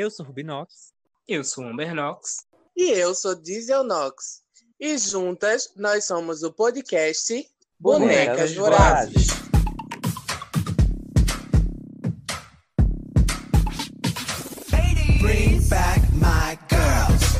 Eu 0.00 0.10
sou 0.10 0.24
Rubinox. 0.24 0.94
Eu 1.28 1.44
sou 1.44 1.62
Amber 1.62 1.92
Knox. 1.94 2.46
E 2.74 2.90
eu 2.90 3.14
sou 3.14 3.34
Diesel 3.34 3.84
Nox. 3.84 4.40
E 4.80 4.96
juntas 4.96 5.74
nós 5.76 6.06
somos 6.06 6.42
o 6.42 6.50
podcast 6.50 7.46
Bonecas, 7.78 8.54
Bonecas 8.54 8.54
Vorazes. 8.54 9.26
Bring 15.20 15.60
back 15.68 16.00
my 16.14 16.58
girls. 16.70 17.38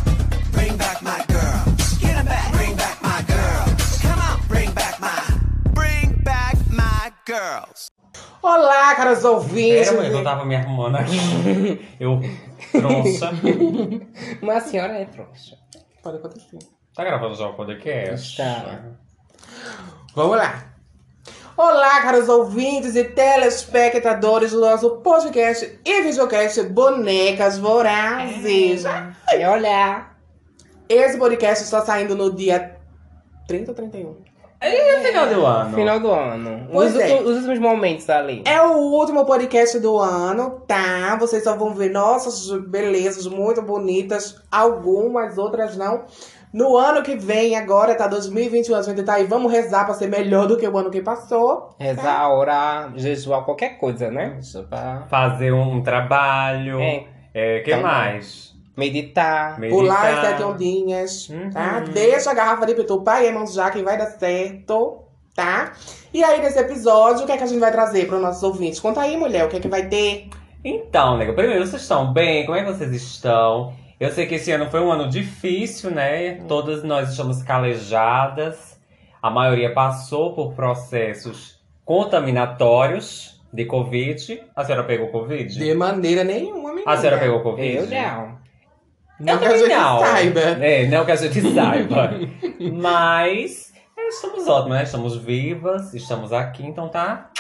Bring 0.53 0.77
back 0.77 1.03
my 1.03 1.25
girls. 1.33 1.99
Get 1.99 2.19
'em 2.19 2.27
back. 2.27 2.53
Bring 2.53 2.77
back 2.77 3.01
my 3.01 3.23
girls. 3.23 4.03
Come 4.03 4.21
on. 4.21 4.47
Bring 4.49 4.71
back 4.75 5.01
my. 5.01 5.73
Bring 5.73 6.23
back 6.23 6.59
my 6.71 7.11
girls. 7.25 7.91
Olá, 8.43 8.95
caros 8.95 9.23
ouvintes. 9.25 9.91
Pera, 9.91 10.07
eu 10.07 10.25
tava 10.25 10.47
me 10.47 10.57
arrumando 10.57 10.97
aqui. 10.97 11.17
Eu, 12.01 12.21
troncha. 12.73 13.31
Mas 14.43 14.57
a 14.57 14.69
senhora 14.69 14.99
é 14.99 15.05
trouxa. 15.05 15.57
Pode 16.03 16.17
acontecer. 16.19 16.59
Tá 16.95 17.05
gravando 17.05 17.35
já 17.35 17.47
o 17.49 17.55
podcast? 17.55 18.37
Tá. 18.37 18.85
Vamos 20.15 20.37
lá. 20.37 20.71
Olá, 21.57 22.01
caros 22.01 22.29
ouvintes 22.29 22.97
e 22.97 23.05
telespectadores 23.05 24.53
do 24.53 24.61
nosso 24.61 24.97
podcast 25.03 25.79
e 25.85 26.03
videocast 26.03 26.63
Bonecas 26.65 27.59
Vorazes. 27.59 28.85
É 29.29 29.49
olhar. 29.49 30.19
Esse 30.89 31.19
podcast 31.19 31.65
está 31.65 31.85
saindo 31.85 32.17
no 32.17 32.35
dia 32.35 32.77
30 33.47 33.71
ou 33.71 33.75
31? 33.75 34.30
E 34.63 34.97
o 34.97 35.01
final 35.01 35.27
do 35.27 35.47
ano? 35.47 35.75
Final 35.75 36.01
do 36.01 36.11
ano. 36.11 36.69
Pois 36.71 36.95
os, 36.95 37.01
é. 37.01 37.15
os 37.15 37.37
últimos 37.37 37.59
momentos 37.59 38.09
ali. 38.11 38.43
É 38.45 38.61
o 38.61 38.77
último 38.77 39.25
podcast 39.25 39.79
do 39.81 39.99
ano, 39.99 40.61
tá? 40.67 41.17
Vocês 41.19 41.43
só 41.43 41.57
vão 41.57 41.75
ver 41.75 41.91
nossas 41.91 42.51
belezas 42.69 43.27
muito 43.27 43.63
bonitas, 43.63 44.41
algumas, 44.51 45.39
outras 45.39 45.77
não. 45.77 46.05
No 46.53 46.77
ano 46.77 47.03
que 47.03 47.17
vem, 47.17 47.57
agora 47.57 47.95
tá 47.95 48.09
2021, 48.09 48.75
a 48.75 48.83
gente 48.83 49.03
tá 49.05 49.15
aí, 49.15 49.25
vamos 49.25 49.53
rezar 49.53 49.85
pra 49.85 49.95
ser 49.95 50.09
melhor 50.09 50.47
do 50.49 50.57
que 50.57 50.67
o 50.67 50.77
ano 50.77 50.91
que 50.91 51.01
passou. 51.01 51.71
Rezar, 51.79 52.29
orar, 52.29 52.93
jejuar, 52.97 53.45
qualquer 53.45 53.79
coisa, 53.79 54.11
né? 54.11 54.39
Pra 54.69 55.07
Fazer 55.09 55.53
um 55.53 55.81
trabalho. 55.81 56.81
É. 56.81 57.05
É, 57.33 57.61
que 57.61 57.71
Também. 57.71 57.87
mais? 57.87 58.50
Meditar. 58.81 59.61
Meditar. 59.61 59.79
Pular 59.81 60.07
as 60.15 60.27
sete 60.27 60.43
ondinhas, 60.43 61.29
Uhum. 61.29 61.51
tá? 61.51 61.81
Deixa 61.81 62.31
a 62.31 62.35
garrafa 62.35 62.67
de 62.67 62.75
pitu 62.75 63.01
pra 63.03 63.19
Iemanjá 63.21 63.71
que 63.71 63.83
vai 63.83 63.97
dar 63.97 64.07
certo, 64.07 65.03
tá? 65.37 65.73
E 66.13 66.25
aí, 66.25 66.41
nesse 66.41 66.59
episódio, 66.59 67.23
o 67.23 67.27
que 67.27 67.33
é 67.33 67.37
que 67.37 67.45
a 67.45 67.47
gente 67.47 67.61
vai 67.61 67.71
trazer 67.71 68.07
para 68.07 68.17
os 68.17 68.23
nossos 68.23 68.43
ouvintes? 68.43 68.81
Conta 68.81 69.01
aí, 69.03 69.17
mulher, 69.17 69.45
o 69.45 69.49
que 69.49 69.57
é 69.57 69.61
que 69.61 69.69
vai 69.69 69.87
ter? 69.87 70.29
Então, 70.65 71.17
nego, 71.17 71.33
primeiro, 71.35 71.65
vocês 71.67 71.83
estão 71.83 72.13
bem? 72.13 72.45
Como 72.45 72.57
é 72.59 72.65
que 72.65 72.73
vocês 72.73 72.93
estão? 72.93 73.73
Eu 73.99 74.11
sei 74.11 74.27
que 74.27 74.35
esse 74.37 74.51
ano 74.51 74.69
foi 74.71 74.81
um 74.81 74.91
ano 74.91 75.09
difícil, 75.09 75.91
né? 75.91 76.41
Todas 76.49 76.83
nós 76.83 77.11
estamos 77.11 77.43
calejadas. 77.43 78.79
A 79.23 79.31
maioria 79.31 79.73
passou 79.75 80.35
por 80.35 80.55
processos 80.55 81.61
contaminatórios 81.85 83.41
de 83.53 83.65
Covid. 83.65 84.43
A 84.57 84.65
senhora 84.65 84.85
pegou 84.85 85.09
Covid? 85.09 85.59
De 85.59 85.75
maneira 85.75 86.25
nenhuma, 86.25 86.71
menina. 86.71 86.91
A 86.91 86.97
senhora 86.97 87.19
pegou 87.19 87.41
Covid? 87.43 87.77
Eu 87.77 87.87
não. 87.87 88.40
Não 89.21 89.39
que 89.39 89.45
a 89.45 89.49
também 89.49 89.65
gente 89.65 89.75
não. 89.75 90.01
saiba. 90.01 90.41
É, 90.41 90.87
não 90.87 91.05
que 91.05 91.13
a 91.13 91.17
gente 91.17 91.55
saiba. 91.55 92.11
Mas 92.73 93.73
é, 93.97 94.09
estamos 94.09 94.49
ótimas, 94.49 94.79
né? 94.79 94.83
Estamos 94.85 95.17
vivas, 95.17 95.95
estamos 95.95 96.33
aqui, 96.33 96.67
então 96.67 96.89
tá 96.89 97.31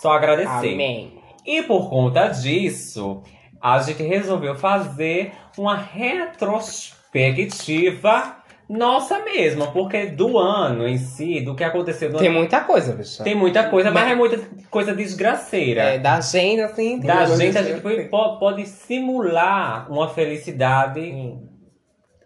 só 0.00 0.12
agradecer. 0.12 0.74
Amém. 0.74 1.18
E 1.46 1.62
por 1.62 1.88
conta 1.88 2.26
disso, 2.28 3.22
a 3.60 3.78
gente 3.80 4.02
resolveu 4.02 4.54
fazer 4.54 5.32
uma 5.56 5.76
retrospectiva 5.76 8.36
nossa 8.70 9.18
mesma, 9.24 9.66
porque 9.72 10.06
do 10.06 10.38
ano 10.38 10.86
em 10.86 10.96
si, 10.96 11.40
do 11.40 11.56
que 11.56 11.64
aconteceu 11.64 12.08
no 12.08 12.18
Tem 12.18 12.28
ano, 12.28 12.38
muita 12.38 12.60
coisa, 12.60 12.92
pessoal. 12.92 13.24
tem 13.24 13.34
muita 13.34 13.68
coisa, 13.68 13.90
mas 13.90 14.12
é 14.12 14.14
muita 14.14 14.38
coisa 14.70 14.94
desgraceira. 14.94 15.82
É, 15.82 15.98
da 15.98 16.14
agenda, 16.14 16.66
assim. 16.66 17.00
da 17.00 17.26
gente, 17.26 17.58
a 17.58 17.64
gente 17.64 17.80
pode 18.08 18.64
simular 18.66 19.90
uma 19.90 20.08
felicidade 20.08 21.36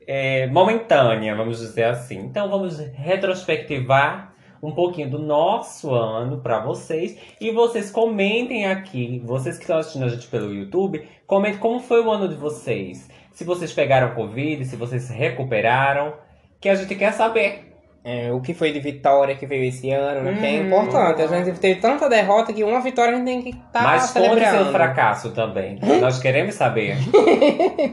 é, 0.07 0.47
momentânea, 0.49 1.35
vamos 1.35 1.61
dizer 1.61 1.85
assim. 1.85 2.19
Então 2.19 2.51
vamos 2.51 2.79
retrospectivar 2.79 4.35
um 4.63 4.73
pouquinho 4.73 5.09
do 5.09 5.19
nosso 5.19 5.95
ano 5.95 6.43
para 6.43 6.59
vocês 6.61 7.19
e 7.41 7.51
vocês 7.53 7.91
comentem 7.91 8.67
aqui, 8.67 9.23
vocês 9.25 9.57
que 9.57 9.63
estão 9.63 9.79
assistindo 9.79 10.05
a 10.05 10.09
gente 10.09 10.27
pelo 10.27 10.53
YouTube, 10.53 11.09
comentem 11.27 11.59
como 11.59 11.81
foi 11.81 12.03
o 12.03 12.11
ano 12.11 12.29
de 12.29 12.35
vocês. 12.35 13.09
Se 13.33 13.45
vocês 13.45 13.73
pegaram 13.73 14.15
Covid, 14.15 14.63
se 14.67 14.77
vocês 14.77 15.05
se 15.05 15.13
recuperaram, 15.15 16.23
que 16.65 16.69
a 16.71 16.75
gente 16.75 16.95
quer 16.95 17.13
saber. 17.13 17.71
É, 18.03 18.31
o 18.33 18.41
que 18.41 18.53
foi 18.55 18.73
de 18.73 18.81
vitória 18.81 19.35
que 19.35 19.47
veio 19.47 19.65
esse 19.65 19.91
ano, 19.91 20.23
né? 20.23 20.35
Que 20.39 20.47
é 20.47 20.61
Hum. 20.61 20.67
importante. 20.67 21.23
A 21.23 21.27
gente 21.27 21.59
teve 21.61 21.79
tanta 21.81 22.09
derrota 22.09 22.53
que 22.55 22.63
uma 22.65 22.81
vitória 22.81 23.13
a 23.13 23.17
gente 23.17 23.25
tem 23.27 23.43
que 23.43 23.51
estar 23.51 23.83
Mas 23.83 24.11
conte 24.13 24.25
celebrando. 24.27 24.65
seu 24.65 24.73
fracasso 24.73 25.31
também. 25.33 25.79
Nós 26.01 26.19
queremos 26.19 26.55
saber. 26.55 26.97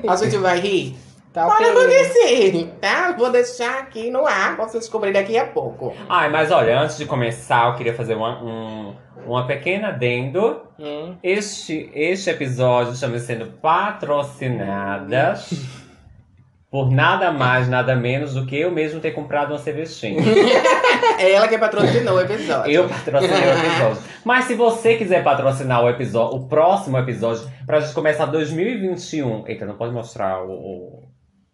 A 0.08 0.16
gente 0.18 0.38
vai 0.38 0.60
rir? 0.60 0.96
Tá 1.34 1.46
Pode 1.48 1.64
ok. 1.64 1.72
acontecer, 1.78 2.74
tá? 2.82 3.14
Vou 3.18 3.30
deixar 3.32 3.80
aqui 3.80 4.10
no 4.12 4.26
ar 4.26 4.56
pra 4.58 4.66
vocês 4.68 4.84
descobrirem 4.84 5.22
daqui 5.22 5.38
a 5.38 5.46
pouco. 5.48 5.94
Ai, 6.10 6.30
mas 6.30 6.52
olha, 6.52 6.78
antes 6.80 6.98
de 6.98 7.06
começar, 7.06 7.68
eu 7.70 7.76
queria 7.76 7.94
fazer 7.94 8.16
uma, 8.16 8.44
um, 8.44 8.94
uma 9.26 9.48
pequena 9.48 9.90
adendo. 9.90 10.62
Hum. 10.78 11.16
Este, 11.24 11.90
este 11.94 12.30
episódio 12.30 12.92
estamos 12.94 13.22
sendo 13.22 13.46
patrocinadas 13.62 15.50
por 16.72 16.90
nada 16.90 17.34
mais, 17.34 17.68
nada 17.68 17.98
menos 17.98 18.34
do 18.34 18.46
que 18.46 18.58
eu 18.58 18.72
mesmo 18.72 19.02
ter 19.02 19.12
comprado 19.12 19.52
uma 19.52 19.58
cervejinha. 19.60 20.22
É 21.20 21.34
ela 21.34 21.48
que 21.48 21.58
patrocinou 21.58 22.16
o 22.16 22.22
episódio. 22.22 22.72
Eu 22.72 22.88
patrocinei 22.90 23.50
o 23.50 23.60
episódio. 23.60 24.02
Mas 24.26 24.46
se 24.46 24.56
você 24.56 24.96
quiser 24.96 25.24
patrocinar 25.24 25.84
o 25.84 25.90
episódio, 25.90 26.38
o 26.38 26.48
próximo 26.48 26.98
episódio, 26.98 27.48
pra 27.66 27.80
gente 27.80 27.94
começar 27.94 28.26
2021. 28.26 29.48
Eita, 29.48 29.66
não 29.66 29.76
pode 29.76 29.94
mostrar 29.94 30.44
o. 30.44 30.52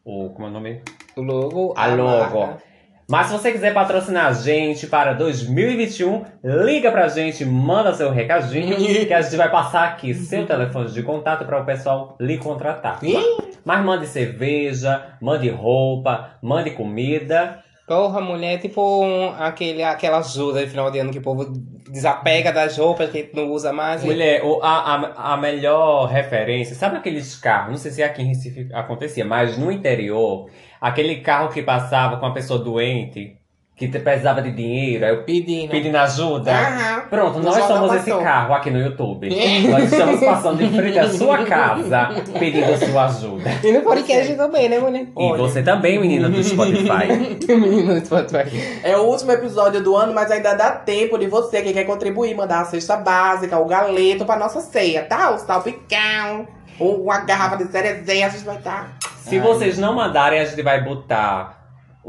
o, 0.05 0.25
o 0.25 0.29
como 0.29 0.47
é 0.47 0.49
o 0.49 0.53
nome? 0.53 0.81
O 1.17 1.21
logo. 1.21 1.73
A 1.75 1.87
logo. 1.87 2.39
marca. 2.39 2.63
Mas 3.09 3.27
se 3.27 3.33
você 3.33 3.51
quiser 3.53 3.73
patrocinar 3.73 4.25
a 4.25 4.33
gente 4.33 4.85
para 4.87 5.13
2021, 5.13 6.23
liga 6.43 6.91
pra 6.91 7.07
gente, 7.07 7.45
manda 7.45 7.93
seu 7.93 8.11
recadinho, 8.11 8.75
que 8.75 9.13
a 9.13 9.21
gente 9.21 9.35
vai 9.37 9.49
passar 9.49 9.85
aqui 9.87 10.13
seu 10.13 10.45
telefone 10.45 10.91
de 10.91 11.01
contato 11.03 11.45
para 11.45 11.61
o 11.61 11.65
pessoal 11.65 12.17
lhe 12.19 12.37
contratar. 12.37 12.99
Ih, 13.01 13.15
Mas 13.63 13.83
mande 13.83 14.07
cerveja, 14.07 15.05
mande 15.21 15.49
roupa, 15.49 16.31
mande 16.41 16.71
comida. 16.71 17.63
Porra, 17.87 18.19
mulher, 18.19 18.59
tipo 18.59 18.81
um- 19.01 19.29
aquele, 19.39 19.81
aquela 19.81 20.17
ajuda 20.17 20.59
de 20.59 20.67
final 20.69 20.91
de 20.91 20.99
ano 20.99 21.09
que 21.11 21.19
o 21.19 21.21
povo 21.21 21.45
desapega 21.89 22.51
das 22.51 22.77
roupas 22.77 23.09
que 23.09 23.29
não 23.33 23.49
usa 23.49 23.71
mais. 23.71 24.03
Mulher, 24.03 24.43
o- 24.43 24.59
a, 24.61 24.95
a, 24.95 25.33
a 25.33 25.37
melhor 25.37 26.07
referência, 26.07 26.75
sabe 26.75 26.97
aqueles 26.97 27.35
carros? 27.37 27.69
Não 27.71 27.77
sei 27.77 27.91
se 27.91 28.03
aqui 28.03 28.21
em 28.21 28.27
Recife 28.27 28.67
acontecia, 28.73 29.23
mas 29.23 29.57
no 29.57 29.71
interior, 29.71 30.49
aquele 30.79 31.17
carro 31.17 31.49
que 31.49 31.61
passava 31.61 32.17
com 32.17 32.25
a 32.25 32.31
pessoa 32.33 32.59
doente, 32.59 33.35
que 33.75 33.87
te- 33.87 33.99
precisava 33.99 34.41
de 34.41 34.51
dinheiro, 34.51 35.05
aí 35.05 35.11
eu 35.11 35.23
pedindo. 35.23 35.69
pedindo 35.69 35.95
ajuda. 35.97 36.51
Aham. 36.51 37.01
Pronto, 37.11 37.39
nós 37.39 37.63
somos 37.65 37.93
esse 37.93 38.05
passou. 38.09 38.23
carro 38.23 38.53
aqui 38.55 38.71
no 38.71 38.79
YouTube. 38.81 39.29
nós 39.69 39.83
estamos 39.83 40.19
passando 40.19 40.61
em 40.63 40.71
frente 40.73 40.97
à 40.97 41.07
sua 41.07 41.45
casa 41.45 42.09
pedindo 42.39 42.75
sua 42.85 43.05
ajuda. 43.05 43.51
E 43.63 43.71
no 43.71 43.81
podcast 43.81 44.33
também, 44.33 44.67
né, 44.67 44.79
mulher? 44.79 45.05
E 45.15 45.37
você 45.37 45.61
também, 45.61 45.99
menina 45.99 46.27
do 46.27 46.43
Spotify. 46.43 47.45
Menino 47.53 47.99
do 47.99 48.03
Spotify. 48.05 48.81
É 48.83 48.97
o 48.97 49.03
último 49.03 49.31
episódio 49.31 49.81
do 49.83 49.95
ano, 49.95 50.11
mas 50.11 50.31
ainda 50.31 50.55
dá 50.55 50.71
tempo 50.71 51.15
de 51.19 51.27
você 51.27 51.61
que 51.61 51.71
quer 51.71 51.83
contribuir, 51.83 52.33
mandar 52.35 52.61
a 52.61 52.65
cesta 52.65 52.97
básica, 52.97 53.59
o 53.59 53.65
galeto 53.65 54.25
pra 54.25 54.37
nossa 54.37 54.59
ceia, 54.59 55.03
tá? 55.03 55.29
O 55.31 55.37
salpicão, 55.37 56.47
ou 56.79 57.03
uma 57.03 57.19
garrafa 57.19 57.57
de 57.57 57.71
cerezeia, 57.71 58.25
a 58.25 58.29
gente 58.29 58.43
vai 58.43 58.57
estar. 58.57 58.97
Se 59.29 59.39
vocês 59.39 59.77
não 59.77 59.93
mandarem, 59.93 60.39
a 60.39 60.45
gente 60.45 60.61
vai 60.61 60.83
botar 60.83 61.55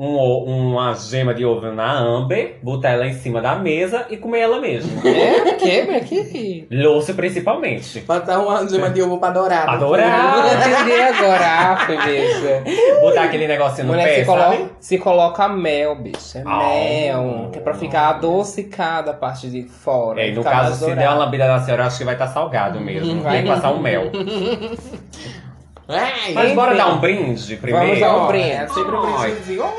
um 0.00 0.14
uma 0.68 0.94
gema 0.94 1.34
de 1.34 1.44
ovo 1.44 1.72
na 1.72 1.98
Amber, 1.98 2.58
botar 2.62 2.90
ela 2.90 3.04
em 3.04 3.14
cima 3.14 3.40
da 3.40 3.56
mesa 3.56 4.06
e 4.08 4.16
comer 4.16 4.38
ela 4.42 4.60
mesmo. 4.60 4.92
É? 5.04 5.54
O 5.54 5.56
quê, 5.56 5.82
mulher? 5.82 6.04
Que... 6.04 6.68
Lúcio, 6.70 7.14
principalmente. 7.16 7.98
Botar 8.02 8.38
uma 8.38 8.64
gema 8.68 8.90
de 8.90 9.02
ovo 9.02 9.18
pra 9.18 9.30
adorar. 9.30 9.68
Adorar. 9.68 10.44
Ah, 10.44 10.54
entendi 10.54 11.00
agora. 11.00 11.44
Ah, 11.44 11.76
foi 11.84 11.96
bicho. 11.96 13.00
Botar 13.00 13.24
aquele 13.24 13.48
negocinho 13.48 13.88
no 13.88 13.92
Mulher 13.94 14.04
pé, 14.06 14.14
se 14.20 14.24
sabe? 14.24 14.56
coloca, 14.56 14.70
se 14.78 14.98
coloca 14.98 15.48
mel, 15.48 15.96
bicho. 15.96 16.38
É 16.38 16.42
Ah. 16.46 16.58
mel. 16.58 17.48
Que 17.52 17.58
é 17.58 17.62
pra 17.62 17.74
ficar 17.74 18.08
adocicada 18.10 19.10
a 19.10 19.14
parte 19.14 19.50
de 19.50 19.64
fora. 19.64 20.20
É, 20.20 20.28
e 20.28 20.32
no 20.32 20.44
caso, 20.44 20.84
se 20.84 20.94
der 20.94 21.08
uma 21.08 21.24
lambida 21.24 21.48
na 21.48 21.58
senhora, 21.58 21.86
acho 21.86 21.98
que 21.98 22.04
vai 22.04 22.14
estar 22.14 22.28
salgado 22.28 22.80
mesmo. 22.80 23.20
Vai. 23.20 23.32
Tem 23.38 23.42
que 23.42 23.48
passar 23.48 23.72
um 23.72 23.80
mel. 23.80 24.12
Ai, 25.88 26.34
Mas 26.34 26.54
bora 26.54 26.74
dar 26.74 26.92
um 26.92 27.00
brinde 27.00 27.56
primeiro? 27.56 27.86
Vamos 27.86 28.00
dar 28.00 28.24
um 28.24 28.26
brinde. 28.26 28.50
É 28.50 28.68
sempre 28.68 28.94
um 28.94 29.18
brindezinho. 29.18 29.64
Ai, 29.64 29.72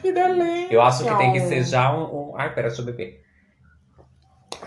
que 0.00 0.12
delícia. 0.12 0.74
Eu 0.74 0.80
acho 0.80 1.04
que 1.04 1.14
tem 1.16 1.32
que 1.32 1.40
ser 1.40 1.62
já 1.64 1.94
um. 1.94 2.30
um... 2.30 2.32
Ai, 2.36 2.52
pera, 2.54 2.68
deixa 2.68 2.80
eu 2.80 2.86
beber. 2.86 3.20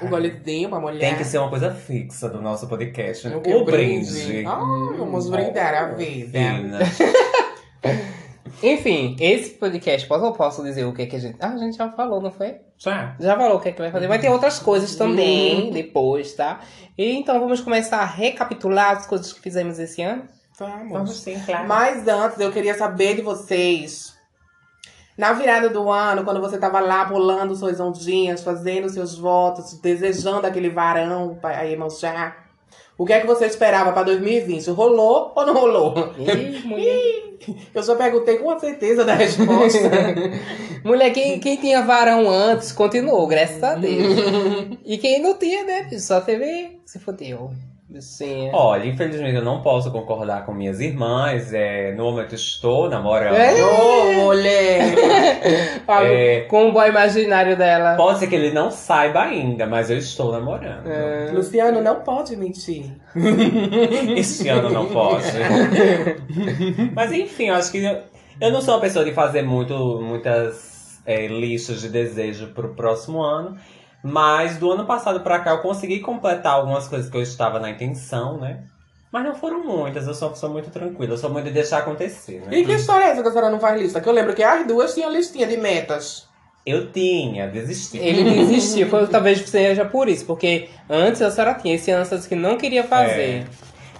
Um 0.03 0.09
golezinho 0.09 0.69
pra 0.69 0.79
mulher. 0.79 0.99
Tem 0.99 1.15
que 1.15 1.23
ser 1.23 1.39
uma 1.39 1.49
coisa 1.49 1.73
fixa 1.73 2.29
do 2.29 2.41
nosso 2.41 2.67
podcast. 2.67 3.27
O? 3.27 3.61
O 3.61 3.65
brinde. 3.65 4.45
Ah, 4.45 4.59
vamos 4.97 5.29
brindar 5.29 5.73
a 5.73 5.85
vida. 5.93 6.37
Fina. 6.37 6.79
Enfim, 8.63 9.15
esse 9.19 9.51
podcast, 9.51 10.07
posso, 10.07 10.31
posso 10.33 10.63
dizer 10.63 10.85
o 10.85 10.93
que, 10.93 11.05
que 11.05 11.15
a 11.15 11.19
gente. 11.19 11.37
Ah, 11.39 11.49
a 11.49 11.57
gente 11.57 11.75
já 11.77 11.89
falou, 11.91 12.21
não 12.21 12.31
foi? 12.31 12.55
Já. 12.77 13.15
Já 13.19 13.35
falou 13.35 13.57
o 13.57 13.59
que, 13.59 13.71
que 13.71 13.81
vai 13.81 13.91
fazer. 13.91 14.07
Vai 14.07 14.19
ter 14.19 14.29
outras 14.29 14.59
coisas 14.59 14.95
também 14.95 15.71
depois, 15.71 16.33
tá? 16.33 16.61
E 16.97 17.15
então 17.15 17.39
vamos 17.39 17.61
começar 17.61 17.97
a 17.97 18.05
recapitular 18.05 18.97
as 18.97 19.05
coisas 19.05 19.33
que 19.33 19.41
fizemos 19.41 19.79
esse 19.79 20.01
ano. 20.01 20.23
Vamos. 20.57 20.91
Vamos 20.91 21.19
sim, 21.19 21.39
claro. 21.45 21.67
Mas 21.67 22.07
antes, 22.07 22.39
eu 22.39 22.51
queria 22.51 22.77
saber 22.77 23.15
de 23.15 23.21
vocês. 23.21 24.15
Na 25.17 25.31
virada 25.31 25.69
do 25.69 25.89
ano, 25.89 26.23
quando 26.23 26.41
você 26.41 26.57
tava 26.57 26.79
lá 26.79 27.05
pulando 27.05 27.55
suas 27.55 27.79
ondinhas, 27.79 28.43
fazendo 28.43 28.89
seus 28.89 29.17
votos, 29.17 29.79
desejando 29.79 30.45
aquele 30.45 30.69
varão 30.69 31.37
pra 31.41 31.61
Iemanjá, 31.61 32.35
o 32.97 33.05
que 33.05 33.13
é 33.13 33.19
que 33.19 33.27
você 33.27 33.45
esperava 33.45 33.91
pra 33.91 34.03
2020? 34.03 34.69
Rolou 34.71 35.33
ou 35.35 35.45
não 35.45 35.53
rolou? 35.53 36.13
Ih, 36.17 36.65
mulher. 36.65 37.35
Eu 37.73 37.83
só 37.83 37.95
perguntei 37.95 38.37
com 38.37 38.57
certeza 38.57 39.03
da 39.03 39.13
resposta. 39.13 39.89
mulher, 40.83 41.11
quem, 41.11 41.39
quem 41.39 41.57
tinha 41.57 41.81
varão 41.81 42.29
antes 42.29 42.71
continuou, 42.71 43.27
graças 43.27 43.61
a 43.61 43.75
Deus. 43.75 44.17
e 44.85 44.97
quem 44.97 45.21
não 45.21 45.37
tinha, 45.37 45.63
né? 45.65 45.89
Só 45.99 46.21
teve. 46.21 46.79
Se 46.85 46.97
fodeu. 46.99 47.51
Sim. 47.99 48.49
Olha, 48.51 48.85
infelizmente 48.85 49.35
eu 49.35 49.43
não 49.43 49.61
posso 49.61 49.91
concordar 49.91 50.45
com 50.45 50.53
minhas 50.53 50.79
irmãs. 50.79 51.53
É, 51.53 51.93
no 51.93 52.05
momento 52.05 52.33
estou 52.33 52.89
namorando. 52.89 53.35
É? 53.35 53.63
Ô, 53.63 54.13
mulher! 54.25 54.95
É. 55.87 56.41
Com 56.49 56.69
o 56.69 56.71
boy 56.71 56.89
imaginário 56.89 57.55
dela. 57.55 57.95
Pode 57.95 58.19
ser 58.19 58.27
que 58.27 58.35
ele 58.35 58.51
não 58.51 58.71
saiba 58.71 59.21
ainda, 59.21 59.67
mas 59.67 59.91
eu 59.91 59.97
estou 59.97 60.31
namorando. 60.31 60.87
É. 60.87 61.29
Luciano 61.31 61.79
não 61.79 62.01
pode 62.01 62.35
mentir. 62.35 62.91
Este 64.17 64.49
ano 64.49 64.71
não 64.71 64.87
pode. 64.87 65.25
Mas 66.93 67.11
enfim, 67.11 67.49
eu 67.49 67.55
acho 67.55 67.71
que 67.71 67.83
eu, 67.83 68.01
eu 68.41 68.51
não 68.51 68.61
sou 68.61 68.73
uma 68.73 68.81
pessoa 68.81 69.05
de 69.05 69.13
fazer 69.13 69.43
muito, 69.43 70.01
muitas 70.01 70.99
é, 71.05 71.27
listas 71.27 71.81
de 71.81 71.89
desejo 71.89 72.47
pro 72.47 72.73
próximo 72.73 73.21
ano. 73.21 73.55
Mas 74.07 74.57
do 74.57 74.71
ano 74.71 74.85
passado 74.85 75.21
pra 75.21 75.39
cá 75.39 75.49
eu 75.49 75.61
consegui 75.63 75.99
completar 75.99 76.53
algumas 76.53 76.87
coisas 76.87 77.09
que 77.09 77.17
eu 77.17 77.23
estava 77.23 77.59
na 77.59 77.71
intenção, 77.71 78.37
né? 78.37 78.59
Mas 79.11 79.23
não 79.23 79.33
foram 79.33 79.63
muitas, 79.63 80.05
eu 80.05 80.13
sou 80.13 80.27
uma 80.27 80.33
pessoa 80.35 80.51
muito 80.51 80.69
tranquila, 80.69 81.13
eu 81.13 81.17
sou 81.17 81.31
muito 81.31 81.45
de 81.45 81.51
deixar 81.51 81.79
acontecer, 81.79 82.41
né? 82.41 82.55
E 82.55 82.63
que 82.63 82.71
história 82.73 83.05
é 83.05 83.07
essa 83.09 83.23
que 83.23 83.27
a 83.29 83.31
senhora 83.31 83.49
não 83.49 83.59
faz 83.59 83.81
lista? 83.81 83.99
Que 83.99 84.07
eu 84.07 84.13
lembro 84.13 84.35
que 84.35 84.43
as 84.43 84.67
duas 84.67 84.93
tinham 84.93 85.11
listinha 85.11 85.47
de 85.47 85.57
metas. 85.57 86.27
Eu 86.63 86.91
tinha, 86.91 87.47
desisti. 87.47 87.97
Ele 87.97 88.23
desistiu, 88.45 88.87
foi, 88.89 89.07
talvez 89.07 89.39
seja 89.49 89.85
por 89.85 90.07
isso, 90.07 90.23
porque 90.25 90.69
antes 90.87 91.23
a 91.23 91.31
senhora 91.31 91.55
tinha, 91.55 91.73
esse 91.73 91.89
ano 91.89 92.05
que 92.29 92.35
não 92.35 92.57
queria 92.57 92.83
fazer. 92.83 93.47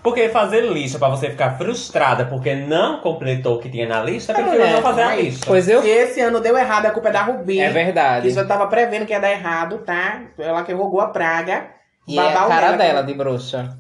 Porque 0.06 0.30
fazer 0.30 0.62
lista 0.62 1.00
pra 1.00 1.10
você 1.10 1.32
ficar 1.32 1.58
frustrada 1.58 2.26
porque 2.26 2.54
não 2.54 3.00
completou 3.02 3.56
o 3.56 3.60
que 3.60 3.68
tinha 3.70 3.88
na 3.88 4.02
lista, 4.04 4.32
eu 4.32 4.36
prefiro 4.36 4.64
É, 4.64 4.72
não 4.74 4.82
fazer 4.82 5.02
a 5.02 5.06
mas- 5.08 5.20
lista. 5.20 5.46
Pois 5.48 5.68
eu. 5.68 5.82
Se 5.82 5.90
esse 5.90 6.22
ano 6.22 6.40
deu 6.40 6.56
errado, 6.58 6.86
a 6.86 6.92
culpa 6.92 7.10
é 7.10 7.12
da 7.12 7.24
Rubi. 7.24 7.60
É 7.60 7.70
verdade. 7.72 8.28
Que 8.28 8.34
já 8.34 8.46
tava 8.46 8.68
prevendo 8.68 9.06
que 9.08 9.12
ia 9.14 9.20
dar 9.20 9.32
errado, 9.32 9.80
tá? 9.80 10.22
Ela 10.38 10.64
que 10.64 10.72
rogou 10.72 11.02
a 11.02 11.08
praga. 11.08 11.66
E 12.08 12.20
é 12.20 12.22
a 12.22 12.46
cara 12.46 12.74
dela 12.74 13.02
de 13.02 13.14
bruxa. 13.16 13.76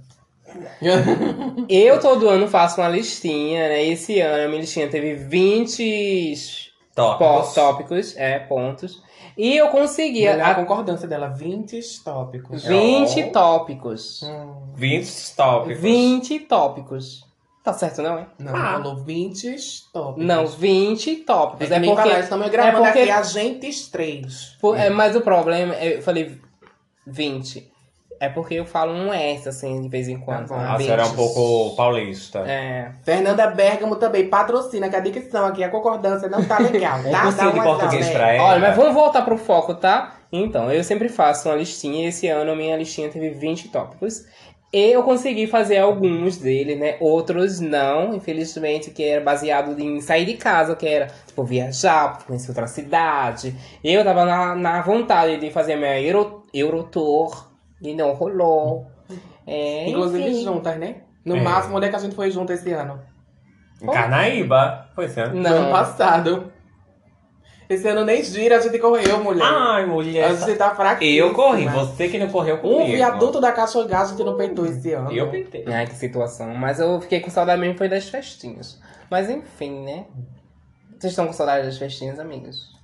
Eu 1.69 1.99
todo 1.99 2.27
ano 2.29 2.47
faço 2.47 2.81
uma 2.81 2.89
listinha, 2.89 3.67
né? 3.69 3.83
Esse 3.85 4.19
ano 4.19 4.45
a 4.45 4.47
minha 4.47 4.61
listinha 4.61 4.87
teve 4.87 5.13
20 5.15 6.71
Top. 6.95 7.19
po- 7.19 7.53
tópicos, 7.53 8.15
é, 8.17 8.39
pontos. 8.39 9.03
E 9.37 9.55
eu 9.57 9.67
consegui 9.67 10.27
Olha 10.27 10.45
a 10.45 10.51
a, 10.51 10.55
concordância 10.55 11.07
dela, 11.07 11.27
20 11.27 11.81
tópicos. 12.03 12.63
20 12.63 13.23
Oh. 13.23 13.31
tópicos. 13.31 14.23
Hum, 14.23 14.53
20 14.75 15.35
tópicos. 15.35 15.81
20 15.81 16.39
tópicos. 16.41 17.25
Tá 17.63 17.73
certo, 17.73 18.01
não 18.01 18.17
é? 18.19 18.27
não, 18.37 18.55
Ah. 18.55 18.73
falou 18.73 18.95
20 18.97 19.55
tópicos. 19.91 20.23
Não, 20.25 20.45
20 20.47 21.15
tópicos. 21.17 21.71
É, 21.71 21.75
É, 21.75 21.79
porque. 21.79 21.95
falar, 21.95 22.19
estamos 22.19 22.49
gravando 22.49 22.85
é 22.85 22.91
porque- 22.91 22.99
aqui 23.01 23.11
agentes 23.11 23.87
3. 23.87 24.55
por- 24.61 24.77
é, 24.77 24.89
mas 24.89 25.15
o 25.15 25.21
problema, 25.21 25.73
é, 25.75 25.97
eu 25.97 26.01
falei 26.01 26.39
20. 27.07 27.71
É 28.25 28.29
porque 28.29 28.55
eu 28.55 28.65
falo 28.65 28.91
um 28.91 29.13
S, 29.13 29.47
assim, 29.47 29.81
de 29.81 29.87
vez 29.87 30.07
em 30.07 30.17
quando. 30.17 30.47
Tá 30.47 30.55
bom. 30.55 30.61
A 30.61 30.77
senhora 30.79 31.03
é 31.03 31.05
um 31.05 31.09
20. 31.09 31.15
pouco 31.15 31.75
paulista. 31.75 32.39
É. 32.39 32.91
Fernanda 33.03 33.45
Bergamo 33.47 33.97
também 33.97 34.27
patrocina, 34.27 34.89
que 34.89 34.95
a 34.95 34.99
dicção 34.99 35.45
aqui, 35.45 35.63
a 35.63 35.69
concordância 35.69 36.27
não 36.27 36.43
tá 36.43 36.57
legal, 36.57 36.99
Um 37.01 37.03
tá? 37.11 37.21
cursinho 37.21 37.51
de 37.51 37.59
uma 37.59 37.63
português 37.65 38.09
pra 38.09 38.33
é. 38.33 38.37
ela. 38.37 38.47
Olha, 38.47 38.59
mas 38.59 38.75
vamos 38.75 38.93
voltar 38.95 39.21
pro 39.21 39.37
foco, 39.37 39.75
tá? 39.75 40.15
Então, 40.31 40.71
eu 40.71 40.83
sempre 40.83 41.07
faço 41.07 41.47
uma 41.47 41.55
listinha. 41.55 42.09
Esse 42.09 42.27
ano 42.27 42.51
a 42.51 42.55
minha 42.55 42.75
listinha 42.75 43.09
teve 43.09 43.29
20 43.29 43.69
tópicos. 43.69 44.25
E 44.73 44.91
eu 44.91 45.03
consegui 45.03 45.45
fazer 45.45 45.77
alguns 45.77 46.37
deles, 46.37 46.79
né? 46.79 46.97
Outros 46.99 47.59
não, 47.59 48.15
infelizmente, 48.15 48.89
que 48.89 49.03
era 49.03 49.23
baseado 49.23 49.79
em 49.79 50.01
sair 50.01 50.25
de 50.25 50.33
casa, 50.33 50.75
que 50.75 50.87
era, 50.87 51.07
tipo, 51.27 51.43
viajar, 51.43 52.25
conhecer 52.25 52.49
outra 52.49 52.65
cidade. 52.65 53.55
Eu 53.83 54.03
tava 54.03 54.25
na, 54.25 54.55
na 54.55 54.81
vontade 54.81 55.37
de 55.37 55.51
fazer 55.51 55.75
minha 55.75 56.01
Euro, 56.01 56.43
Eurotour 56.51 57.53
e 57.89 57.95
não 57.95 58.13
rolou. 58.13 58.87
É, 59.47 59.89
Inclusive 59.89 60.23
enfim. 60.29 60.43
juntas, 60.43 60.77
né? 60.77 60.97
No 61.23 61.35
É. 61.37 61.41
máximo, 61.41 61.77
onde 61.77 61.85
é 61.87 61.89
que 61.89 61.95
a 61.95 61.99
gente 61.99 62.15
foi 62.15 62.31
junto 62.31 62.51
esse 62.53 62.71
ano? 62.71 62.99
Em 63.81 63.87
Carnaíba. 63.87 64.89
É. 64.97 65.25
No 65.27 65.47
ano 65.47 65.61
Não. 65.63 65.71
passado. 65.71 66.51
Esse 67.67 67.87
ano 67.87 68.05
nem 68.05 68.23
gira, 68.23 68.57
a 68.57 68.59
gente 68.61 68.77
correu, 68.77 69.23
mulher. 69.23 69.43
Ai, 69.43 69.83
a 69.83 69.87
mulher. 69.87 70.35
gente 70.37 70.55
tá 70.55 70.75
fraquíssima. 70.75 71.17
Eu 71.27 71.33
corri, 71.33 71.67
você 71.67 72.07
que 72.07 72.19
não 72.19 72.27
correu 72.29 72.59
comigo. 72.59 72.81
Um 72.83 72.85
viaduto 72.85 73.41
da 73.41 73.51
Caixa 73.51 73.83
Gás 73.85 74.09
a 74.09 74.11
gente 74.11 74.23
não 74.23 74.37
peitou 74.37 74.67
esse 74.67 74.93
ano. 74.93 75.11
Eu 75.11 75.29
pentei. 75.31 75.65
Ai, 75.67 75.87
que 75.87 75.95
situação. 75.95 76.53
Mas 76.53 76.79
eu 76.79 77.01
fiquei 77.01 77.19
com 77.19 77.29
saudade 77.31 77.59
mesmo 77.59 77.75
foi 77.77 77.89
das 77.89 78.07
festinhas. 78.07 78.79
Mas 79.09 79.29
enfim, 79.31 79.83
né? 79.83 80.05
Vocês 80.99 81.11
estão 81.11 81.25
com 81.25 81.33
saudade 81.33 81.65
das 81.65 81.77
festinhas, 81.77 82.19
amigos? 82.19 82.74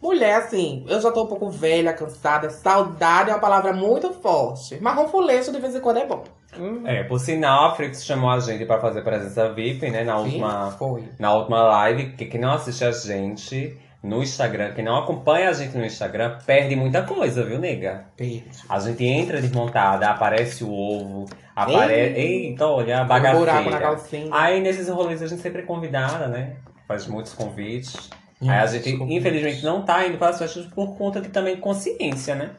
Mulher, 0.00 0.36
assim, 0.36 0.84
eu 0.88 1.00
já 1.00 1.10
tô 1.10 1.24
um 1.24 1.26
pouco 1.26 1.50
velha, 1.50 1.92
cansada. 1.92 2.50
Saudade 2.50 3.30
é 3.30 3.32
uma 3.34 3.40
palavra 3.40 3.72
muito 3.72 4.12
forte. 4.12 4.78
Mas 4.80 4.94
ronfuleço 4.96 5.52
de 5.52 5.60
vez 5.60 5.74
em 5.74 5.80
quando 5.80 5.98
é 5.98 6.06
bom. 6.06 6.22
Hum. 6.58 6.82
É, 6.86 7.02
por 7.04 7.18
sinal, 7.18 7.66
a 7.66 7.74
Frix 7.74 8.04
chamou 8.04 8.30
a 8.30 8.38
gente 8.40 8.64
pra 8.64 8.78
fazer 8.80 9.02
presença 9.02 9.52
VIP, 9.52 9.90
né? 9.90 10.04
Na 10.04 10.18
última, 10.18 10.70
Foi. 10.78 11.04
na 11.18 11.34
última 11.34 11.62
live. 11.62 12.12
Que 12.12 12.26
quem 12.26 12.40
não 12.40 12.52
assiste 12.52 12.84
a 12.84 12.92
gente 12.92 13.76
no 14.02 14.22
Instagram, 14.22 14.72
quem 14.72 14.84
não 14.84 14.96
acompanha 14.96 15.50
a 15.50 15.52
gente 15.52 15.76
no 15.76 15.84
Instagram, 15.84 16.38
perde 16.46 16.76
muita 16.76 17.02
coisa, 17.02 17.44
viu, 17.44 17.58
nega? 17.58 18.04
Perde. 18.16 18.44
A 18.68 18.78
gente 18.78 19.04
entra 19.04 19.40
desmontada, 19.40 20.08
aparece 20.08 20.62
o 20.62 20.70
ovo, 20.72 21.26
aparece. 21.54 22.20
Eita, 22.20 22.66
olha 22.66 23.00
a 23.00 23.02
Um 23.02 23.06
buraco 23.06 23.24
na 23.24 23.44
bagaceira. 23.44 23.80
calcinha. 23.80 24.28
Aí 24.32 24.60
nesses 24.60 24.88
rolês 24.88 25.20
a 25.20 25.26
gente 25.26 25.42
sempre 25.42 25.62
é 25.62 25.64
convidada, 25.64 26.28
né? 26.28 26.56
Faz 26.86 27.06
muitos 27.08 27.34
convites. 27.34 28.08
Hum, 28.40 28.50
Aí 28.50 28.58
a 28.58 28.66
gente, 28.66 28.84
desculpa. 28.84 29.12
infelizmente, 29.12 29.64
não 29.64 29.82
tá 29.82 30.06
indo 30.06 30.16
para 30.18 30.28
as 30.30 30.38
festas 30.38 30.66
por 30.66 30.96
conta 30.96 31.20
de 31.20 31.28
também 31.28 31.56
consciência, 31.56 32.34
né? 32.34 32.50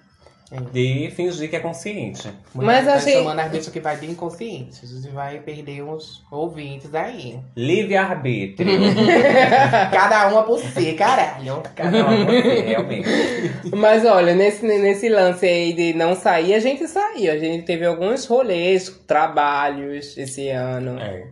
É. 0.52 0.60
De 0.74 1.12
fingir 1.16 1.48
que 1.48 1.56
é 1.56 1.60
consciente. 1.60 2.28
Mulher, 2.56 2.66
Mas 2.66 2.86
tá 2.88 2.94
achei- 2.96 3.14
chamando 3.14 3.40
as 3.40 3.52
bichas 3.52 3.70
que 3.70 3.80
vai 3.80 3.98
de 3.98 4.08
inconsciente. 4.10 4.80
A 4.84 4.88
gente 4.88 5.08
vai 5.10 5.38
perder 5.42 5.84
uns 5.84 6.24
ouvintes 6.32 6.92
aí. 6.96 7.40
Livre-arbítrio. 7.56 8.68
Cada 9.94 10.28
uma 10.30 10.42
por 10.44 10.60
si, 10.60 10.94
caralho. 10.94 11.62
Cada 11.76 12.04
um 12.10 12.26
com 12.26 12.32
você, 12.32 12.62
realmente. 12.62 13.08
Mas 13.76 14.04
olha, 14.06 14.34
nesse, 14.34 14.66
nesse 14.66 15.08
lance 15.08 15.46
aí 15.46 15.74
de 15.74 15.94
não 15.94 16.16
sair, 16.16 16.56
a 16.56 16.60
gente 16.60 16.88
saiu. 16.88 17.32
A 17.32 17.38
gente 17.38 17.64
teve 17.66 17.86
alguns 17.86 18.26
rolês, 18.26 18.90
trabalhos 19.08 20.18
esse 20.18 20.50
ano. 20.50 21.00
É. 21.00 21.28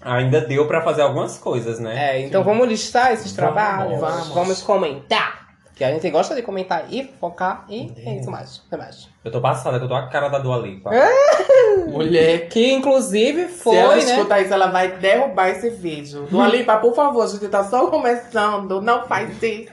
Ainda 0.00 0.40
deu 0.40 0.66
pra 0.66 0.80
fazer 0.82 1.02
algumas 1.02 1.38
coisas, 1.38 1.78
né? 1.80 2.16
É, 2.16 2.20
então 2.26 2.44
vamos 2.44 2.68
listar 2.68 3.12
esses 3.12 3.34
Vamos. 3.34 3.54
trabalhos. 3.54 4.00
Vamos. 4.32 4.62
comentar. 4.62 5.48
Que 5.74 5.84
a 5.84 5.90
gente 5.92 6.10
gosta 6.10 6.34
de 6.34 6.42
comentar 6.42 6.86
e 6.90 7.04
focar 7.20 7.64
e 7.68 7.92
é 8.04 8.16
isso 8.16 8.28
mais. 8.28 8.62
É 8.70 8.76
mais. 8.76 9.08
Eu 9.24 9.30
tô 9.30 9.40
passada, 9.40 9.78
que 9.78 9.84
eu 9.84 9.88
tô 9.88 9.94
a 9.94 10.08
cara 10.08 10.28
da 10.28 10.40
Dua 10.40 10.58
Lipa. 10.58 10.90
Mulher, 11.86 12.48
Que 12.48 12.72
inclusive 12.72 13.46
foi, 13.46 13.74
se 13.76 13.78
ela 13.80 13.94
né? 13.94 14.00
escutar 14.02 14.40
isso, 14.40 14.52
ela 14.52 14.66
vai 14.66 14.88
derrubar 14.96 15.50
esse 15.50 15.70
vídeo. 15.70 16.26
Dua 16.28 16.48
Lipa, 16.48 16.78
por 16.78 16.94
favor, 16.96 17.22
a 17.22 17.28
gente 17.28 17.46
tá 17.46 17.62
só 17.62 17.86
começando. 17.86 18.80
Não 18.80 19.04
faz 19.06 19.40
isso. 19.40 19.70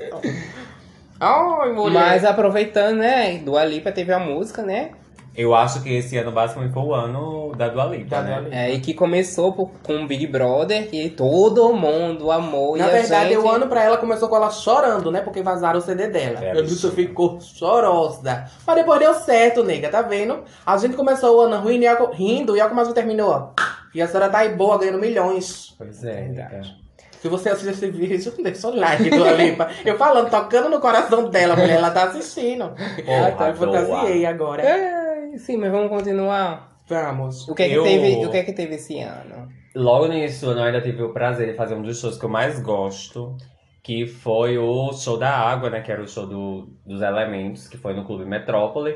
Ai, 1.20 1.72
mulher. 1.74 1.94
Mas 1.94 2.26
aproveitando, 2.26 2.98
né? 2.98 3.38
Dua 3.40 3.66
Lipa 3.66 3.92
teve 3.92 4.14
a 4.14 4.20
música, 4.20 4.62
né? 4.62 4.92
Eu 5.38 5.54
acho 5.54 5.82
que 5.84 5.94
esse 5.94 6.18
ano 6.18 6.32
basicamente 6.32 6.74
foi 6.74 6.84
o 6.84 6.94
ano 6.94 7.54
da 7.56 7.68
Dua 7.68 7.86
Lipa, 7.86 8.16
Da 8.18 8.22
né? 8.22 8.32
Dua 8.32 8.40
Lipa. 8.44 8.56
É, 8.56 8.72
e 8.74 8.80
que 8.80 8.94
começou 8.94 9.52
por- 9.54 9.70
com 9.84 10.04
o 10.04 10.08
Big 10.08 10.28
Brother, 10.28 10.88
que 10.90 11.10
todo 11.10 11.74
mundo 11.74 12.32
amou. 12.32 12.78
Na 12.78 12.86
e 12.86 12.88
a 12.90 12.92
verdade, 12.92 13.30
gente... 13.34 13.40
o 13.40 13.50
ano 13.50 13.68
pra 13.68 13.84
ela 13.84 13.98
começou 13.98 14.30
com 14.30 14.36
ela 14.36 14.50
chorando, 14.50 15.12
né? 15.12 15.22
Porque 15.22 15.42
vazaram 15.42 15.80
o 15.80 15.82
CD 15.82 16.08
dela. 16.08 16.40
É 16.44 16.52
a 16.52 16.62
bicha 16.62 16.90
ficou 16.92 17.40
chorosa. 17.42 18.46
Mas 18.66 18.76
depois 18.76 19.00
deu 19.00 19.14
certo, 19.14 19.64
nega, 19.64 19.90
tá 19.90 20.02
vendo? 20.02 20.44
A 20.66 20.78
gente 20.78 20.96
começou 20.96 21.38
o 21.38 21.42
ano 21.42 21.58
ruim, 21.58 21.82
e 21.84 22.16
rindo, 22.16 22.56
e 22.56 22.60
olha 22.62 22.70
como 22.70 22.82
a 22.82 22.84
gente 22.86 22.94
terminou. 22.96 23.54
E 23.94 24.02
a 24.02 24.08
senhora 24.08 24.30
tá 24.30 24.40
aí 24.40 24.50
boa, 24.56 24.78
ganhando 24.78 25.00
milhões. 25.00 25.74
Pois 25.78 26.04
é, 26.04 26.14
Verdade. 26.24 26.86
Se 27.22 27.30
você 27.30 27.50
assistir 27.50 27.72
esse 27.72 27.90
vídeo, 27.90 28.32
deixa 28.44 28.68
o 28.68 28.76
like 28.76 29.10
do 29.10 29.28
Lipa. 29.36 29.68
Eu 29.84 29.98
falando, 29.98 30.30
tocando 30.30 30.70
no 30.70 30.80
coração 30.80 31.28
dela, 31.28 31.56
mulher, 31.56 31.78
ela 31.78 31.90
tá 31.90 32.04
assistindo. 32.04 32.70
Porra, 33.04 33.30
Então 33.34 33.48
eu 33.48 33.56
fantasiei 33.56 34.26
agora. 34.28 34.62
É, 34.62 35.05
sim, 35.38 35.58
mas 35.58 35.72
vamos 35.72 35.90
continuar. 35.90 36.80
Vamos. 36.88 37.48
O 37.48 37.56
que 37.56 37.64
é 37.64 37.70
que, 37.70 37.74
Eu- 37.76 37.84
teve, 37.84 38.26
o 38.26 38.30
que, 38.30 38.38
é 38.38 38.44
que 38.44 38.54
teve 38.54 38.76
esse 38.76 39.00
ano? 39.00 39.48
Logo 39.76 40.08
no 40.08 40.14
início 40.14 40.46
do 40.48 40.52
ano 40.52 40.62
eu 40.62 40.66
ainda 40.66 40.82
tive 40.82 41.02
o 41.04 41.12
prazer 41.14 41.48
de 41.52 41.58
fazer 41.58 41.76
um 41.76 41.82
dos 41.82 42.00
shows 42.00 42.18
que 42.18 42.24
eu 42.26 42.30
mais 42.30 42.62
gosto, 42.62 43.36
que 43.84 44.06
foi 44.08 44.58
o 44.58 44.94
show 44.94 45.18
da 45.18 45.30
água, 45.32 45.70
né? 45.70 45.82
Que 45.82 45.92
era 45.92 46.02
o 46.02 46.08
show 46.08 46.26
do, 46.26 46.70
dos 46.86 47.02
elementos, 47.02 47.68
que 47.68 47.78
foi 47.78 47.94
no 47.94 48.06
Clube 48.06 48.26
Metrópole. 48.26 48.96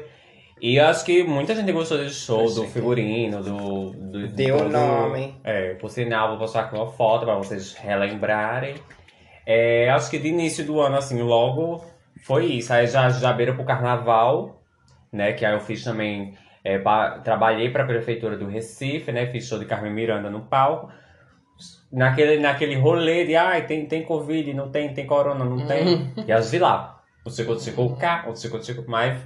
E 0.61 0.75
eu 0.77 0.85
acho 0.87 1.05
que 1.05 1.23
muita 1.23 1.55
gente 1.55 1.71
gostou 1.71 1.97
desse 1.97 2.15
show, 2.15 2.45
do 2.53 2.65
figurino, 2.67 3.41
do. 3.41 3.91
do 3.91 4.27
Deu 4.27 4.57
todo- 4.57 4.69
nome. 4.69 5.35
É, 5.43 5.73
por 5.75 5.89
sinal, 5.89 6.29
vou 6.29 6.37
postar 6.39 6.61
aqui 6.61 6.75
uma 6.75 6.87
foto 6.87 7.25
pra 7.25 7.35
vocês 7.35 7.73
relembrarem. 7.73 8.75
É, 9.45 9.89
acho 9.89 10.09
que 10.11 10.19
de 10.19 10.27
início 10.27 10.65
do 10.65 10.79
ano, 10.79 10.97
assim, 10.97 11.21
logo 11.21 11.83
foi 12.25 12.45
isso. 12.45 12.71
Aí 12.73 12.87
já, 12.87 13.09
já 13.09 13.33
beira 13.33 13.53
pro 13.53 13.63
carnaval, 13.65 14.58
né? 15.11 15.33
Que 15.33 15.45
aí 15.45 15.53
eu 15.53 15.59
fiz 15.59 15.83
também. 15.83 16.33
é, 16.63 16.77
trabalhei 17.23 17.69
pra 17.69 17.85
prefeitura 17.85 18.37
do 18.37 18.47
Recife, 18.47 19.11
né? 19.11 19.25
Fiz 19.27 19.47
show 19.47 19.57
de 19.59 19.65
Carmen 19.65 19.93
Miranda 19.93 20.29
no 20.29 20.41
palco. 20.41 20.89
Naquele, 21.91 22.39
naquele 22.39 22.75
rolê 22.75 23.25
de 23.25 23.35
ai, 23.35 23.65
tem, 23.65 23.85
tem 23.85 24.03
Covid, 24.03 24.53
não 24.53 24.69
tem, 24.69 24.93
tem 24.93 25.05
corona, 25.07 25.43
não 25.43 25.65
tem. 25.65 26.11
E 26.27 26.31
as 26.31 26.51
vi 26.51 26.59
lá. 26.59 27.01
O 27.25 27.29
Cico 27.29 27.55
Cico 27.59 27.95
K, 27.97 28.25
o 28.29 28.35
Cico 28.35 28.61
Cico, 28.63 28.83
mas 28.87 29.17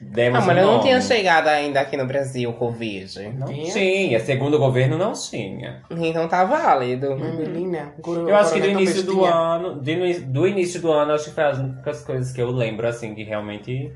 demos 0.00 0.42
Ah, 0.42 0.46
mas 0.46 0.56
não 0.56 0.80
tinha 0.80 1.00
chegado 1.00 1.48
ainda 1.48 1.80
aqui 1.80 1.96
no 1.96 2.06
Brasil 2.06 2.50
o 2.50 2.54
Covid. 2.54 3.28
Não 3.38 3.46
Tinha? 3.46 3.72
tinha, 3.72 4.20
segundo 4.20 4.54
o 4.54 4.58
governo 4.58 4.96
não 4.98 5.12
tinha. 5.12 5.82
Então 5.90 6.26
tá 6.26 6.44
válido. 6.44 7.12
Hum, 7.12 7.36
Menina, 7.36 7.92
guru- 8.00 8.28
Eu 8.28 8.36
acho 8.36 8.54
que 8.54 8.60
do 8.60 8.66
início 8.68 9.02
do 9.04 9.24
ano, 9.24 9.80
de 9.80 9.94
no- 9.96 10.26
do 10.32 10.46
início 10.48 10.80
do 10.80 10.90
ano, 10.90 11.12
acho 11.12 11.26
que 11.26 11.30
foi 11.34 11.44
as 11.44 11.58
únicas 11.58 12.02
coisas 12.02 12.32
que 12.32 12.40
eu 12.40 12.50
lembro, 12.50 12.86
assim, 12.88 13.14
que 13.14 13.22
realmente 13.22 13.92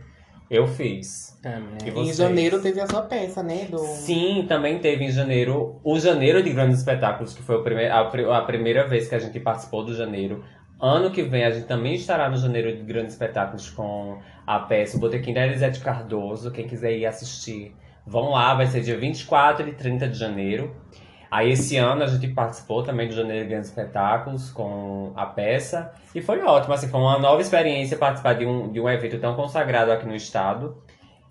eu 0.50 0.66
fiz. 0.66 1.38
E 1.86 1.90
Em 1.90 2.12
janeiro 2.12 2.60
teve 2.60 2.80
a 2.80 2.86
sua 2.86 3.02
peça, 3.02 3.42
né? 3.42 3.66
Do... 3.70 3.78
Sim, 3.78 4.44
também 4.48 4.78
teve 4.78 5.04
em 5.04 5.10
janeiro 5.10 5.80
o 5.84 5.98
Janeiro 5.98 6.42
de 6.42 6.50
Grandes 6.50 6.78
Espetáculos, 6.78 7.32
que 7.34 7.42
foi 7.42 7.56
o 7.56 7.62
prime- 7.62 7.86
a, 7.88 8.00
a 8.00 8.42
primeira 8.42 8.86
vez 8.86 9.08
que 9.08 9.14
a 9.14 9.18
gente 9.18 9.38
participou 9.40 9.84
do 9.84 9.94
Janeiro. 9.94 10.44
Ano 10.82 11.10
que 11.10 11.22
vem 11.22 11.44
a 11.44 11.50
gente 11.50 11.66
também 11.66 11.94
estará 11.94 12.28
no 12.28 12.36
Janeiro 12.36 12.74
de 12.74 12.82
Grandes 12.82 13.12
Espetáculos 13.12 13.70
com 13.70 14.18
a 14.46 14.58
peça 14.60 14.96
O 14.96 15.00
Botequim 15.00 15.32
da 15.34 15.46
Elisete 15.46 15.80
Cardoso. 15.80 16.50
Quem 16.50 16.66
quiser 16.66 16.96
ir 16.96 17.06
assistir, 17.06 17.74
vão 18.06 18.30
lá, 18.30 18.54
vai 18.54 18.66
ser 18.66 18.80
dia 18.80 18.98
24 18.98 19.68
e 19.68 19.72
30 19.72 20.08
de 20.08 20.18
janeiro. 20.18 20.74
Aí 21.30 21.52
esse 21.52 21.76
ano 21.76 22.02
a 22.02 22.06
gente 22.08 22.26
participou 22.28 22.82
também 22.82 23.06
do 23.06 23.14
Janeiro 23.14 23.44
de 23.44 23.50
Grandes 23.50 23.68
Espetáculos 23.68 24.50
com 24.50 25.12
a 25.14 25.26
peça. 25.26 25.92
E 26.12 26.20
foi 26.20 26.42
ótimo, 26.42 26.74
assim, 26.74 26.88
foi 26.88 26.98
uma 26.98 27.18
nova 27.18 27.40
experiência 27.40 27.96
participar 27.96 28.34
de 28.34 28.44
um, 28.44 28.70
de 28.72 28.80
um 28.80 28.88
evento 28.88 29.18
tão 29.20 29.36
consagrado 29.36 29.92
aqui 29.92 30.06
no 30.06 30.16
estado. 30.16 30.82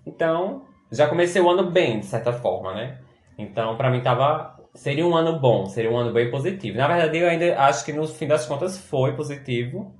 Então, 0.06 0.62
já 0.90 1.06
comecei 1.06 1.42
o 1.42 1.50
ano 1.50 1.70
bem, 1.70 2.00
de 2.00 2.06
certa 2.06 2.32
forma, 2.32 2.72
né? 2.72 2.98
Então, 3.36 3.76
pra 3.76 3.90
mim 3.90 4.00
tava. 4.00 4.58
Seria 4.74 5.04
um 5.04 5.16
ano 5.16 5.38
bom, 5.38 5.66
seria 5.66 5.90
um 5.90 5.96
ano 5.96 6.12
bem 6.12 6.30
positivo. 6.30 6.78
Na 6.78 6.86
verdade, 6.86 7.18
eu 7.18 7.28
ainda 7.28 7.58
acho 7.60 7.84
que 7.84 7.92
no 7.92 8.06
fim 8.06 8.26
das 8.26 8.46
contas 8.46 8.78
foi 8.78 9.14
positivo. 9.14 9.92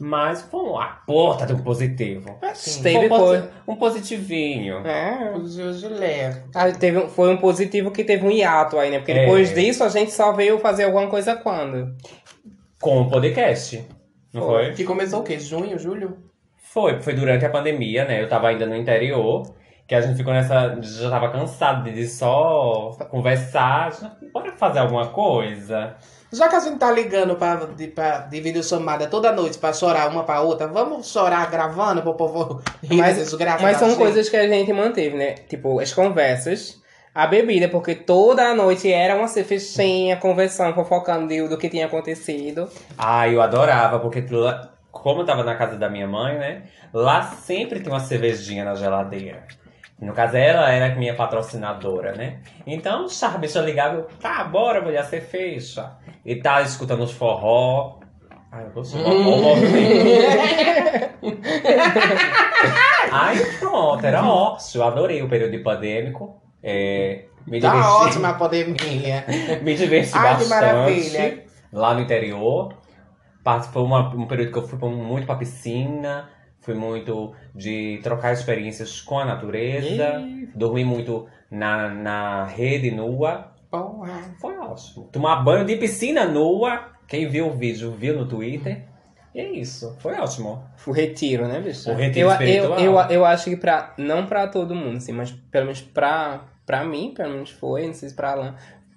Mas 0.00 0.42
foi 0.42 0.60
uma 0.60 0.86
porta 1.06 1.46
de 1.46 1.52
um 1.52 1.62
positivo. 1.62 2.36
Mas 2.42 2.74
Foi 2.74 2.82
teve 2.82 3.06
um, 3.06 3.08
posi- 3.08 3.24
coisa. 3.24 3.50
um 3.68 3.76
positivinho. 3.76 4.86
É. 4.86 5.32
O 5.36 5.46
Gil 5.46 5.90
leve. 5.90 6.42
Ah, 6.54 6.70
teve, 6.72 7.06
foi 7.08 7.32
um 7.32 7.36
positivo 7.36 7.90
que 7.92 8.02
teve 8.02 8.26
um 8.26 8.30
hiato 8.30 8.76
aí, 8.78 8.90
né? 8.90 8.98
Porque 8.98 9.12
É. 9.12 9.20
depois 9.20 9.54
disso 9.54 9.84
a 9.84 9.88
gente 9.88 10.10
só 10.12 10.32
veio 10.32 10.58
fazer 10.58 10.84
alguma 10.84 11.06
coisa 11.06 11.36
quando? 11.36 11.94
Com 12.80 13.02
o 13.02 13.08
podcast. 13.10 13.84
Não 14.32 14.42
foi? 14.42 14.72
Que 14.72 14.82
começou 14.84 15.20
o 15.20 15.22
quê? 15.22 15.38
Junho, 15.38 15.78
julho? 15.78 16.18
Foi, 16.58 17.00
foi 17.00 17.14
durante 17.14 17.44
a 17.44 17.50
pandemia, 17.50 18.04
né? 18.04 18.20
Eu 18.20 18.28
tava 18.28 18.48
ainda 18.48 18.66
no 18.66 18.74
interior, 18.74 19.44
que 19.86 19.94
a 19.94 20.00
gente 20.00 20.16
ficou 20.16 20.32
nessa. 20.34 20.76
Já 20.82 21.08
tava 21.08 21.30
cansado 21.30 21.84
de 21.92 22.08
só 22.08 22.90
conversar. 23.10 23.92
Bora 24.32 24.50
fazer 24.56 24.80
alguma 24.80 25.06
coisa. 25.06 25.94
Já 26.32 26.48
que 26.48 26.56
a 26.56 26.60
gente 26.60 26.78
tá 26.78 26.90
ligando 26.90 27.36
pra, 27.36 27.54
de, 27.56 27.86
pra, 27.88 28.18
de 28.20 28.40
videochamada 28.40 29.06
toda 29.06 29.30
noite 29.32 29.56
pra 29.58 29.72
chorar 29.72 30.08
uma 30.10 30.24
pra 30.24 30.40
outra, 30.40 30.66
vamos 30.66 31.06
chorar 31.10 31.48
gravando 31.50 32.02
pro 32.02 32.14
povo 32.14 32.60
rir 32.82 32.96
Mas- 32.96 33.16
dessas 33.16 33.34
graças 33.34 33.62
Mas 33.62 33.76
são 33.76 33.88
gente? 33.90 33.98
coisas 33.98 34.28
que 34.28 34.36
a 34.36 34.48
gente 34.48 34.72
manteve, 34.72 35.16
né? 35.16 35.32
Tipo, 35.48 35.78
as 35.80 35.92
conversas, 35.92 36.80
a 37.14 37.26
bebida, 37.28 37.68
porque 37.68 37.94
toda 37.94 38.42
a 38.48 38.54
noite 38.54 38.92
era 38.92 39.14
uma 39.16 39.28
cervejinha, 39.28 40.16
conversando, 40.16 40.74
fofocando 40.74 41.28
de- 41.28 41.46
do 41.48 41.56
que 41.56 41.68
tinha 41.68 41.86
acontecido. 41.86 42.68
Ah, 42.98 43.28
eu 43.28 43.40
adorava, 43.40 44.00
porque 44.00 44.24
como 44.90 45.20
eu 45.20 45.24
tava 45.26 45.44
na 45.44 45.54
casa 45.54 45.76
da 45.76 45.88
minha 45.88 46.08
mãe, 46.08 46.36
né? 46.36 46.62
Lá 46.92 47.22
sempre 47.22 47.78
tem 47.80 47.92
uma 47.92 48.00
cervejinha 48.00 48.64
na 48.64 48.74
geladeira. 48.74 49.44
No 50.00 50.12
caso, 50.12 50.36
ela 50.36 50.70
era 50.70 50.94
minha 50.96 51.14
patrocinadora, 51.14 52.12
né? 52.14 52.38
Então, 52.66 53.06
bicha 53.38 53.60
ligava, 53.60 53.96
eu, 53.96 54.02
tá, 54.20 54.44
bora, 54.44 54.80
mulher, 54.82 55.04
você 55.04 55.20
fecha. 55.20 55.92
E 56.24 56.36
tá 56.36 56.60
escutando 56.62 57.02
os 57.04 57.12
forró. 57.12 58.00
Ai, 58.52 58.64
eu 58.66 58.70
gostei. 58.70 59.00
Hum. 59.02 59.54
Ai, 63.10 63.38
pronto, 63.58 64.04
era 64.04 64.24
ótimo. 64.26 64.82
Eu 64.82 64.86
adorei 64.88 65.22
o 65.22 65.28
período 65.28 65.54
pandêmico. 65.62 66.40
É, 66.62 67.24
me 67.46 67.60
Tá 67.60 67.70
diverti, 67.70 67.88
ótima 67.88 68.28
a 68.30 68.34
pandemia. 68.34 69.24
me 69.62 69.74
diverti 69.74 70.16
Ai, 70.16 70.22
bastante 70.34 70.48
maravilha. 70.48 71.44
lá 71.72 71.94
no 71.94 72.00
interior. 72.00 72.74
Foi 73.72 73.82
uma- 73.82 74.08
um 74.14 74.26
período 74.26 74.52
que 74.52 74.58
eu 74.58 74.66
fui 74.66 74.78
muito 74.88 75.26
pra 75.26 75.36
piscina, 75.36 76.30
fui 76.64 76.74
muito 76.74 77.32
de 77.54 78.00
trocar 78.02 78.32
experiências 78.32 79.00
com 79.00 79.18
a 79.18 79.24
natureza, 79.24 80.24
dormi 80.54 80.82
muito 80.84 81.26
na, 81.50 81.90
na 81.90 82.44
rede 82.46 82.90
nua. 82.90 83.52
Foi 84.40 84.56
ótimo. 84.56 85.08
Tomar 85.12 85.44
banho 85.44 85.64
de 85.64 85.76
piscina 85.76 86.24
nua. 86.24 86.92
Quem 87.06 87.28
viu 87.28 87.48
o 87.48 87.50
vídeo 87.50 87.90
viu 87.92 88.16
no 88.16 88.26
Twitter. 88.26 88.84
E 89.34 89.40
é 89.40 89.50
isso. 89.50 89.94
Foi 89.98 90.14
ótimo. 90.14 90.64
O 90.86 90.92
retiro, 90.92 91.46
né, 91.46 91.60
bicho? 91.60 91.90
O 91.90 91.94
retiro 91.94 92.28
eu, 92.28 92.32
espiritual. 92.32 92.78
Eu, 92.78 92.92
eu, 92.92 93.10
eu 93.10 93.24
acho 93.24 93.50
que 93.50 93.56
pra. 93.56 93.92
Não 93.98 94.26
pra 94.26 94.46
todo 94.46 94.74
mundo, 94.74 94.98
assim, 94.98 95.12
mas 95.12 95.32
pelo 95.50 95.66
menos 95.66 95.82
pra, 95.82 96.44
pra 96.64 96.84
mim, 96.84 97.12
pelo 97.14 97.34
menos 97.34 97.50
foi, 97.50 97.86
não 97.86 97.94
sei 97.94 98.08
se 98.08 98.14
pra 98.14 98.30
Alan. 98.30 98.54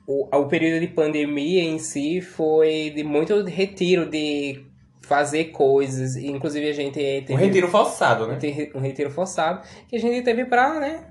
O, 0.08 0.28
o 0.34 0.46
período 0.46 0.80
de 0.80 0.88
pandemia 0.88 1.64
em 1.64 1.80
si 1.80 2.22
foi 2.22 2.94
de 2.96 3.04
muito 3.04 3.44
retiro, 3.44 4.10
de 4.10 4.64
fazer 5.08 5.46
coisas. 5.46 6.16
e, 6.16 6.28
Inclusive 6.28 6.70
a 6.70 6.74
gente 6.74 6.94
teve 6.94 7.34
Um 7.34 7.38
retiro 7.38 7.68
forçado, 7.68 8.28
né? 8.28 8.38
um 8.76 8.80
retiro 8.80 9.10
forçado 9.10 9.62
que 9.88 9.96
a 9.96 10.00
gente 10.00 10.24
teve 10.24 10.46
pra, 10.46 10.80
né? 10.80 11.06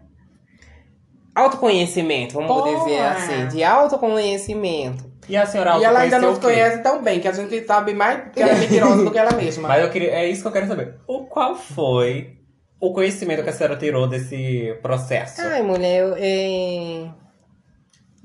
Autoconhecimento, 1.35 2.35
vamos 2.35 2.49
Porra! 2.49 2.79
dizer 2.79 2.99
assim, 3.01 3.49
de 3.49 3.63
autoconhecimento. 3.63 5.05
E 5.29 5.37
a 5.37 5.45
senhora 5.45 5.79
E 5.79 5.85
ela 5.85 6.01
ainda 6.01 6.19
não 6.19 6.35
se 6.35 6.41
conhece 6.41 6.83
tão 6.83 7.03
bem, 7.03 7.21
que 7.21 7.29
a 7.29 7.33
gente 7.33 7.67
sabe 7.67 7.93
mais 7.93 8.33
que 8.33 8.41
ela 8.41 8.53
é 8.53 8.59
mentirosa 8.59 9.05
do 9.05 9.11
que 9.11 9.19
ela 9.19 9.33
mesma. 9.33 9.69
Mas 9.69 9.83
eu 9.83 9.91
queria, 9.91 10.11
é 10.13 10.29
isso 10.29 10.41
que 10.43 10.49
eu 10.49 10.53
quero 10.53 10.67
saber. 10.67 10.95
O 11.07 11.27
qual 11.27 11.55
foi 11.57 12.39
o 12.81 12.93
conhecimento 12.93 13.43
que 13.43 13.51
a 13.51 13.53
senhora 13.53 13.77
tirou 13.77 14.09
desse 14.09 14.79
processo? 14.81 15.43
Ai, 15.43 15.63
mulher, 15.63 16.01
eu, 16.01 16.15
é... 16.17 17.11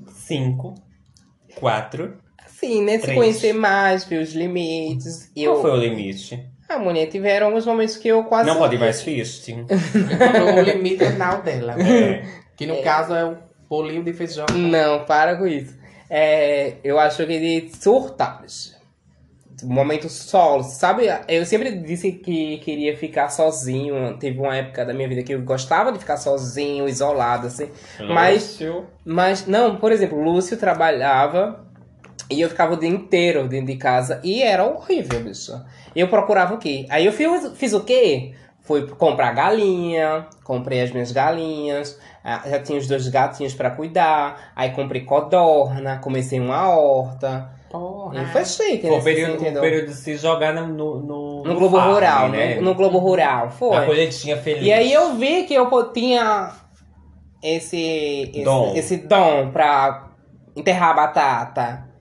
Cinco, 0.08 0.74
quatro. 1.56 2.21
Assim, 2.62 2.82
né? 2.82 2.98
Se 2.98 3.12
conhecer 3.12 3.52
mais, 3.52 4.04
ver 4.04 4.22
os 4.22 4.32
limites. 4.32 5.30
E 5.34 5.44
Qual 5.44 5.56
eu... 5.56 5.62
foi 5.62 5.70
o 5.72 5.76
limite? 5.76 6.48
Ah, 6.68 6.78
mulher, 6.78 7.06
tiveram 7.06 7.48
alguns 7.48 7.66
momentos 7.66 7.96
que 7.96 8.08
eu 8.08 8.22
quase. 8.24 8.48
Não 8.48 8.56
pode 8.56 8.78
mais 8.78 9.02
fisting? 9.02 9.66
o 10.56 10.60
limite 10.60 11.04
anal 11.04 11.42
dela. 11.42 11.74
É. 11.82 12.24
Que 12.56 12.66
no 12.66 12.80
caso 12.82 13.14
é 13.14 13.24
o 13.24 13.36
bolinho 13.68 14.04
de 14.04 14.12
feijão. 14.12 14.46
Não, 14.54 15.04
para 15.04 15.36
com 15.36 15.46
isso. 15.46 15.76
É, 16.08 16.74
eu 16.84 16.98
acho 16.98 17.26
que 17.26 17.38
de 17.40 17.74
surtados. 17.76 18.76
Momento 19.64 20.08
solo, 20.08 20.62
sabe? 20.62 21.04
Eu 21.28 21.44
sempre 21.46 21.70
disse 21.78 22.12
que 22.12 22.58
queria 22.58 22.96
ficar 22.96 23.28
sozinho. 23.28 24.16
Teve 24.18 24.38
uma 24.38 24.56
época 24.56 24.84
da 24.84 24.92
minha 24.92 25.08
vida 25.08 25.22
que 25.22 25.34
eu 25.34 25.42
gostava 25.42 25.92
de 25.92 25.98
ficar 25.98 26.16
sozinho, 26.16 26.88
isolado, 26.88 27.46
assim. 27.46 27.68
Mas 28.08 28.42
Lúcio. 28.60 28.86
Mas, 29.04 29.46
não, 29.46 29.76
por 29.76 29.92
exemplo, 29.92 30.18
o 30.18 30.22
Lúcio 30.22 30.56
trabalhava 30.56 31.64
e 32.32 32.40
eu 32.40 32.48
ficava 32.48 32.74
o 32.74 32.76
dia 32.76 32.88
inteiro 32.88 33.46
dentro 33.48 33.66
de 33.66 33.76
casa 33.76 34.20
e 34.24 34.42
era 34.42 34.64
horrível, 34.64 35.20
bicho. 35.20 35.52
Eu 35.94 36.08
procurava 36.08 36.54
o 36.54 36.58
quê? 36.58 36.86
Aí 36.88 37.04
eu 37.06 37.12
fiz, 37.12 37.52
fiz 37.54 37.72
o 37.72 37.84
quê? 37.84 38.32
Fui 38.62 38.86
comprar 38.86 39.32
galinha, 39.32 40.26
comprei 40.44 40.80
as 40.82 40.92
minhas 40.92 41.10
galinhas, 41.10 41.98
ah, 42.24 42.42
já 42.48 42.60
tinha 42.60 42.78
os 42.78 42.86
dois 42.86 43.08
gatinhos 43.08 43.54
pra 43.54 43.70
cuidar, 43.70 44.52
aí 44.54 44.70
comprei 44.70 45.02
codorna, 45.02 45.98
comecei 45.98 46.38
uma 46.38 46.68
horta. 46.68 47.50
Porra. 47.68 48.22
E 48.22 48.26
foi 48.26 48.44
chique, 48.44 48.82
Foi 48.82 48.90
né? 48.90 48.98
o 48.98 49.02
período, 49.02 49.58
o 49.58 49.60
período 49.60 49.86
de 49.86 49.94
se 49.94 50.16
jogar 50.16 50.52
no, 50.54 50.66
no, 50.68 51.00
no, 51.00 51.42
No 51.42 51.54
Globo 51.54 51.76
farm, 51.78 51.90
Rural, 51.92 52.28
né? 52.28 52.54
no, 52.56 52.62
no 52.62 52.74
Globo 52.74 52.98
Rural, 52.98 53.50
foi. 53.50 53.76
A 53.76 53.86
colhetinha 53.86 54.36
feliz. 54.36 54.62
E 54.64 54.72
aí 54.72 54.92
eu 54.92 55.14
vi 55.14 55.44
que 55.44 55.54
eu 55.54 55.92
tinha 55.92 56.52
esse, 57.42 58.30
esse 58.32 58.44
Dom. 58.44 58.72
esse 58.76 58.96
dom 58.98 59.50
pra 59.50 60.10
enterrar 60.54 60.90
a 60.90 60.94
batata. 60.94 61.91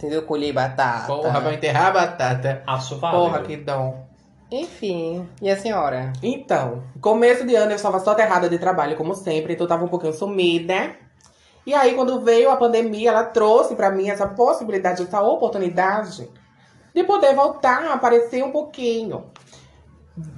Entendeu? 0.00 0.22
Colher 0.22 0.54
batata. 0.54 1.06
Porra, 1.08 1.40
vai 1.40 1.54
enterrar 1.56 1.88
a 1.88 1.90
batata. 1.90 2.62
Acho 2.66 2.96
válido. 2.96 3.22
Porra, 3.22 3.42
que 3.42 3.56
dom. 3.58 4.02
Enfim. 4.50 5.28
E 5.42 5.50
a 5.50 5.56
senhora? 5.58 6.10
Então, 6.22 6.82
começo 7.02 7.46
de 7.46 7.54
ano 7.54 7.72
eu 7.72 7.76
estava 7.76 8.00
só 8.00 8.12
aterrada 8.12 8.48
de 8.48 8.58
trabalho, 8.58 8.96
como 8.96 9.14
sempre, 9.14 9.52
então 9.52 9.64
eu 9.64 9.68
tava 9.68 9.84
um 9.84 9.88
pouquinho 9.88 10.14
sumida. 10.14 10.96
E 11.66 11.74
aí, 11.74 11.94
quando 11.94 12.18
veio 12.22 12.50
a 12.50 12.56
pandemia, 12.56 13.10
ela 13.10 13.24
trouxe 13.24 13.76
pra 13.76 13.90
mim 13.90 14.08
essa 14.08 14.26
possibilidade, 14.26 15.02
essa 15.02 15.20
oportunidade 15.20 16.26
de 16.94 17.04
poder 17.04 17.34
voltar 17.34 17.84
a 17.84 17.92
aparecer 17.92 18.42
um 18.42 18.50
pouquinho. 18.50 19.26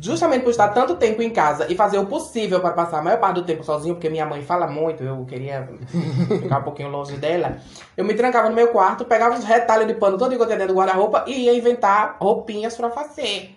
Justamente 0.01 0.43
por 0.43 0.51
estar 0.51 0.69
tanto 0.69 0.97
tempo 0.97 1.23
em 1.23 1.31
casa 1.31 1.67
e 1.71 1.75
fazer 1.75 1.99
o 1.99 2.07
possível 2.07 2.61
para 2.61 2.73
passar 2.73 2.99
a 2.99 3.03
maior 3.03 3.19
parte 3.19 3.37
do 3.37 3.45
tempo 3.45 3.65
sozinho, 3.65 3.95
porque 3.95 4.11
minha 4.11 4.27
mãe 4.27 4.43
fala 4.43 4.67
muito, 4.67 5.03
eu 5.03 5.25
queria 5.25 5.69
ficar 6.43 6.59
um 6.59 6.62
pouquinho 6.62 6.89
longe 6.89 7.17
dela. 7.17 7.59
Eu 7.97 8.05
me 8.05 8.15
trancava 8.15 8.49
no 8.49 8.55
meu 8.55 8.69
quarto, 8.69 9.05
pegava 9.05 9.35
uns 9.35 9.45
retalhos 9.45 9.87
de 9.87 9.95
pano 9.95 10.19
todo 10.19 10.37
que 10.37 10.43
eu 10.43 10.47
tinha 10.47 10.59
dentro 10.59 10.75
do 10.75 10.79
guarda-roupa 10.79 11.25
e 11.27 11.45
ia 11.45 11.55
inventar 11.55 12.17
roupinhas 12.21 12.77
pra 12.77 12.91
fazer. 12.91 13.57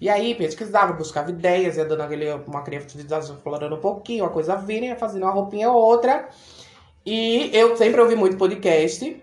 E 0.00 0.08
aí 0.08 0.34
pesquisava, 0.34 0.92
buscava 0.92 1.30
ideias, 1.30 1.76
ia 1.76 1.84
dando 1.84 2.02
aquele, 2.02 2.30
uma 2.46 2.62
criatividade 2.62 3.26
explorando 3.26 3.76
um 3.76 3.80
pouquinho, 3.80 4.24
a 4.24 4.30
coisa 4.30 4.56
vira, 4.56 4.86
ia 4.86 4.96
fazendo 4.96 5.22
uma 5.22 5.32
roupinha 5.32 5.70
ou 5.70 5.76
outra. 5.76 6.28
E 7.06 7.50
eu 7.52 7.76
sempre 7.76 8.00
ouvi 8.00 8.14
muito 8.16 8.36
podcast. 8.36 9.22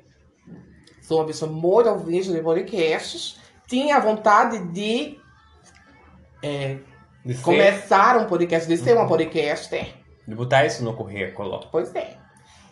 Sou 1.02 1.20
uma 1.20 1.26
pessoa 1.26 1.52
muito 1.52 1.90
ouvinte 1.90 2.32
de 2.32 2.42
podcasts. 2.42 3.38
Tinha 3.68 4.00
vontade 4.00 4.60
de 4.72 5.21
é, 6.44 6.78
De, 7.26 7.34
ser- 7.36 7.44
começar 7.44 8.18
um 8.18 8.26
podcast, 8.26 8.68
de 8.68 8.78
ser 8.78 8.94
uma 8.96 9.08
podcaster. 9.08 9.88
de 10.28 10.36
botar 10.36 10.66
isso 10.66 10.84
no 10.84 10.94
currículo. 10.94 11.60
Pois 11.72 11.94
é. 11.96 12.18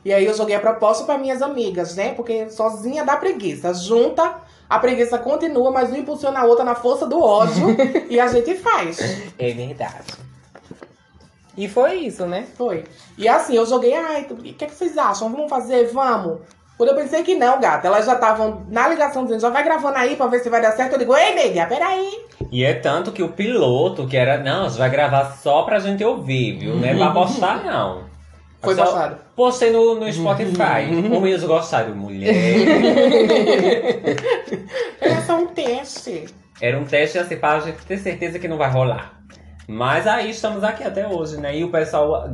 E 0.03 0.13
aí 0.13 0.25
eu 0.25 0.33
joguei 0.33 0.55
a 0.55 0.59
proposta 0.61 1.03
para 1.03 1.17
minhas 1.17 1.41
amigas, 1.41 1.95
né? 1.95 2.13
Porque 2.13 2.49
sozinha 2.49 3.03
dá 3.03 3.17
preguiça. 3.17 3.73
Junta, 3.73 4.37
a 4.69 4.79
preguiça 4.79 5.17
continua, 5.17 5.71
mas 5.71 5.91
um 5.91 5.97
impulsiona 5.97 6.39
a 6.39 6.45
outra 6.45 6.63
na 6.63 6.73
força 6.73 7.05
do 7.05 7.21
ódio 7.21 7.67
e 8.09 8.17
a 8.19 8.27
gente 8.27 8.55
faz. 8.55 8.97
É 9.37 9.51
verdade. 9.51 10.13
E 11.57 11.67
foi 11.67 11.95
isso, 11.95 12.25
né? 12.25 12.47
Foi. 12.55 12.85
E 13.17 13.27
assim, 13.27 13.55
eu 13.55 13.65
joguei, 13.65 13.93
ai, 13.93 14.25
o 14.29 14.35
que, 14.37 14.63
é 14.63 14.67
que 14.67 14.73
vocês 14.75 14.97
acham? 14.97 15.29
Vamos 15.29 15.49
fazer? 15.49 15.87
Vamos. 15.91 16.39
Quando 16.79 16.91
eu 16.91 16.95
pensei 16.95 17.23
que 17.23 17.35
não, 17.35 17.59
gata, 17.59 17.87
elas 17.87 18.05
já 18.05 18.13
estavam 18.13 18.65
na 18.69 18.87
ligação 18.87 19.23
dizendo, 19.23 19.41
já 19.41 19.49
vai 19.49 19.65
gravando 19.65 19.97
aí 19.97 20.15
pra 20.15 20.27
ver 20.27 20.39
se 20.39 20.49
vai 20.49 20.61
dar 20.61 20.71
certo. 20.71 20.93
Eu 20.93 20.99
digo, 20.99 21.13
ei, 21.13 21.35
nega, 21.35 21.65
peraí. 21.65 22.09
E 22.49 22.63
é 22.63 22.73
tanto 22.73 23.11
que 23.11 23.21
o 23.21 23.33
piloto, 23.33 24.07
que 24.07 24.15
era, 24.15 24.37
não, 24.37 24.63
você 24.63 24.79
vai 24.79 24.89
gravar 24.89 25.25
só 25.25 25.63
pra 25.63 25.79
gente 25.79 26.01
ouvir, 26.05 26.57
viu? 26.57 26.77
Não 26.77 26.87
é 26.87 26.95
pra 26.95 27.11
postar, 27.11 27.65
não. 27.65 28.05
Foi 28.63 28.75
Só 28.75 28.85
postado. 28.85 29.17
Postei 29.35 29.71
no, 29.71 29.95
no 29.95 30.09
Spotify. 30.11 30.87
Como 31.09 31.27
eles 31.27 31.43
gostaram, 31.43 31.93
mulher. 31.95 32.33
Era 35.01 35.21
só 35.23 35.35
um 35.35 35.47
teste. 35.47 36.27
Era 36.61 36.79
um 36.79 36.85
teste 36.85 37.19
assim 37.19 37.35
pra 37.35 37.59
gente 37.59 37.85
ter 37.85 37.97
certeza 37.97 38.39
que 38.39 38.47
não 38.47 38.57
vai 38.57 38.71
rolar. 38.71 39.19
Mas 39.67 40.07
aí 40.07 40.29
estamos 40.29 40.63
aqui 40.63 40.85
até 40.85 41.05
hoje, 41.05 41.35
né? 41.35 41.57
E 41.57 41.65
o 41.65 41.71
pessoal, 41.71 42.29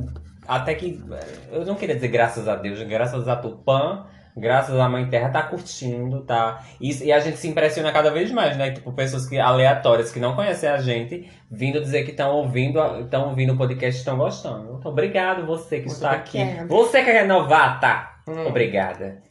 até 0.47 0.75
que. 0.75 1.03
Eu 1.51 1.65
não 1.65 1.73
queria 1.73 1.95
dizer 1.95 2.09
graças 2.09 2.47
a 2.47 2.55
Deus, 2.55 2.79
graças 2.83 3.27
a 3.27 3.35
Tupã, 3.35 4.05
graças 4.35 4.77
à 4.79 4.89
Mãe 4.89 5.05
Terra, 5.07 5.29
tá 5.29 5.43
curtindo, 5.43 6.21
tá? 6.21 6.61
E, 6.79 7.05
e 7.05 7.11
a 7.13 7.19
gente 7.19 7.37
se 7.37 7.47
impressiona 7.47 7.91
cada 7.91 8.11
vez 8.11 8.31
mais, 8.31 8.57
né? 8.57 8.71
Tipo, 8.71 8.91
pessoas 8.93 9.25
que, 9.27 9.37
aleatórias 9.39 10.11
que 10.11 10.19
não 10.19 10.35
conhecem 10.35 10.69
a 10.69 10.77
gente, 10.77 11.29
vindo 11.49 11.79
dizer 11.81 12.03
que 12.03 12.11
estão 12.11 12.31
ouvindo, 12.31 12.79
estão 13.01 13.29
ouvindo 13.29 13.53
o 13.53 13.57
podcast 13.57 13.97
e 13.97 13.99
estão 13.99 14.17
gostando. 14.17 14.77
Então, 14.79 14.91
obrigado 14.91 15.45
você 15.45 15.77
que 15.77 15.85
Muito 15.85 15.95
está 15.95 16.11
aqui. 16.11 16.41
obrigada. 16.41 16.67
Você 16.67 17.03
que 17.03 17.09
é 17.09 17.23
novata, 17.25 18.09
Hum. 18.27 18.47
obrigada. 18.47 19.21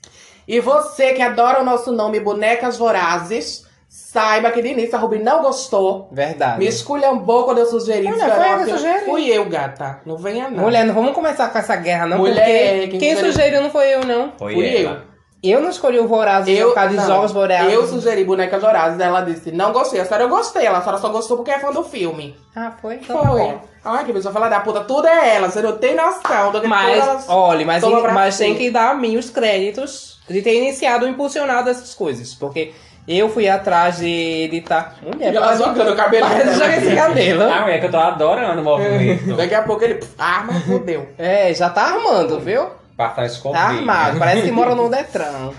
E 0.47 0.61
você 0.61 1.15
que 1.15 1.23
adora 1.23 1.61
o 1.61 1.65
nosso 1.65 1.91
nome 1.91 2.21
Bonecas 2.21 2.77
Vorazes, 2.79 3.64
saiba 3.97 4.51
que 4.51 4.61
de 4.61 4.69
início 4.71 4.97
a 4.97 4.99
Ruby 4.99 5.21
não 5.21 5.41
gostou. 5.41 6.09
Verdade. 6.11 6.59
Me 6.59 6.67
esculhambou 6.67 7.45
quando 7.45 7.59
eu 7.59 7.67
sugeri 7.67 8.09
Olha, 8.09 8.17
foi 8.19 8.45
eu 8.45 8.51
Nossa, 8.51 8.65
que 8.65 8.71
sugeri. 8.73 9.05
Fui 9.05 9.27
eu, 9.29 9.45
gata. 9.49 10.01
Não 10.05 10.17
venha 10.17 10.51
não. 10.51 10.65
Mulher, 10.65 10.85
não 10.85 10.95
vamos 10.95 11.13
começar 11.13 11.49
com 11.51 11.59
essa 11.59 11.77
guerra, 11.77 12.05
não, 12.07 12.19
Mulher, 12.19 12.73
porque 12.81 12.89
quem 12.89 12.99
quem, 12.99 13.11
sugeriu- 13.15 13.33
sugeriu 13.33 13.63
não 13.63 13.71
foi 13.71 13.95
eu, 13.95 14.05
não. 14.05 14.33
Foi 14.37 14.55
Fui 14.55 14.77
ela. 14.85 15.05
Eu 15.41 15.61
não 15.61 15.69
escolhi 15.69 16.01
o 16.01 16.09
Vorazes 16.09 16.59
Eu, 16.59 16.69
por 16.69 16.75
causa 16.75 16.97
de 16.97 17.07
Jogos 17.07 17.31
Boreais. 17.31 17.71
eu 17.73 17.87
sugeri 17.87 18.25
Bonecas 18.25 18.61
Vorazes. 18.63 18.99
Ela 18.99 19.21
disse, 19.21 19.53
não 19.53 19.73
gostei. 19.73 20.01
A 20.01 20.05
senhora 20.07 20.25
eu 20.25 20.29
gostei. 20.31 20.65
Ela 20.67 20.79
a 20.79 20.81
senhora 20.81 20.99
só 20.99 21.11
gostou 21.11 21.37
porque 21.37 21.51
é 21.53 21.59
fã 21.61 21.71
do 21.71 21.85
filme. 21.85 22.35
Ah, 22.57 22.73
foi? 22.81 22.95
Então 22.95 23.21
tá 23.21 23.29
Foi. 23.29 23.41
bom. 23.41 23.61
Ai, 23.85 24.05
que 24.07 24.13
pessoa 24.15 24.33
fala 24.33 24.49
da 24.49 24.61
puta. 24.61 24.81
Tudo 24.81 25.07
é 25.07 25.37
ela. 25.37 25.51
Você 25.51 25.61
não 25.61 25.77
tem 25.77 25.95
noção 25.95 26.51
do 26.51 26.63
que 26.63 26.67
Mas, 26.67 26.99
todas- 27.05 27.29
olha, 27.29 27.65
mas, 27.67 27.85
mas 28.15 28.39
tem 28.39 28.55
que 28.55 28.71
dar 28.71 28.93
a 28.93 28.95
mim 28.95 29.19
os 29.19 29.29
créditos 29.29 30.19
de 30.29 30.41
ter 30.41 30.55
iniciado, 30.57 31.07
impulsionado 31.07 31.69
essas 31.69 31.95
coisas. 31.95 32.33
Porque 32.35 32.73
eu 33.07 33.29
fui 33.29 33.49
atrás 33.49 33.99
de 33.99 34.07
editar. 34.45 34.97
Mulher, 35.03 35.33
E 35.33 35.37
ela 35.37 35.57
jogando 35.57 35.93
o 35.93 35.97
cabelo 35.97 36.27
Parece 36.27 36.45
dela. 36.47 36.59
joga 36.59 36.77
esse 36.77 36.95
cabelo. 36.97 37.43
Ah, 37.45 37.71
é 37.71 37.79
que 37.79 37.87
eu 37.87 37.91
tô 37.91 37.99
adorando 37.99 38.61
o 38.61 38.65
movimento. 38.65 39.37
Daqui 39.37 39.55
a 39.55 39.63
pouco 39.63 39.85
ele... 39.85 40.01
Mas 40.19 40.65
fudeu. 40.65 41.09
É, 41.19 41.53
já 41.53 41.69
tá 41.71 41.83
armando, 41.95 42.41
viu? 42.41 42.69
Passar 42.97 43.27
escovinha. 43.27 43.63
Tá 43.63 43.69
armado, 43.71 44.19
parece 44.19 44.43
que 44.43 44.51
mora 44.53 44.75
no 44.75 44.89
Detran. 44.89 45.51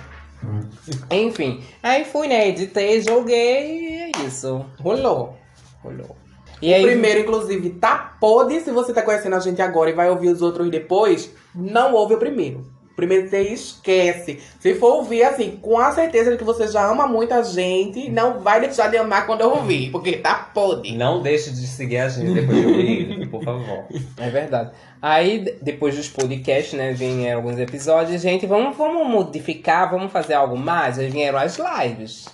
Enfim, 1.12 1.63
aí 1.81 2.05
fui, 2.05 2.27
né? 2.27 2.47
Editei, 2.49 3.01
joguei 3.01 3.79
e 3.79 4.01
é 4.03 4.25
isso. 4.25 4.65
Rolou. 4.79 5.36
Rolou. 5.84 6.15
E 6.62 6.73
aí, 6.73 6.84
O 6.84 6.88
primeiro, 6.88 7.19
inclusive, 7.21 7.69
tá 7.71 8.15
podre. 8.19 8.62
Se 8.62 8.71
você 8.71 8.93
tá 8.93 9.01
conhecendo 9.01 9.36
a 9.36 9.39
gente 9.39 9.62
agora 9.62 9.89
e 9.89 9.93
vai 9.93 10.10
ouvir 10.10 10.29
os 10.29 10.41
outros 10.41 10.69
depois, 10.69 11.31
não 11.53 11.93
ouve 11.93 12.13
o 12.13 12.17
primeiro. 12.17 12.65
Primeiro 12.95 13.29
você 13.29 13.41
esquece. 13.41 14.39
Se 14.60 14.73
for 14.75 14.95
ouvir, 14.95 15.23
assim, 15.23 15.58
com 15.62 15.77
a 15.77 15.91
certeza 15.91 16.31
de 16.31 16.38
que 16.38 16.43
você 16.43 16.67
já 16.67 16.86
ama 16.89 17.05
muita 17.08 17.43
gente, 17.43 18.10
não 18.10 18.39
vai 18.39 18.60
deixar 18.62 18.89
de 18.89 18.97
amar 18.97 19.25
quando 19.25 19.41
eu 19.41 19.49
ouvir, 19.51 19.91
porque 19.91 20.13
tá 20.13 20.49
podre. 20.53 20.95
Não 20.95 21.21
deixe 21.21 21.51
de 21.51 21.67
seguir 21.67 21.97
a 21.97 22.10
gente 22.10 22.34
depois 22.34 22.58
de 22.58 22.65
ouvir 22.65 23.29
por 23.29 23.43
favor. 23.43 23.84
É 24.17 24.29
verdade. 24.29 24.71
Aí, 25.01 25.39
de- 25.39 25.55
depois 25.62 25.95
dos 25.95 26.08
podcasts, 26.08 26.73
né, 26.73 26.93
vêm 26.93 27.31
alguns 27.31 27.60
episódios, 27.60 28.21
gente, 28.21 28.45
vamos, 28.45 28.75
vamos 28.77 29.08
modificar, 29.08 29.91
vamos 29.91 30.12
fazer 30.12 30.34
algo 30.34 30.58
mais. 30.58 30.97
Aí 30.97 31.10
vieram 31.10 31.38
as 31.38 31.58
lives. 31.58 32.27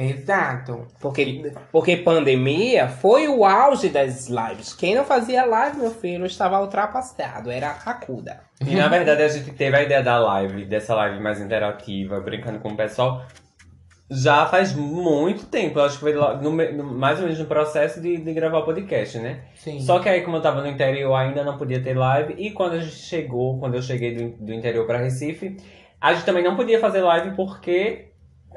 Exato. 0.00 0.86
Porque, 1.00 1.52
porque 1.72 1.96
pandemia 1.96 2.86
foi 2.88 3.26
o 3.26 3.44
auge 3.44 3.88
das 3.88 4.28
lives. 4.28 4.72
Quem 4.72 4.94
não 4.94 5.04
fazia 5.04 5.44
live, 5.44 5.78
meu 5.78 5.90
filho, 5.90 6.24
estava 6.24 6.60
ultrapassado. 6.60 7.50
Era 7.50 7.72
racuda. 7.72 8.40
E 8.64 8.74
na 8.76 8.86
verdade 8.88 9.22
a 9.22 9.28
gente 9.28 9.50
teve 9.52 9.76
a 9.76 9.82
ideia 9.82 10.02
da 10.02 10.16
live, 10.18 10.64
dessa 10.66 10.94
live 10.94 11.20
mais 11.20 11.40
interativa, 11.40 12.20
brincando 12.20 12.60
com 12.60 12.68
o 12.68 12.76
pessoal, 12.76 13.24
já 14.10 14.46
faz 14.46 14.72
muito 14.72 15.46
tempo. 15.46 15.78
Eu 15.80 15.84
acho 15.84 15.94
que 15.96 16.00
foi 16.00 16.14
no 16.14 16.52
no- 16.52 16.84
mais 16.84 17.18
ou 17.18 17.24
menos 17.24 17.38
no 17.38 17.46
processo 17.46 18.00
de, 18.00 18.16
de 18.18 18.32
gravar 18.32 18.58
o 18.58 18.64
podcast, 18.64 19.18
né? 19.18 19.40
Sim. 19.56 19.80
Só 19.80 19.98
que 19.98 20.08
aí, 20.08 20.22
como 20.22 20.36
eu 20.36 20.40
tava 20.42 20.60
no 20.60 20.68
interior, 20.68 21.14
ainda 21.14 21.42
não 21.44 21.58
podia 21.58 21.82
ter 21.82 21.94
live. 21.96 22.34
E 22.38 22.52
quando 22.52 22.74
a 22.74 22.80
gente 22.80 22.94
chegou, 22.96 23.58
quando 23.58 23.74
eu 23.74 23.82
cheguei 23.82 24.14
do, 24.14 24.44
do 24.46 24.52
interior 24.54 24.86
pra 24.86 24.98
Recife, 24.98 25.56
a 26.00 26.14
gente 26.14 26.24
também 26.24 26.42
não 26.44 26.54
podia 26.56 26.78
fazer 26.80 27.00
live 27.02 27.34
porque 27.36 28.06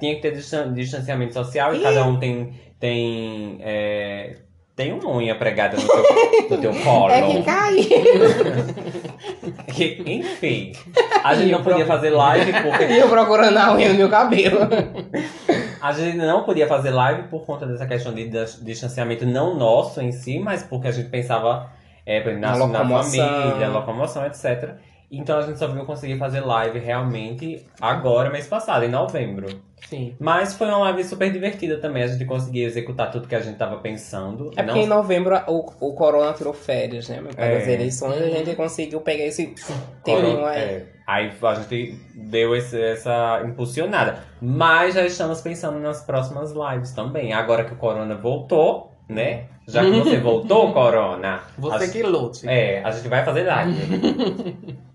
tinha 0.02 0.16
que 0.16 0.22
ter 0.22 0.32
distan- 0.34 0.74
distanciamento 0.74 1.34
social 1.34 1.74
e 1.74 1.78
Ih! 1.78 1.84
cada 1.84 2.04
um 2.04 2.20
tem. 2.20 2.54
tem 2.80 3.58
é, 3.62 4.36
tem 4.76 4.94
uma 4.94 5.10
unha 5.18 5.36
pregada 5.36 5.78
no 5.78 5.84
teu, 5.88 6.50
no 6.50 6.58
teu 6.62 6.74
colo. 6.84 7.12
É 7.12 7.22
que 7.22 7.44
caiu. 7.44 7.84
Enfim, 10.06 10.72
a 11.24 11.36
gente 11.36 11.52
não 11.52 11.64
podia 11.64 11.86
fazer 11.86 12.10
live 12.10 12.52
porque 12.64 12.86
E 12.86 12.98
eu 13.00 13.08
procurando 13.10 13.58
a 13.58 13.74
unha 13.76 13.90
no 13.90 13.96
meu 13.96 14.10
cabelo. 14.10 14.60
a 15.82 15.92
gente 15.92 16.18
não 16.18 16.44
podia 16.44 16.68
fazer 16.68 16.92
live 16.92 17.24
por 17.28 17.46
conta 17.46 17.66
dessa 17.66 17.86
questão 17.86 18.14
de 18.14 18.28
dis- 18.28 18.60
distanciamento 18.64 19.26
não 19.26 19.56
nosso 19.56 20.02
em 20.02 20.12
si, 20.12 20.40
mas 20.40 20.64
porque 20.64 20.88
a 20.88 20.92
gente 20.92 21.10
pensava 21.10 21.70
é, 22.06 22.24
na, 22.34 22.56
Na 22.58 22.68
na 22.68 22.80
família, 22.88 23.68
locomoção, 23.70 24.26
etc. 24.26 24.76
Então 25.12 25.38
a 25.38 25.42
gente 25.42 25.60
só 25.60 25.68
viu 25.68 25.84
conseguir 25.86 26.18
fazer 26.18 26.40
live 26.40 26.80
realmente 26.80 27.66
agora, 27.82 28.30
mês 28.30 28.48
passado, 28.48 28.86
em 28.86 28.90
novembro. 28.90 29.48
Sim. 29.90 30.16
Mas 30.20 30.54
foi 30.56 30.68
uma 30.68 30.78
live 30.78 31.04
super 31.04 31.30
divertida 31.32 31.78
também, 31.80 32.04
a 32.04 32.08
gente 32.08 32.24
conseguia 32.24 32.66
executar 32.66 33.12
tudo 33.12 33.28
que 33.28 33.36
a 33.36 33.42
gente 33.42 33.58
tava 33.58 33.78
pensando. 33.78 34.52
É 34.56 34.64
porque 34.64 34.80
em 34.80 34.88
novembro 34.88 35.36
o, 35.48 35.66
o 35.82 35.94
Corona 35.94 36.32
tirou 36.34 36.54
férias, 36.54 37.10
né? 37.10 37.22
Pai? 37.36 37.52
É. 37.56 37.58
Das 37.60 37.68
eleições 37.68 38.22
a 38.22 38.28
gente 38.30 38.56
conseguiu 38.56 39.02
pegar 39.02 39.26
esse 39.26 39.54
Corona- 40.04 40.22
tempinho 40.28 40.46
aí. 40.46 40.60
é. 40.60 40.86
Aí 41.06 41.30
a 41.42 41.54
gente 41.56 42.00
deu 42.16 42.56
esse- 42.56 42.82
essa 42.82 43.42
impulsionada. 43.46 44.20
Mas 44.42 44.94
já 44.96 45.06
estamos 45.06 45.42
pensando 45.42 45.78
nas 45.80 46.04
próximas 46.06 46.54
lives 46.54 46.94
também. 46.94 47.34
Agora 47.34 47.66
que 47.66 47.74
o 47.74 47.76
Corona 47.76 48.16
voltou, 48.16 48.94
né? 49.10 49.46
Já 49.68 49.84
que 49.84 49.92
você 49.92 50.16
voltou, 50.22 50.72
Corona. 50.72 51.42
Você 51.58 51.84
a, 51.84 51.88
que 51.90 52.02
lute. 52.04 52.48
É, 52.48 52.82
a 52.82 52.92
gente 52.92 53.10
vai 53.10 53.26
fazer 53.26 53.44
live. 53.44 54.78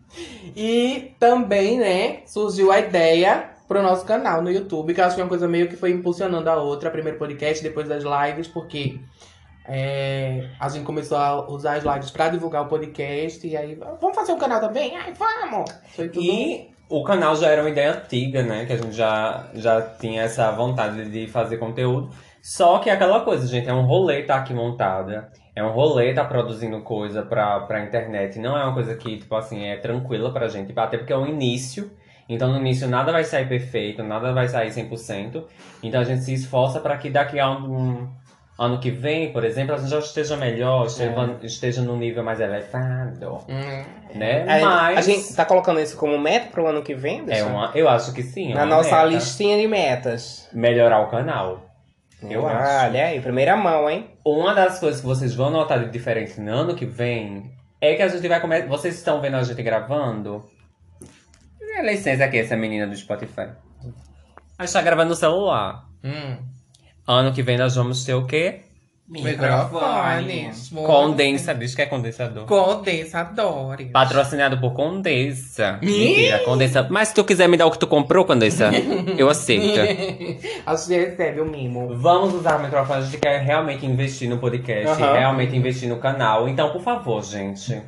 E 0.55 1.15
também, 1.19 1.79
né, 1.79 2.21
surgiu 2.27 2.73
a 2.73 2.79
ideia 2.79 3.51
pro 3.69 3.83
nosso 3.83 4.05
canal 4.05 4.43
no 4.43 4.51
YouTube, 4.51 4.95
que 4.95 5.01
eu 5.01 5.05
acho 5.05 5.15
que 5.15 5.21
é 5.21 5.25
uma 5.25 5.29
coisa 5.29 5.49
meio 5.49 5.69
que 5.69 5.77
foi 5.77 5.91
impulsionando 5.91 6.49
a 6.49 6.57
outra, 6.57 6.91
primeiro 6.91 7.19
podcast, 7.19 7.63
depois 7.63 7.89
das 7.89 8.05
lives, 8.05 8.47
porque 8.47 9.01
é, 9.69 10.49
a 10.61 10.69
gente 10.69 10.85
começou 10.85 11.19
a 11.19 11.51
usar 11.51 11.75
as 11.75 11.85
lives 11.85 12.11
pra 12.11 12.29
divulgar 12.29 12.63
o 12.63 12.69
podcast, 12.69 13.47
e 13.47 13.57
aí, 13.57 13.75
vamos 13.75 14.15
fazer 14.15 14.33
um 14.33 14.39
canal 14.39 14.61
também? 14.61 14.97
Ai, 14.97 15.13
vamos! 15.13 15.71
E 16.15 16.71
o 16.89 17.03
canal 17.03 17.35
já 17.35 17.49
era 17.49 17.63
uma 17.63 17.71
ideia 17.71 17.93
antiga, 17.93 18.43
né? 18.43 18.65
Que 18.65 18.73
a 18.73 18.77
gente 18.77 18.93
já, 18.95 19.51
já 19.55 19.83
tinha 19.83 20.23
essa 20.23 20.51
vontade 20.53 21.11
de 21.11 21.27
fazer 21.27 21.59
conteúdo. 21.59 22.11
Só 22.41 22.79
que 22.79 22.89
é 22.89 22.93
aquela 22.93 23.21
coisa, 23.21 23.45
gente, 23.47 23.69
é 23.69 23.75
um 23.75 23.85
rolê 23.85 24.23
tá 24.23 24.37
aqui 24.37 24.55
montada. 24.55 25.29
É 25.57 25.65
um 25.65 25.71
rolê 25.71 26.13
tá 26.13 26.23
produzindo 26.23 26.81
coisa 26.83 27.23
pra, 27.23 27.61
pra 27.61 27.83
internet. 27.83 28.39
Não 28.39 28.57
é 28.57 28.63
uma 28.63 28.75
coisa 28.75 28.95
que, 28.95 29.17
tipo 29.17 29.35
assim, 29.35 29.65
é 29.65 29.77
tranquila 29.79 30.31
pra 30.31 30.49
gente. 30.49 30.79
Até 30.79 30.99
porque 30.99 31.15
é 31.15 31.17
um 31.17 31.27
início. 31.27 31.91
Então 32.29 32.53
no 32.53 32.59
início 32.59 32.87
nada 32.89 33.11
vai 33.11 33.25
sair 33.25 33.49
perfeito, 33.49 34.03
nada 34.03 34.33
vai 34.33 34.49
sair 34.49 34.69
100%. 34.69 35.45
Então 35.83 36.01
a 36.01 36.05
gente 36.05 36.23
se 36.23 36.35
esforça 36.35 36.79
para 36.81 36.99
que 36.99 37.09
daqui 37.09 37.39
a 37.41 37.49
um, 37.51 38.07
ano 38.59 38.79
que 38.79 38.91
vem, 38.91 39.33
por 39.33 39.45
exemplo, 39.45 39.75
a 39.75 39.79
gente 39.79 39.91
já 39.91 39.99
esteja 39.99 40.37
melhor, 40.37 40.87
esteja, 40.87 41.39
esteja 41.43 41.83
num 41.83 41.97
nível 41.97 42.25
mais 42.25 42.41
elevado, 42.41 43.41
né? 44.15 44.43
A, 44.43 44.61
Mas 44.61 44.99
a 44.99 45.01
gente 45.03 45.35
tá 45.37 45.45
colocando 45.45 45.81
isso 45.81 45.97
como 45.97 46.19
meta 46.19 46.49
pro 46.51 46.67
ano 46.67 46.83
que 46.83 46.95
vem? 46.95 47.25
é 47.29 47.43
uma, 47.45 47.71
eu 47.75 47.89
acho 47.89 48.13
que 48.13 48.23
sim. 48.23 48.53
é 48.53 48.55
Na 48.55 48.67
nossa 48.67 48.91
meta. 48.97 49.07
listinha 49.07 49.59
de 49.59 49.69
metas. 49.69 50.49
melhorar 50.53 51.01
o 51.01 51.09
canal. 51.09 51.66
Eu 52.23 52.47
acho. 52.47 52.87
Olha 52.87 53.07
aí, 53.07 53.21
primeira 53.21 53.57
mão, 53.57 53.89
hein? 53.89 54.11
Uma 54.25 54.55
das 54.55 54.79
coisas 54.79 55.01
que 55.01 55.07
vocês 55.07 55.35
vão 55.35 55.51
notar 55.51 55.85
de 55.85 55.91
diferente 55.91 56.41
no 56.41 56.53
ano 56.53 56.75
que 56.75 56.87
vem 56.87 57.53
é 57.81 57.95
que 57.95 58.03
a 58.03 58.09
gente 58.09 58.27
vai 58.27 58.41
começar. 58.41 58.67
Vocês 58.67 58.95
estão 58.95 59.21
vendo 59.21 59.37
a 59.37 59.43
gente 59.43 59.63
gravando? 59.63 60.45
Dá 61.61 61.83
licença 61.83 62.25
aqui, 62.25 62.39
essa 62.39 62.57
menina 62.57 62.87
do 62.87 62.97
Spotify. 62.97 63.51
A 64.59 64.65
gente 64.65 64.73
tá 64.73 64.83
gravando 64.83 65.11
no 65.11 65.17
celular. 65.17 65.87
Hum. 66.03 66.39
Ano 67.07 67.33
que 67.33 67.43
vem 67.43 67.59
nós 67.59 67.77
vamos 67.77 68.05
ter 68.05 68.15
o 68.15 68.27
quê? 68.27 68.63
Microfones. 69.09 70.69
Condensa, 70.71 71.55
diz 71.55 71.75
que 71.75 71.83
é 71.83 71.87
condensador. 71.87 72.45
Condensadores. 72.47 73.91
Patrocinado 73.93 74.59
por 74.61 74.73
Condensa. 74.73 75.79
Mentira, 75.81 76.41
Condensa. 76.41 76.87
Mas 76.91 77.09
se 77.09 77.15
tu 77.15 77.23
quiser 77.25 77.49
me 77.49 77.57
dar 77.57 77.67
o 77.67 77.71
que 77.71 77.79
tu 77.79 77.87
comprou, 77.87 78.25
Condensa, 78.25 78.71
eu 79.17 79.29
aceito. 79.31 79.79
A 80.67 80.75
gente 80.75 80.95
recebe 81.11 81.41
o 81.41 81.45
mimo. 81.45 81.97
Vamos 81.97 82.35
usar 82.35 82.59
o 82.59 82.63
microfone, 82.65 82.99
a 83.01 83.05
gente 83.05 83.19
quer 83.19 83.41
realmente 83.43 83.87
investir 83.87 84.29
no 84.29 84.39
podcast, 84.39 85.01
Aham. 85.03 85.13
realmente 85.13 85.57
investir 85.57 85.89
no 85.89 85.99
canal. 85.99 86.49
Então, 86.49 86.71
por 86.71 86.83
favor, 86.83 87.23
gente, 87.23 87.81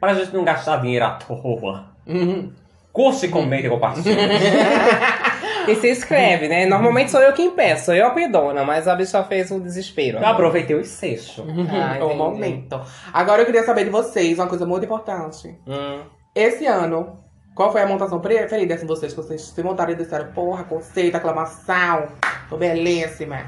pra 0.00 0.14
gente 0.14 0.32
não 0.32 0.42
gastar 0.44 0.78
dinheiro 0.80 1.04
à 1.04 1.10
toa, 1.10 1.92
Uhum. 2.06 2.50
curte, 2.92 3.28
comente 3.28 3.66
e 3.66 3.70
compartilhe. 3.70 4.16
E 5.68 5.74
se 5.76 5.90
inscreve, 5.90 6.48
né? 6.48 6.66
Normalmente 6.66 7.10
sou 7.10 7.20
eu 7.20 7.32
quem 7.32 7.50
peço, 7.52 7.86
sou 7.86 7.94
eu 7.94 8.06
a 8.06 8.10
pedona, 8.10 8.64
mas 8.64 8.88
a 8.88 8.94
bicha 8.94 9.22
fez 9.24 9.50
o 9.50 9.60
desespero. 9.60 10.18
Eu 10.18 10.26
aproveitei 10.26 10.76
os 10.76 10.88
seixos. 10.88 11.44
Ah, 11.70 11.98
É 11.98 12.02
o 12.04 12.14
momento. 12.16 12.80
Agora 13.12 13.42
eu 13.42 13.46
queria 13.46 13.62
saber 13.64 13.84
de 13.84 13.90
vocês 13.90 14.38
uma 14.38 14.46
coisa 14.48 14.66
muito 14.66 14.84
importante. 14.84 15.56
Hum. 15.66 16.02
Esse 16.34 16.66
ano, 16.66 17.18
qual 17.54 17.70
foi 17.70 17.82
a 17.82 17.86
montação 17.86 18.20
preferida 18.20 18.76
de 18.76 18.84
vocês? 18.86 19.12
Que 19.12 19.20
vocês 19.20 19.42
se 19.42 19.62
montaram 19.62 19.92
e 19.92 19.96
disseram, 19.96 20.32
porra, 20.32 20.64
conceito, 20.64 21.14
aclamação, 21.16 22.08
tô 22.48 22.56
belíssima. 22.56 23.44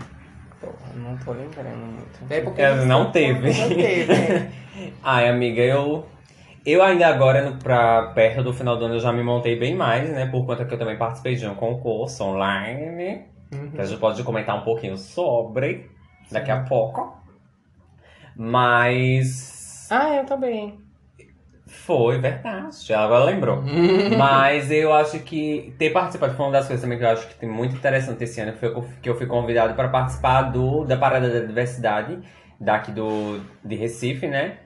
Porra, 0.61 0.74
não 0.94 1.16
tô 1.18 1.33
lembrando 1.33 1.77
muito. 1.77 2.20
É 2.31 2.40
porque 2.40 2.61
É, 2.62 2.74
não 2.85 3.11
teve. 3.11 3.53
Não 3.53 3.68
teve. 3.68 4.48
Ai, 5.03 5.29
amiga, 5.29 5.62
eu. 5.62 6.07
Eu 6.64 6.83
ainda 6.83 7.07
agora, 7.07 7.59
pra 7.62 8.09
perto 8.14 8.42
do 8.42 8.53
final 8.53 8.77
do 8.77 8.87
ano, 8.87 8.94
eu 8.94 9.00
já 9.00 9.12
me 9.12 9.22
montei 9.22 9.59
bem 9.59 9.74
mais, 9.74 10.11
né? 10.11 10.27
Por 10.27 10.46
conta 10.46 10.64
que 10.64 10.72
eu 10.72 10.79
também 10.79 10.96
participei 10.96 11.35
de 11.35 11.46
um 11.46 11.55
concurso 11.55 12.24
online. 12.24 13.27
Que 13.74 13.81
a 13.81 13.85
gente 13.85 14.00
pode 14.00 14.22
comentar 14.22 14.57
um 14.57 14.62
pouquinho 14.62 14.96
sobre 14.96 15.90
daqui 16.31 16.50
a 16.50 16.62
pouco. 16.62 17.18
Mas. 18.35 19.88
Ah, 19.90 20.16
eu 20.16 20.24
também. 20.24 20.79
Foi, 21.66 22.18
verdade. 22.18 22.94
Agora 22.94 23.24
lembrou. 23.24 23.62
Mas 24.16 24.70
eu 24.70 24.92
acho 24.92 25.18
que 25.20 25.74
ter 25.79 25.90
participado 25.90 26.35
foi 26.35 26.46
uma 26.46 26.53
das 26.53 26.66
coisas 26.66 26.83
também 26.83 26.98
que 26.98 27.05
eu 27.05 27.11
acho 27.11 27.29
que 27.29 27.35
tem 27.35 27.48
muito 27.48 27.77
interessante 27.77 28.24
esse 28.24 28.40
ano, 28.40 28.53
que 28.53 28.59
foi 28.59 28.85
que 29.03 29.09
eu 29.09 29.16
fui 29.16 29.27
convidado 29.27 29.74
para 29.74 29.88
participar 29.88 30.42
do, 30.42 30.85
da 30.85 30.96
Parada 30.96 31.29
da 31.29 31.46
Diversidade, 31.46 32.18
daqui 32.59 32.90
do, 32.90 33.40
de 33.62 33.74
Recife, 33.77 34.27
né? 34.27 34.59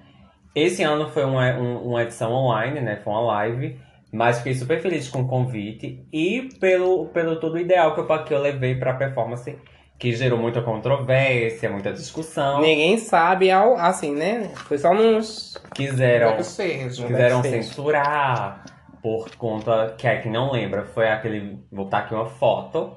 Esse 0.62 0.82
ano 0.82 1.08
foi 1.08 1.24
uma, 1.24 1.50
um- 1.56 1.88
uma 1.90 2.02
edição 2.02 2.32
online, 2.32 2.80
né? 2.80 2.96
Foi 3.02 3.12
uma 3.12 3.22
live. 3.22 3.78
Mas 4.10 4.38
fiquei 4.38 4.54
super 4.54 4.80
feliz 4.80 5.08
com 5.08 5.20
o 5.20 5.28
convite 5.28 6.02
e 6.10 6.48
pelo, 6.58 7.06
pelo 7.08 7.38
todo 7.38 7.54
o 7.54 7.58
ideal 7.58 7.94
que 7.94 8.00
eu, 8.00 8.24
que 8.24 8.32
eu 8.32 8.40
levei 8.40 8.74
pra 8.74 8.94
performance, 8.94 9.54
que 9.98 10.12
gerou 10.12 10.38
muita 10.38 10.62
controvérsia, 10.62 11.68
muita 11.68 11.92
discussão. 11.92 12.62
Ninguém 12.62 12.96
sabe, 12.96 13.50
ao, 13.50 13.76
assim, 13.76 14.14
né? 14.14 14.50
Foi 14.66 14.78
só 14.78 14.94
nos. 14.94 15.58
Quiseram 15.74 16.36
Ou 16.38 16.42
seja, 16.42 17.06
quiseram 17.06 17.42
backstage. 17.42 17.64
censurar 17.64 18.64
por 19.02 19.28
conta 19.36 19.94
que 19.98 20.06
é 20.08 20.16
que 20.16 20.28
não 20.30 20.50
lembra 20.52 20.84
foi 20.84 21.08
aquele 21.08 21.58
vou 21.70 21.84
botar 21.84 21.98
aqui 21.98 22.14
uma 22.14 22.26
foto 22.26 22.96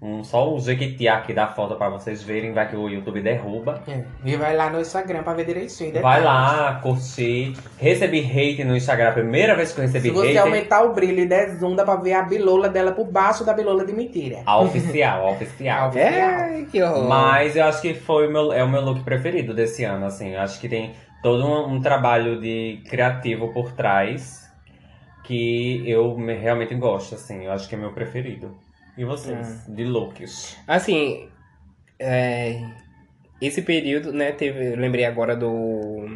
um 0.00 0.22
só 0.22 0.52
um 0.54 0.60
jequiti 0.60 1.08
aqui 1.08 1.32
da 1.32 1.46
foto 1.46 1.74
pra 1.76 1.88
vocês 1.88 2.22
verem 2.22 2.52
vai 2.52 2.68
que 2.68 2.76
o 2.76 2.86
YouTube 2.86 3.22
derruba 3.22 3.82
É. 3.88 4.04
E 4.26 4.36
vai 4.36 4.54
lá 4.54 4.68
no 4.68 4.78
Instagram 4.78 5.22
pra 5.22 5.32
ver 5.32 5.46
direitinho. 5.46 5.90
vai 6.02 6.20
detalhes. 6.20 6.24
lá 6.24 6.74
curtir 6.82 7.54
recebi 7.78 8.20
hate 8.20 8.62
no 8.62 8.76
Instagram 8.76 9.12
primeira 9.14 9.56
vez 9.56 9.72
que 9.72 9.80
eu 9.80 9.84
recebi 9.86 10.08
Se 10.08 10.14
você 10.14 10.28
hate 10.28 10.38
aumentar 10.38 10.82
o 10.84 10.92
brilho 10.92 11.20
e 11.20 11.26
der 11.26 11.48
zoom, 11.56 11.74
dá 11.74 11.82
pra 11.82 11.96
ver 11.96 12.12
a 12.12 12.22
bilola 12.22 12.68
dela 12.68 12.92
por 12.92 13.06
baixo 13.10 13.42
da 13.42 13.54
bilola 13.54 13.86
de 13.86 13.94
mentira. 13.94 14.42
a 14.44 14.60
oficial 14.60 15.28
a 15.28 15.30
oficial 15.30 15.90
A 15.94 15.98
É, 15.98 16.66
que 16.70 16.82
horror. 16.82 17.08
Mas 17.08 17.56
eu 17.56 17.64
acho 17.64 17.80
que 17.80 17.94
foi 17.94 18.28
o 18.28 18.30
meu, 18.30 18.52
é 18.52 18.62
o 18.62 18.68
meu 18.68 18.82
look 18.82 19.02
preferido 19.02 19.54
desse 19.54 19.82
ano, 19.84 20.04
assim. 20.04 20.34
Eu 20.34 20.40
acho 20.42 20.60
que 20.60 20.68
tem 20.68 20.92
todo 21.22 21.42
um, 21.46 21.72
um 21.76 21.80
trabalho 21.80 22.38
de 22.38 22.82
criativo 22.86 23.50
por 23.54 23.72
trás 23.72 24.44
que 25.24 25.82
eu 25.90 26.16
me- 26.18 26.34
realmente 26.34 26.74
gosto, 26.74 27.14
assim. 27.14 27.44
Eu 27.46 27.52
acho 27.52 27.66
que 27.68 27.74
é 27.74 27.78
meu 27.78 27.92
preferido. 27.92 28.54
E 28.96 29.04
vocês? 29.04 29.64
De 29.68 29.84
looks. 29.84 30.56
Assim, 30.66 31.28
é, 31.98 32.60
esse 33.40 33.62
período, 33.62 34.12
né, 34.12 34.32
teve, 34.32 34.72
eu 34.72 34.76
lembrei 34.76 35.04
agora 35.04 35.36
do, 35.36 36.06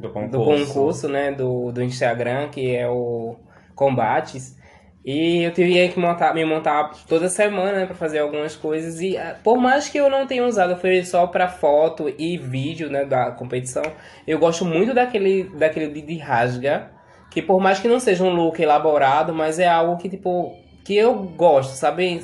Do 0.00 0.10
concurso. 0.10 0.30
do 0.30 0.44
concurso, 0.44 1.08
né, 1.08 1.32
do, 1.32 1.70
do 1.72 1.82
Instagram, 1.82 2.48
que 2.48 2.74
é 2.74 2.88
o 2.88 3.36
Combates. 3.74 4.56
E 5.04 5.42
eu 5.42 5.52
tive 5.52 5.88
que 5.88 5.98
montar, 5.98 6.34
me 6.34 6.44
montar 6.44 6.90
toda 7.08 7.28
semana, 7.28 7.78
né, 7.78 7.86
pra 7.86 7.94
fazer 7.94 8.18
algumas 8.18 8.56
coisas. 8.56 9.00
E 9.00 9.16
ah, 9.16 9.38
por 9.42 9.56
mais 9.56 9.88
que 9.88 9.96
eu 9.96 10.10
não 10.10 10.26
tenha 10.26 10.44
usado, 10.44 10.76
foi 10.76 11.02
só 11.04 11.26
pra 11.26 11.48
foto 11.48 12.12
e 12.18 12.36
vídeo, 12.36 12.90
né, 12.90 13.04
da 13.04 13.30
competição. 13.30 13.84
Eu 14.26 14.38
gosto 14.38 14.64
muito 14.64 14.92
daquele, 14.92 15.44
daquele 15.44 16.02
de 16.02 16.18
rasga. 16.18 16.90
Que 17.30 17.40
por 17.42 17.60
mais 17.60 17.78
que 17.78 17.86
não 17.88 18.00
seja 18.00 18.24
um 18.24 18.34
look 18.34 18.60
elaborado, 18.60 19.34
mas 19.34 19.58
é 19.58 19.68
algo 19.68 19.96
que, 19.98 20.08
tipo, 20.08 20.56
que 20.88 20.96
eu 20.96 21.14
gosto, 21.14 21.72
sabe? 21.74 22.18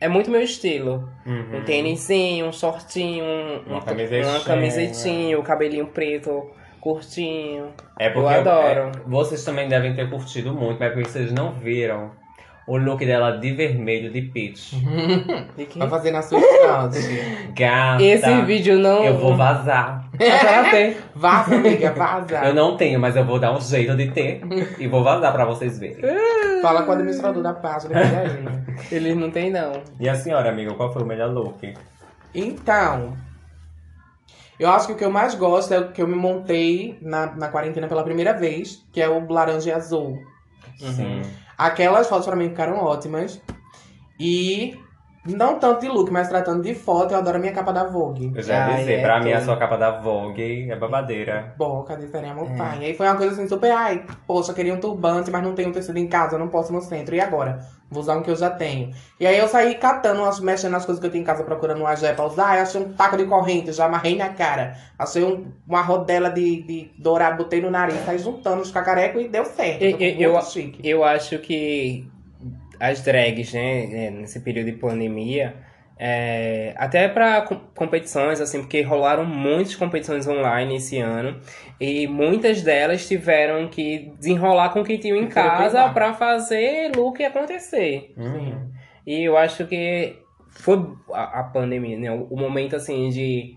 É 0.00 0.08
muito 0.08 0.30
meu 0.30 0.40
estilo. 0.40 1.06
Uhum. 1.26 1.58
Um 1.58 1.64
tênisinho, 1.64 2.46
um 2.46 2.52
shortinho, 2.52 3.22
um, 3.22 3.62
Uma 3.66 3.78
um- 3.78 3.82
camisetinha. 3.82 4.30
uma 4.32 4.40
camisetinha, 4.40 5.38
o 5.38 5.42
cabelinho 5.42 5.86
preto 5.88 6.50
curtinho. 6.80 7.66
É 7.98 8.08
porque 8.08 8.24
Eu 8.34 8.40
adoro. 8.40 8.80
é, 8.88 8.92
vocês 9.06 9.44
também 9.44 9.68
devem 9.68 9.94
ter 9.94 10.08
curtido 10.08 10.54
muito, 10.54 10.78
mas 10.80 10.88
é 10.90 10.94
porque 10.94 11.08
vocês 11.10 11.30
não 11.32 11.52
viram 11.52 12.10
o 12.66 12.78
look 12.78 13.04
dela 13.04 13.32
de 13.38 13.52
vermelho 13.52 14.10
de 14.10 14.22
peach. 14.22 14.74
Vai 15.76 15.88
fazer 15.90 16.10
na 16.12 16.22
sua 16.22 16.40
estante. 16.40 17.52
Gata. 17.54 18.02
Esse 18.02 18.40
vídeo 18.42 18.78
não. 18.78 19.04
Eu 19.04 19.18
vou 19.18 19.36
vazar. 19.36 20.08
Pra 20.16 20.70
ter. 20.70 20.96
Vaza, 21.14 21.54
amiga, 21.56 21.92
vaza. 21.92 22.40
Eu 22.44 22.54
não 22.54 22.76
tenho, 22.76 22.98
mas 22.98 23.16
eu 23.16 23.24
vou 23.24 23.38
dar 23.38 23.52
um 23.52 23.60
jeito 23.60 23.94
de 23.96 24.10
ter. 24.12 24.40
e 24.78 24.86
vou 24.88 25.04
vazar 25.04 25.32
pra 25.32 25.44
vocês 25.44 25.78
verem. 25.78 25.98
Fala 26.62 26.82
com 26.84 26.90
o 26.90 26.94
administrador 26.94 27.42
da 27.42 27.52
página. 27.52 27.94
que 28.88 28.94
ele. 28.94 29.08
Eles 29.10 29.16
não 29.16 29.30
tem, 29.30 29.50
não. 29.50 29.82
E 29.98 30.08
a 30.08 30.14
senhora, 30.14 30.50
amiga, 30.50 30.72
qual 30.74 30.92
foi 30.92 31.02
o 31.02 31.06
melhor 31.06 31.30
look? 31.30 31.74
Então, 32.34 33.16
eu 34.58 34.70
acho 34.70 34.86
que 34.86 34.92
o 34.92 34.96
que 34.96 35.04
eu 35.04 35.10
mais 35.10 35.34
gosto 35.34 35.74
é 35.74 35.80
o 35.80 35.92
que 35.92 36.00
eu 36.00 36.06
me 36.06 36.14
montei 36.14 36.96
na, 37.02 37.34
na 37.34 37.48
quarentena 37.48 37.88
pela 37.88 38.04
primeira 38.04 38.32
vez, 38.32 38.84
que 38.92 39.00
é 39.00 39.08
o 39.08 39.30
laranja 39.30 39.70
e 39.70 39.72
azul. 39.72 40.18
Sim. 40.78 41.22
Aquelas 41.58 42.08
fotos 42.08 42.26
pra 42.26 42.36
mim 42.36 42.48
ficaram 42.48 42.78
ótimas. 42.78 43.40
E 44.18 44.78
não 45.24 45.58
tanto 45.58 45.80
de 45.82 45.88
look, 45.88 46.10
mas 46.10 46.28
tratando 46.28 46.62
de 46.62 46.74
foto, 46.74 47.12
eu 47.12 47.18
adoro 47.18 47.36
a 47.36 47.40
minha 47.40 47.52
capa 47.52 47.72
da 47.72 47.84
Vogue. 47.84 48.32
Eu 48.34 48.42
já 48.42 48.70
ia 48.70 48.76
dizer, 48.78 48.92
é, 48.94 49.02
pra 49.02 49.20
mim 49.20 49.32
a 49.32 49.40
sua 49.40 49.56
capa 49.56 49.76
da 49.76 50.00
Vogue 50.00 50.70
é 50.70 50.74
babadeira. 50.76 51.54
Boca 51.56 51.96
de 51.96 52.08
sereia 52.08 52.34
montanha. 52.34 52.88
E 52.88 52.94
foi 52.94 53.06
uma 53.06 53.16
coisa 53.16 53.32
assim 53.34 53.48
super, 53.48 53.70
ai, 53.70 54.04
poxa, 54.26 54.50
eu 54.50 54.54
queria 54.56 54.74
um 54.74 54.80
turbante, 54.80 55.30
mas 55.30 55.42
não 55.42 55.54
tenho 55.54 55.68
um 55.68 55.72
tecido 55.72 55.96
em 55.98 56.08
casa, 56.08 56.34
eu 56.34 56.38
não 56.40 56.48
posso 56.48 56.72
ir 56.72 56.74
no 56.74 56.80
centro. 56.82 57.14
E 57.14 57.20
agora? 57.20 57.60
Vou 57.88 58.00
usar 58.02 58.16
um 58.16 58.22
que 58.22 58.30
eu 58.30 58.36
já 58.36 58.48
tenho. 58.50 58.90
E 59.20 59.26
aí 59.26 59.38
eu 59.38 59.46
saí 59.46 59.74
catando, 59.74 60.22
umas- 60.22 60.40
mexendo 60.40 60.72
nas 60.72 60.84
coisas 60.86 60.98
que 60.98 61.06
eu 61.06 61.10
tenho 61.10 61.22
em 61.22 61.26
casa, 61.26 61.44
procurando 61.44 61.80
uma 61.82 61.94
joia 61.94 62.14
pra 62.14 62.24
usar. 62.24 62.48
Aí 62.52 62.60
achei 62.60 62.80
um 62.80 62.92
taco 62.94 63.16
de 63.18 63.24
corrente, 63.26 63.70
já 63.70 63.84
amarrei 63.84 64.16
na 64.16 64.30
cara. 64.30 64.76
Achei 64.98 65.22
um- 65.22 65.46
uma 65.68 65.82
rodela 65.82 66.30
de, 66.30 66.62
de 66.62 66.90
dourado, 66.98 67.36
botei 67.36 67.60
no 67.60 67.70
nariz, 67.70 68.02
saí 68.06 68.18
juntando 68.18 68.62
os 68.62 68.70
cacarecos 68.70 69.22
e 69.22 69.28
deu 69.28 69.44
certo. 69.44 69.82
Eu- 69.82 69.90
eu- 69.90 69.98
muito 69.98 70.22
eu- 70.22 70.42
chique. 70.42 70.80
Eu 70.88 71.04
acho 71.04 71.38
que 71.40 72.08
as 72.88 73.00
drags, 73.02 73.52
né, 73.52 74.06
é, 74.06 74.10
nesse 74.10 74.40
período 74.40 74.66
de 74.72 74.78
pandemia, 74.78 75.54
É, 76.04 76.74
até 76.78 77.06
para 77.06 77.42
competições, 77.76 78.40
assim, 78.40 78.60
porque 78.62 78.82
rolaram 78.82 79.24
muitas 79.24 79.76
competições 79.76 80.26
online 80.26 80.76
esse 80.76 80.98
ano 80.98 81.38
e 81.78 82.08
muitas 82.08 82.60
delas 82.62 83.06
tiveram 83.06 83.68
que 83.68 84.12
desenrolar 84.18 84.70
com 84.70 84.80
o 84.80 84.84
que 84.84 84.98
tinham 84.98 85.16
em 85.16 85.28
casa 85.28 85.90
para 85.90 86.12
fazer 86.14 86.90
look 86.96 87.22
acontecer. 87.22 88.12
Hum. 88.18 88.72
E 89.06 89.22
eu 89.28 89.36
acho 89.36 89.64
que 89.68 90.16
foi 90.48 90.76
a, 91.12 91.40
a 91.40 91.44
pandemia, 91.44 91.96
né? 91.96 92.10
O, 92.10 92.24
o 92.34 92.36
momento 92.36 92.74
assim 92.74 93.08
de. 93.10 93.56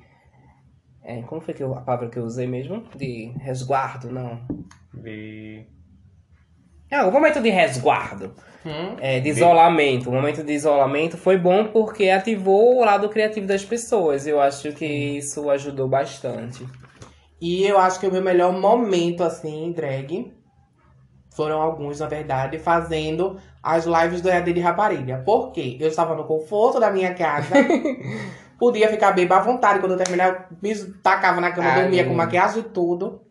é, 1.04 1.22
como 1.24 1.42
foi 1.42 1.54
que 1.56 1.64
eu, 1.64 1.74
a 1.74 1.82
palavra 1.82 2.10
que 2.10 2.20
eu 2.20 2.26
usei 2.26 2.46
mesmo? 2.46 2.84
De 2.96 3.32
resguardo, 3.40 4.12
não. 4.12 4.40
E- 5.04 5.66
É, 6.92 7.02
o 7.02 7.12
momento 7.12 7.42
de 7.42 7.50
resguardo. 7.50 8.36
Hum? 8.65 8.95
É, 8.99 9.19
de 9.19 9.30
isolamento. 9.30 10.10
O 10.10 10.13
momento 10.13 10.43
de 10.43 10.51
isolamento 10.51 11.17
foi 11.17 11.38
bom 11.38 11.65
porque 11.67 12.10
ativou 12.10 12.78
o 12.78 12.86
lado 12.86 13.08
criativo 13.10 13.45
das 13.45 13.63
pessoas. 13.63 14.25
Eu 14.25 14.41
acho 14.41 14.71
que 14.71 14.86
isso 14.86 15.49
ajudou 15.51 15.88
bastante. 15.88 16.65
E 17.39 17.63
eu 17.63 17.78
acho 17.78 17.99
que 17.99 18.08
o 18.08 18.12
meu 18.12 18.23
melhor 18.23 18.51
momento, 18.51 19.23
assim, 19.23 19.65
em 19.65 19.71
drag, 19.71 20.34
foram 21.36 21.62
alguns, 21.62 21.99
na 21.99 22.08
verdade, 22.08 22.58
fazendo 22.58 23.38
as 23.62 23.86
lives 23.86 24.21
do 24.21 24.30
EAD 24.30 24.54
de 24.54 24.60
Rapariga. 24.62 25.21
Por 25.23 25.51
quê? 25.51 25.78
Eu 25.80 25.88
estava 25.88 26.15
no 26.15 26.23
conforto 26.23 26.80
da 26.80 26.89
minha 26.89 27.13
casa, 27.13 27.54
podia 28.58 28.89
ficar 28.89 29.12
bem 29.12 29.28
à 29.30 29.39
vontade. 29.41 29.80
Quando 29.80 29.91
eu 29.91 29.97
terminava, 29.97 30.45
me 30.62 30.73
tacava 31.04 31.41
na 31.41 31.51
cama, 31.51 31.69
Ai, 31.69 31.82
dormia 31.82 32.06
com 32.06 32.13
maquiagem 32.15 32.62
e 32.62 32.63
tudo. 32.63 33.21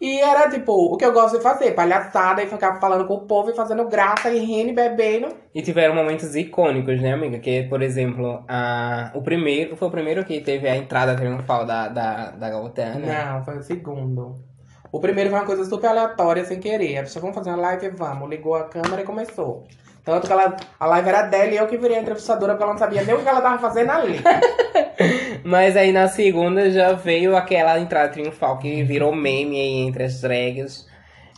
E 0.00 0.18
era, 0.18 0.48
tipo, 0.48 0.72
o 0.72 0.96
que 0.96 1.04
eu 1.04 1.12
gosto 1.12 1.36
de 1.36 1.42
fazer, 1.42 1.72
palhaçada, 1.72 2.42
e 2.42 2.46
ficar 2.46 2.80
falando 2.80 3.06
com 3.06 3.14
o 3.14 3.26
povo 3.26 3.50
e 3.50 3.54
fazendo 3.54 3.86
graça, 3.86 4.30
e 4.30 4.38
rindo 4.38 4.70
e 4.70 4.72
bebendo. 4.72 5.28
E 5.54 5.60
tiveram 5.60 5.94
momentos 5.94 6.34
icônicos, 6.34 6.98
né, 7.02 7.12
amiga? 7.12 7.38
Que, 7.38 7.64
por 7.64 7.82
exemplo, 7.82 8.42
a... 8.48 9.10
o 9.14 9.20
primeiro 9.20 9.76
foi 9.76 9.88
o 9.88 9.90
primeiro 9.90 10.24
que 10.24 10.40
teve 10.40 10.66
a 10.66 10.74
entrada 10.74 11.14
triunfal 11.14 11.66
da, 11.66 11.88
da, 11.88 12.30
da 12.30 12.48
Galtana. 12.48 13.34
Não, 13.34 13.44
foi 13.44 13.58
o 13.58 13.62
segundo. 13.62 14.36
O 14.90 15.00
primeiro 15.00 15.28
foi 15.28 15.38
uma 15.38 15.46
coisa 15.46 15.64
super 15.66 15.88
aleatória, 15.88 16.46
sem 16.46 16.58
querer. 16.58 16.96
A 16.96 17.02
pessoa, 17.02 17.20
vamos 17.20 17.36
fazer 17.36 17.50
uma 17.50 17.60
live? 17.60 17.90
Vamos. 17.90 18.30
Ligou 18.30 18.54
a 18.54 18.64
câmera 18.64 19.02
e 19.02 19.04
começou. 19.04 19.66
Tanto 20.10 20.26
que 20.26 20.32
ela, 20.32 20.56
a 20.78 20.86
live 20.86 21.08
era 21.08 21.22
dela 21.22 21.50
e 21.52 21.56
eu 21.56 21.66
que 21.68 21.76
virei 21.76 21.98
a 21.98 22.00
entrevistadora, 22.00 22.52
porque 22.52 22.64
ela 22.64 22.72
não 22.72 22.78
sabia 22.78 23.02
nem 23.04 23.14
o 23.14 23.22
que 23.22 23.28
ela 23.28 23.40
tava 23.40 23.58
fazendo 23.58 23.90
ali. 23.90 24.20
Mas 25.44 25.76
aí 25.76 25.92
na 25.92 26.08
segunda 26.08 26.70
já 26.70 26.92
veio 26.92 27.36
aquela 27.36 27.78
entrada 27.78 28.08
triunfal 28.08 28.58
que 28.58 28.82
virou 28.82 29.14
meme 29.14 29.60
aí 29.60 29.86
entre 29.86 30.04
as 30.04 30.20
drags. 30.20 30.88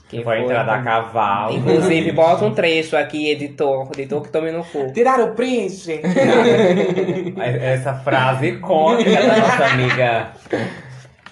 Que 0.08 0.22
Foi 0.22 0.38
a 0.38 0.40
entrada 0.42 0.72
a 0.72 0.82
cavalo. 0.82 1.56
Inclusive, 1.56 2.12
bota 2.12 2.44
um 2.44 2.52
trecho 2.52 2.96
aqui, 2.96 3.30
editor. 3.30 3.88
Editor 3.94 4.22
que 4.22 4.28
tome 4.30 4.52
no 4.52 4.62
cu. 4.62 4.92
Tiraram 4.92 5.32
o 5.32 5.34
print. 5.34 6.00
Essa 7.40 7.94
frase 7.94 8.48
icônica 8.48 9.10
da 9.10 9.36
nossa 9.38 9.64
amiga. 9.66 10.32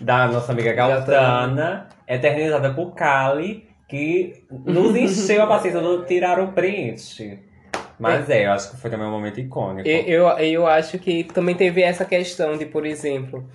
Da 0.00 0.28
nossa 0.28 0.52
amiga 0.52 0.72
Galtana, 0.72 1.88
eternizada 2.08 2.72
por 2.72 2.94
Kali, 2.94 3.69
que 3.90 4.44
nos 4.64 4.94
encheu 4.96 5.42
a 5.42 5.46
paciência 5.48 5.80
do 5.80 6.04
tirar 6.06 6.40
o 6.40 6.52
print. 6.52 7.38
Mas 7.98 8.30
é, 8.30 8.46
eu 8.46 8.52
acho 8.52 8.70
que 8.70 8.76
foi 8.78 8.88
também 8.88 9.06
um 9.06 9.10
momento 9.10 9.38
icônico. 9.40 9.86
Eu, 9.86 10.02
eu, 10.06 10.38
eu 10.38 10.66
acho 10.66 10.98
que 10.98 11.24
também 11.24 11.54
teve 11.54 11.82
essa 11.82 12.04
questão 12.04 12.56
de, 12.56 12.64
por 12.64 12.86
exemplo, 12.86 13.46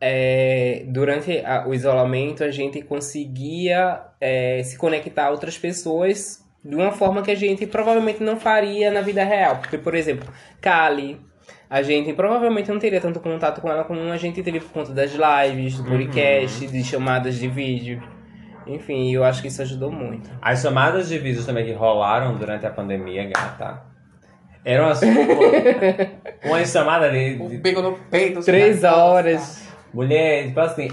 é, 0.00 0.84
durante 0.86 1.38
a- 1.44 1.66
o 1.66 1.74
isolamento 1.74 2.44
a 2.44 2.50
gente 2.50 2.80
conseguia 2.82 4.00
é, 4.20 4.62
se 4.62 4.78
conectar 4.78 5.26
a 5.26 5.30
outras 5.30 5.58
pessoas 5.58 6.44
de 6.64 6.76
uma 6.76 6.92
forma 6.92 7.22
que 7.22 7.30
a 7.30 7.34
gente 7.34 7.66
provavelmente 7.66 8.22
não 8.22 8.38
faria 8.38 8.90
na 8.90 9.00
vida 9.00 9.24
real. 9.24 9.56
Porque, 9.56 9.78
por 9.78 9.94
exemplo, 9.96 10.28
Kali, 10.60 11.20
a 11.68 11.82
gente 11.82 12.12
provavelmente 12.12 12.70
não 12.70 12.78
teria 12.78 13.00
tanto 13.00 13.18
contato 13.20 13.60
com 13.60 13.68
ela 13.68 13.82
como 13.84 14.00
a 14.12 14.16
gente 14.16 14.42
teve 14.44 14.60
por 14.60 14.70
conta 14.70 14.92
das 14.92 15.12
lives, 15.12 15.76
do 15.78 15.84
podcast, 15.84 16.66
de 16.66 16.84
chamadas 16.84 17.34
de 17.36 17.48
vídeo. 17.48 18.00
Enfim, 18.68 19.12
eu 19.12 19.24
acho 19.24 19.40
que 19.40 19.48
isso 19.48 19.62
ajudou 19.62 19.90
muito. 19.90 20.30
As 20.40 20.60
chamadas 20.60 21.08
de 21.08 21.18
vídeos 21.18 21.46
também 21.46 21.64
que 21.64 21.72
rolaram 21.72 22.36
durante 22.36 22.66
a 22.66 22.70
pandemia, 22.70 23.28
gata. 23.28 23.82
Eram 24.64 24.88
as, 24.88 25.00
uma 26.44 26.64
chamada 26.64 27.10
de, 27.10 27.36
de 27.36 27.58
bico 27.58 27.80
no 27.80 27.92
peito. 28.10 28.40
Três 28.40 28.82
na 28.82 28.90
costa. 28.90 29.04
horas. 29.04 29.68
mulher, 29.94 30.48
tipo 30.48 30.60
assim, 30.60 30.88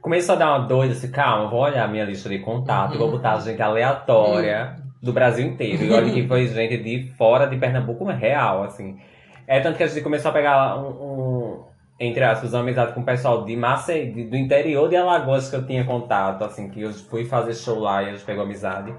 começou 0.00 0.36
a 0.36 0.38
dar 0.38 0.50
uma 0.50 0.66
doida 0.68 0.92
assim, 0.92 1.10
calma, 1.10 1.50
vou 1.50 1.60
olhar 1.60 1.84
a 1.84 1.88
minha 1.88 2.04
lista 2.04 2.28
de 2.28 2.38
contato, 2.38 2.94
e 2.94 2.98
vou 2.98 3.10
botar 3.10 3.40
gente 3.40 3.60
aleatória 3.60 4.76
do 5.02 5.12
Brasil 5.12 5.46
inteiro. 5.46 5.84
E 5.84 5.90
olha 5.90 6.12
que 6.12 6.26
foi 6.28 6.46
gente 6.46 6.76
de 6.78 7.10
fora 7.16 7.46
de 7.46 7.56
Pernambuco 7.56 8.04
real, 8.04 8.62
assim. 8.62 8.96
É 9.48 9.60
tanto 9.60 9.76
que 9.76 9.82
a 9.82 9.86
gente 9.86 10.02
começou 10.02 10.30
a 10.30 10.34
pegar 10.34 10.76
um, 10.76 10.88
um, 10.88 11.35
entre 11.98 12.22
aspas, 12.22 12.54
amizade 12.54 12.92
com 12.92 13.00
o 13.00 13.04
pessoal 13.04 13.44
de 13.44 13.56
Maceió, 13.56 14.12
do 14.28 14.36
interior 14.36 14.88
de 14.88 14.96
Alagoas 14.96 15.48
que 15.48 15.56
eu 15.56 15.66
tinha 15.66 15.84
contato, 15.84 16.44
assim, 16.44 16.68
que 16.68 16.82
eu 16.82 16.92
fui 16.92 17.24
fazer 17.24 17.54
show 17.54 17.78
lá 17.78 18.02
e 18.02 18.10
a 18.10 18.12
gente 18.12 18.24
pegou 18.24 18.44
amizade. 18.44 18.94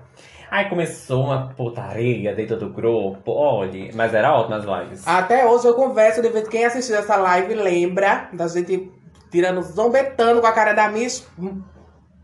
Aí 0.49 0.69
começou 0.69 1.25
uma 1.25 1.49
putaria 1.49 2.33
dentro 2.33 2.57
do 2.57 2.69
grupo, 2.69 3.31
olha, 3.31 3.89
mas 3.93 4.13
era 4.13 4.33
ótimo 4.33 4.55
as 4.55 4.63
lives. 4.63 5.07
Até 5.07 5.45
hoje 5.45 5.67
eu 5.67 5.73
converso 5.73 6.21
de 6.21 6.29
vez 6.29 6.47
quem 6.47 6.65
assistiu 6.65 6.95
essa 6.95 7.17
live 7.17 7.53
lembra 7.53 8.29
da 8.31 8.47
gente 8.47 8.91
tirando 9.29 9.61
zombetando 9.61 10.39
com 10.39 10.47
a 10.47 10.53
cara 10.53 10.73
da 10.73 10.89
Miss 10.89 11.27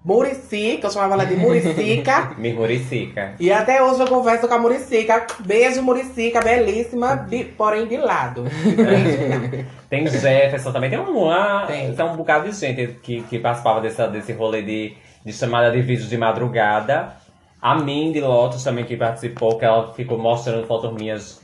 Murici, 0.06 0.78
que 0.80 0.86
eu 0.86 0.92
chamava 0.92 1.14
ela 1.14 1.26
de 1.26 1.36
Muricica. 1.36 2.34
Me 2.38 2.52
Muricica. 2.54 3.36
e 3.40 3.52
até 3.52 3.82
hoje 3.82 4.02
eu 4.02 4.08
converso 4.08 4.48
com 4.48 4.54
a 4.54 4.60
Muricica. 4.60 5.26
Beijo, 5.40 5.82
Muricica, 5.82 6.42
belíssima, 6.42 7.16
de- 7.16 7.46
porém 7.46 7.88
de 7.88 7.98
lado. 7.98 8.44
Tem 9.90 10.08
Jefferson 10.08 10.72
também, 10.72 10.90
tem 10.90 11.00
uma. 11.00 11.66
Tem. 11.68 11.94
Tem 11.94 12.06
um 12.06 12.16
bocado 12.18 12.50
de 12.50 12.56
gente 12.56 12.88
que, 13.04 13.22
que 13.24 13.38
participava 13.40 13.80
dessa, 13.80 14.08
desse 14.08 14.34
rolê 14.34 14.62
de, 14.64 14.94
de 15.24 15.32
chamada 15.32 15.72
de 15.72 15.82
vídeo 15.82 16.08
de 16.08 16.18
madrugada. 16.18 17.14
A 17.62 17.76
Mindy 17.76 18.20
Lotus 18.20 18.64
também 18.64 18.84
que 18.86 18.98
participou, 18.98 19.58
que 19.58 19.64
ela 19.64 19.94
ficou 19.94 20.18
mostrando 20.18 20.66
fotos 20.66 20.92
minhas 20.94 21.43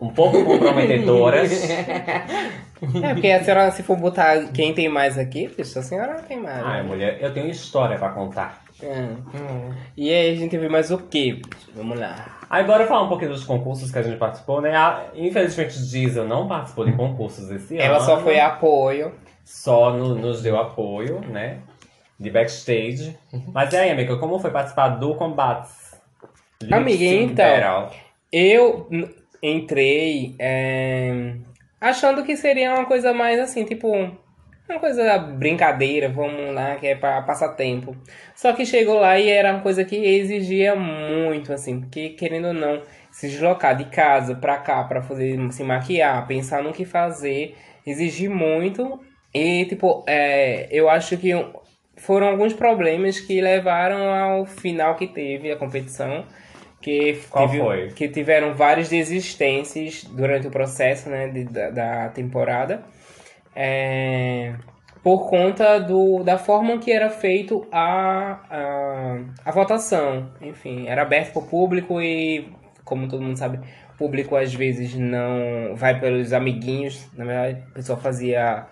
um 0.00 0.08
pouco 0.08 0.44
comprometedoras. 0.44 1.50
É, 3.02 3.12
porque 3.12 3.30
a 3.30 3.44
senhora, 3.44 3.70
se 3.72 3.82
for 3.82 3.94
botar 3.94 4.46
quem 4.54 4.72
tem 4.72 4.88
mais 4.88 5.18
aqui, 5.18 5.48
bicho, 5.48 5.78
a 5.78 5.82
senhora 5.82 6.14
não 6.14 6.22
tem 6.22 6.40
mais. 6.40 6.64
Ai, 6.64 6.82
né? 6.82 6.88
mulher, 6.88 7.18
eu 7.20 7.30
tenho 7.30 7.50
história 7.50 7.98
pra 7.98 8.08
contar. 8.08 8.62
É. 8.82 9.00
Hum. 9.02 9.74
E 9.94 10.10
aí 10.10 10.32
a 10.32 10.34
gente 10.34 10.56
vê 10.56 10.66
mais 10.66 10.90
o 10.90 10.96
quê? 10.96 11.34
bicho? 11.46 11.70
Vamos 11.74 12.00
lá. 12.00 12.38
Aí 12.48 12.64
bora 12.64 12.86
falar 12.86 13.02
um 13.02 13.08
pouquinho 13.08 13.32
dos 13.32 13.44
concursos 13.44 13.90
que 13.90 13.98
a 13.98 14.02
gente 14.02 14.16
participou, 14.16 14.62
né? 14.62 14.74
A- 14.74 15.04
infelizmente 15.14 15.78
Diesel 15.78 16.24
não 16.26 16.48
participou 16.48 16.86
de 16.86 16.92
concursos 16.92 17.50
esse 17.50 17.74
ano. 17.74 17.82
Ela 17.82 18.00
só 18.00 18.18
foi 18.22 18.40
apoio. 18.40 19.12
Só 19.44 19.92
no- 19.92 20.14
nos 20.14 20.40
deu 20.40 20.58
apoio, 20.58 21.20
né? 21.28 21.58
De 22.18 22.30
backstage. 22.30 23.14
Mas 23.52 23.74
e 23.74 23.76
aí, 23.76 23.90
amiga, 23.90 24.16
como 24.16 24.38
foi 24.38 24.50
participar 24.50 24.88
do 24.88 25.14
Combates? 25.16 25.94
Amiga, 26.72 26.96
Sync 26.98 27.32
então. 27.32 27.44
Battle. 27.44 27.90
Eu 28.32 28.86
n- 28.90 29.19
entrei 29.42 30.34
é, 30.38 31.34
achando 31.80 32.22
que 32.24 32.36
seria 32.36 32.74
uma 32.74 32.84
coisa 32.84 33.12
mais 33.12 33.38
assim, 33.38 33.64
tipo, 33.64 33.90
uma 34.68 34.78
coisa 34.78 35.18
brincadeira, 35.18 36.08
vamos 36.08 36.54
lá, 36.54 36.76
que 36.76 36.86
é 36.86 36.94
pra 36.94 37.22
passar 37.22 37.50
tempo. 37.50 37.96
Só 38.34 38.52
que 38.52 38.64
chegou 38.64 39.00
lá 39.00 39.18
e 39.18 39.28
era 39.28 39.52
uma 39.52 39.60
coisa 39.60 39.84
que 39.84 39.96
exigia 39.96 40.76
muito, 40.76 41.52
assim, 41.52 41.80
porque 41.80 42.10
querendo 42.10 42.48
ou 42.48 42.54
não, 42.54 42.82
se 43.10 43.28
deslocar 43.28 43.76
de 43.76 43.86
casa 43.86 44.34
pra 44.34 44.58
cá 44.58 44.84
pra 44.84 45.02
fazer 45.02 45.38
se 45.52 45.64
maquiar, 45.64 46.26
pensar 46.26 46.62
no 46.62 46.72
que 46.72 46.84
fazer, 46.84 47.56
exigir 47.86 48.30
muito. 48.30 49.00
E, 49.34 49.64
tipo, 49.66 50.04
é, 50.06 50.68
eu 50.70 50.88
acho 50.88 51.16
que 51.16 51.30
foram 51.96 52.28
alguns 52.28 52.52
problemas 52.52 53.20
que 53.20 53.40
levaram 53.40 54.12
ao 54.12 54.46
final 54.46 54.96
que 54.96 55.06
teve 55.06 55.50
a 55.50 55.56
competição. 55.56 56.24
Que, 56.80 57.20
Qual 57.30 57.46
teve- 57.46 57.58
foi? 57.62 57.88
que 57.88 58.08
tiveram 58.08 58.54
várias 58.54 58.88
desistências 58.88 60.04
durante 60.04 60.46
o 60.46 60.50
processo 60.50 61.10
né, 61.10 61.28
de- 61.28 61.44
da, 61.44 61.70
da 61.70 62.08
temporada. 62.08 62.82
É, 63.54 64.54
por 65.02 65.28
conta 65.28 65.78
do, 65.78 66.22
da 66.22 66.38
forma 66.38 66.78
que 66.78 66.90
era 66.92 67.10
feito 67.10 67.66
a, 67.72 68.38
a, 68.50 69.18
a 69.44 69.50
votação. 69.52 70.30
Enfim, 70.40 70.86
era 70.88 71.02
aberto 71.02 71.32
para 71.32 71.42
o 71.42 71.46
público 71.46 72.00
e, 72.00 72.48
como 72.84 73.08
todo 73.08 73.22
mundo 73.22 73.36
sabe, 73.38 73.58
o 73.94 73.98
público 73.98 74.36
às 74.36 74.54
vezes 74.54 74.94
não 74.94 75.74
vai 75.74 75.98
pelos 76.00 76.32
amiguinhos. 76.32 77.08
Na 77.14 77.24
verdade, 77.24 77.62
a 77.70 77.74
pessoa 77.74 77.98
fazia 77.98 78.66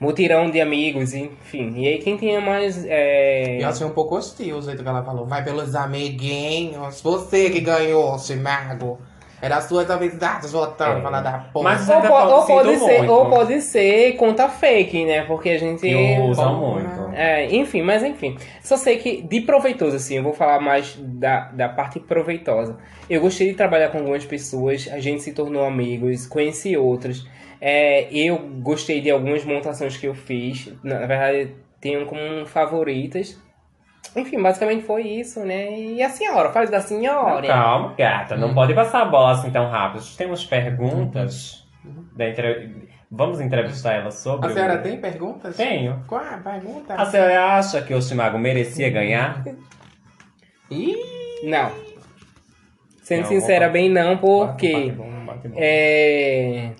mutirão 0.00 0.50
de 0.50 0.60
amigos, 0.60 1.14
enfim. 1.14 1.72
E 1.76 1.86
aí 1.88 1.98
quem 1.98 2.16
tinha 2.16 2.40
mais... 2.40 2.84
é, 2.86 3.58
E 3.58 3.62
eu 3.62 3.68
achei 3.68 3.86
um 3.86 3.90
pouco 3.90 4.16
hostil 4.16 4.56
o 4.58 4.62
jeito 4.62 4.82
que 4.82 4.88
ela 4.88 5.02
falou. 5.02 5.26
Vai 5.26 5.42
pelos 5.44 5.74
amiguinhos. 5.74 7.00
Você 7.00 7.50
que 7.50 7.60
ganhou, 7.60 8.16
esse 8.16 8.36
mago. 8.36 8.98
Era 9.40 9.58
a 9.58 9.60
sua 9.60 9.84
talvez 9.84 10.16
datas 10.18 10.50
voltando, 10.52 10.98
É. 10.98 11.02
falar 11.02 11.20
da 11.20 11.32
porra. 11.52 11.64
Mas- 11.74 11.88
Ou, 11.90 12.00
po- 12.00 12.08
ou 12.14 12.46
pode 12.46 12.76
ser, 12.78 12.98
muito. 12.98 13.12
ou 13.12 13.26
pode 13.28 13.60
ser 13.60 14.12
conta 14.16 14.48
fake, 14.48 15.04
né? 15.04 15.22
Porque 15.26 15.50
a 15.50 15.58
gente. 15.58 15.82
Que 15.82 16.18
usam 16.20 16.58
Bom, 16.58 16.72
muito. 16.74 17.10
É, 17.14 17.54
enfim, 17.54 17.82
mas 17.82 18.02
enfim. 18.02 18.34
Só 18.62 18.78
sei 18.78 18.96
que 18.96 19.20
de 19.20 19.42
proveitoso, 19.42 19.94
assim, 19.96 20.16
eu 20.16 20.22
vou 20.22 20.32
falar 20.32 20.58
mais 20.58 20.96
da, 20.98 21.48
da 21.52 21.68
parte 21.68 22.00
proveitosa. 22.00 22.78
Eu 23.10 23.20
gostei 23.20 23.48
de 23.48 23.54
trabalhar 23.54 23.90
com 23.90 23.98
algumas 23.98 24.24
pessoas, 24.24 24.88
a 24.90 24.98
gente 25.00 25.22
se 25.22 25.32
tornou 25.32 25.64
amigos, 25.66 26.26
conheci 26.26 26.74
outras. 26.74 27.26
É, 27.60 28.08
eu 28.12 28.38
gostei 28.60 29.00
de 29.00 29.10
algumas 29.10 29.44
montações 29.44 29.96
que 29.96 30.06
eu 30.06 30.14
fiz. 30.14 30.72
Na, 30.82 31.00
na 31.00 31.06
verdade, 31.06 31.54
tenho 31.80 32.04
como 32.06 32.46
favoritas. 32.46 33.40
Enfim, 34.14 34.40
basicamente 34.40 34.84
foi 34.84 35.02
isso, 35.02 35.40
né? 35.40 35.78
E 35.78 36.02
a 36.02 36.08
senhora, 36.08 36.50
fale 36.50 36.68
da 36.70 36.80
senhora. 36.80 37.46
Calma, 37.46 37.94
gata. 37.98 38.36
Não 38.36 38.54
pode 38.54 38.72
passar 38.74 39.02
a 39.02 39.04
bola 39.04 39.32
assim 39.32 39.50
tão 39.50 39.68
rápido. 39.68 40.04
Temos 40.16 40.44
perguntas. 40.44 41.66
Da 42.16 42.28
entre... 42.28 42.86
Vamos 43.10 43.40
entrevistar 43.40 43.94
ela 43.94 44.10
sobre. 44.10 44.50
A 44.50 44.52
senhora 44.52 44.74
o- 44.80 44.82
tem 44.82 45.00
perguntas? 45.00 45.56
Tenho. 45.56 46.02
Qual 46.08 46.20
a 46.20 46.38
pergunta? 46.38 46.94
A 46.94 47.04
senhora 47.06 47.54
acha 47.54 47.80
que 47.82 47.94
o 47.94 48.02
Chimago 48.02 48.36
merecia 48.38 48.90
ganhar? 48.90 49.44
Ih, 50.70 50.96
Não. 51.44 51.70
Sendo 53.02 53.20
Não, 53.22 53.28
sincera, 53.28 53.66
vou- 53.66 53.72
bem 53.74 53.88
não, 53.88 54.16
porque. 54.18 54.72
Bate 54.72 54.90
bom, 54.92 55.24
bate 55.24 55.48
bom. 55.48 55.54
É. 55.56 56.72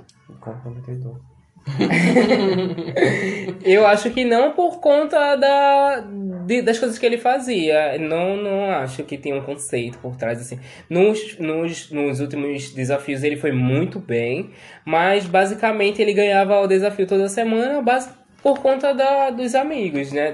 Comprometedor. 0.46 1.20
Eu 3.64 3.87
acho 3.87 4.11
que 4.11 4.24
não 4.24 4.52
por 4.52 4.80
conta 4.80 5.35
da, 5.37 6.00
de- 6.46 6.62
das 6.62 6.78
coisas 6.78 6.96
que 6.98 7.04
ele 7.04 7.18
fazia. 7.18 7.98
Não, 7.98 8.37
não 8.37 8.70
acho 8.70 9.02
que 9.04 9.18
tem 9.18 9.35
um 9.35 9.42
conceito 9.42 9.98
por 9.98 10.16
trás, 10.16 10.40
assim. 10.40 10.59
Nos, 10.88 11.38
nos, 11.38 11.90
nos 11.90 12.20
últimos 12.20 12.70
desafios 12.72 13.24
ele 13.24 13.37
foi 13.37 13.50
muito 13.52 13.98
bem, 13.98 14.50
mas 14.85 15.26
basicamente 15.26 16.00
ele 16.00 16.12
ganhava 16.12 16.61
o 16.61 16.66
desafio 16.66 17.06
toda 17.06 17.28
semana 17.28 17.82
base, 17.82 18.11
por 18.42 18.61
conta 18.61 18.94
da, 18.94 19.30
dos 19.30 19.54
amigos, 19.56 20.12
né? 20.12 20.32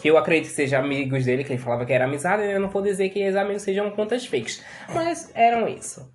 Que 0.00 0.08
eu 0.08 0.16
acredito 0.16 0.50
que 0.50 0.54
sejam 0.54 0.78
amigos 0.80 1.24
dele, 1.24 1.42
que 1.42 1.52
ele 1.52 1.58
falava 1.60 1.84
que 1.84 1.92
era 1.92 2.04
amizade, 2.04 2.44
eu 2.44 2.60
não 2.60 2.68
vou 2.68 2.80
dizer 2.82 3.08
que 3.08 3.28
os 3.28 3.34
amigos 3.34 3.62
sejam 3.62 3.90
contas 3.90 4.24
fakes, 4.24 4.62
mas 4.94 5.32
eram 5.34 5.66
isso. 5.68 6.08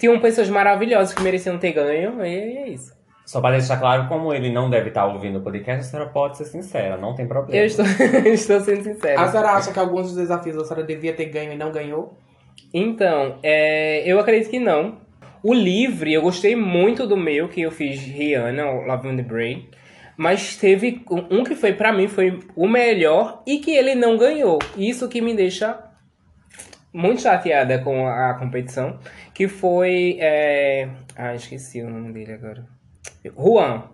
Tinham 0.00 0.18
pessoas 0.18 0.48
maravilhosas 0.48 1.14
que 1.14 1.22
mereciam 1.22 1.58
ter 1.58 1.72
ganho, 1.72 2.24
e 2.24 2.34
é 2.34 2.68
isso. 2.70 2.98
Só 3.26 3.38
para 3.40 3.58
deixar 3.58 3.78
claro, 3.78 4.08
como 4.08 4.32
ele 4.32 4.50
não 4.50 4.70
deve 4.70 4.88
estar 4.88 5.06
ouvindo 5.06 5.38
o 5.38 5.42
podcast, 5.42 5.82
a 5.82 5.84
senhora 5.84 6.08
pode 6.08 6.38
ser 6.38 6.46
sincera, 6.46 6.96
não 6.96 7.14
tem 7.14 7.28
problema. 7.28 7.54
Eu 7.54 7.66
estou, 7.66 7.84
estou 8.24 8.60
sendo 8.60 8.82
sincero. 8.82 9.20
a 9.20 9.28
senhora 9.28 9.50
acha 9.50 9.72
que 9.72 9.78
alguns 9.78 10.06
dos 10.06 10.16
desafios 10.16 10.56
a 10.56 10.64
senhora 10.64 10.84
devia 10.84 11.12
ter 11.12 11.26
ganho 11.26 11.52
e 11.52 11.56
não 11.56 11.70
ganhou? 11.70 12.16
Então, 12.72 13.38
é, 13.42 14.02
eu 14.10 14.18
acredito 14.18 14.50
que 14.50 14.58
não. 14.58 14.98
O 15.42 15.52
livre, 15.52 16.12
eu 16.14 16.22
gostei 16.22 16.56
muito 16.56 17.06
do 17.06 17.16
meu, 17.16 17.46
que 17.46 17.60
eu 17.60 17.70
fiz 17.70 18.00
Rihanna, 18.00 18.70
o 18.70 18.86
Love 18.86 19.08
on 19.08 19.16
the 19.16 19.22
Brain. 19.22 19.68
Mas 20.16 20.56
teve 20.56 21.02
um 21.10 21.40
um 21.40 21.44
que 21.44 21.54
foi, 21.54 21.74
pra 21.74 21.92
mim, 21.92 22.08
foi 22.08 22.40
o 22.56 22.66
melhor 22.66 23.42
e 23.46 23.58
que 23.58 23.70
ele 23.70 23.94
não 23.94 24.16
ganhou. 24.16 24.58
Isso 24.76 25.08
que 25.08 25.20
me 25.20 25.34
deixa 25.34 25.78
muito 26.92 27.22
chateada 27.22 27.78
com 27.78 28.06
a, 28.06 28.30
a 28.30 28.34
competição. 28.34 28.98
Que 29.34 29.48
foi. 29.48 30.16
É... 30.20 30.88
Ah, 31.16 31.34
esqueci 31.34 31.82
o 31.82 31.90
nome 31.90 32.12
dele 32.12 32.32
agora. 32.32 32.64
Juan. 33.24 33.84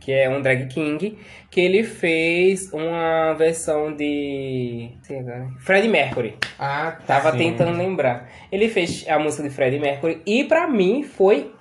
Que 0.00 0.12
é 0.12 0.28
um 0.30 0.40
drag 0.40 0.66
king. 0.68 1.18
Que 1.50 1.60
ele 1.60 1.82
fez 1.82 2.72
uma 2.72 3.34
versão 3.34 3.94
de. 3.94 4.92
sei 5.02 5.18
agora. 5.18 5.48
Freddie 5.58 5.88
Mercury. 5.88 6.36
Ah, 6.58 6.92
tá. 6.92 7.20
Tava 7.20 7.32
Sim. 7.32 7.38
tentando 7.38 7.76
lembrar. 7.76 8.28
Ele 8.52 8.68
fez 8.68 9.04
a 9.08 9.18
música 9.18 9.42
de 9.42 9.50
Freddie 9.50 9.80
Mercury 9.80 10.22
e 10.24 10.44
pra 10.44 10.68
mim 10.68 11.02
foi 11.02 11.52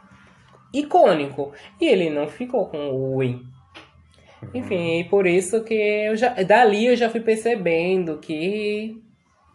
icônico. 0.72 1.54
E 1.82 1.88
ele 1.88 2.10
não 2.10 2.28
ficou 2.28 2.68
com 2.68 2.90
o 2.90 3.20
win. 3.20 3.42
Enfim, 4.54 5.00
e 5.00 5.04
por 5.06 5.26
isso 5.26 5.64
que 5.64 5.74
eu 5.74 6.16
já. 6.16 6.30
Dali 6.44 6.86
eu 6.86 6.96
já 6.96 7.10
fui 7.10 7.22
percebendo 7.22 8.20
que 8.20 9.02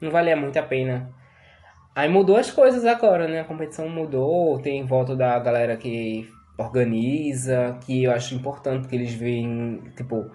não 0.01 0.11
valia 0.11 0.37
muito 0.37 0.59
a 0.59 0.63
pena. 0.63 1.11
Aí 1.95 2.09
mudou 2.09 2.37
as 2.37 2.51
coisas 2.51 2.85
agora, 2.85 3.27
né? 3.27 3.41
A 3.41 3.45
competição 3.45 3.89
mudou, 3.89 4.59
tem 4.59 4.85
volta 4.85 5.17
da 5.17 5.39
galera 5.39 5.77
que 5.77 6.29
organiza, 6.57 7.79
que 7.85 8.05
eu 8.05 8.13
acho 8.13 8.35
importante 8.35 8.87
que 8.87 8.95
eles 8.95 9.13
veem, 9.13 9.83
tipo, 9.97 10.31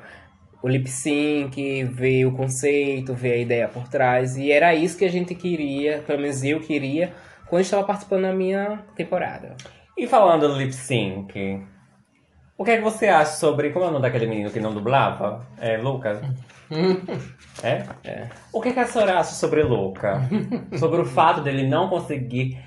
o 0.62 0.68
lip 0.68 0.90
sync, 0.90 1.84
ver 1.86 2.26
o 2.26 2.32
conceito, 2.34 3.14
ver 3.14 3.34
a 3.34 3.38
ideia 3.38 3.68
por 3.68 3.88
trás. 3.88 4.36
E 4.38 4.52
era 4.52 4.74
isso 4.74 4.98
que 4.98 5.06
a 5.06 5.12
gente 5.12 5.36
queria, 5.36 6.04
pelo 6.06 6.22
menos 6.22 6.44
eu 6.44 6.60
queria, 6.60 7.14
quando 7.48 7.62
estava 7.62 7.84
participando 7.84 8.24
da 8.24 8.34
minha 8.34 8.84
temporada. 8.96 9.56
E 9.98 10.08
falando 10.08 10.48
do 10.48 10.58
lip 10.58 10.74
sync, 10.74 11.64
o 12.58 12.64
que 12.64 12.72
é 12.72 12.78
que 12.78 12.84
você 12.84 13.08
acha 13.08 13.34
sobre. 13.34 13.70
Como 13.70 13.86
é 13.86 13.88
o 13.88 13.92
nome 13.92 14.02
daquele 14.02 14.28
menino 14.28 14.50
que 14.50 14.60
não 14.60 14.74
dublava? 14.74 15.46
É 15.60 15.78
Lucas? 15.78 16.20
É? 17.64 17.84
É. 18.04 18.28
O 18.54 18.62
que, 18.62 18.70
é 18.70 18.72
que 18.74 18.80
a 18.80 18.86
senhora 18.86 19.20
acha 19.20 19.32
sobre 19.34 19.64
Luca? 19.64 20.22
sobre 20.78 21.02
o 21.02 21.06
fato 21.06 21.42
dele 21.42 21.68
não 21.68 21.88
conseguir 21.90 22.58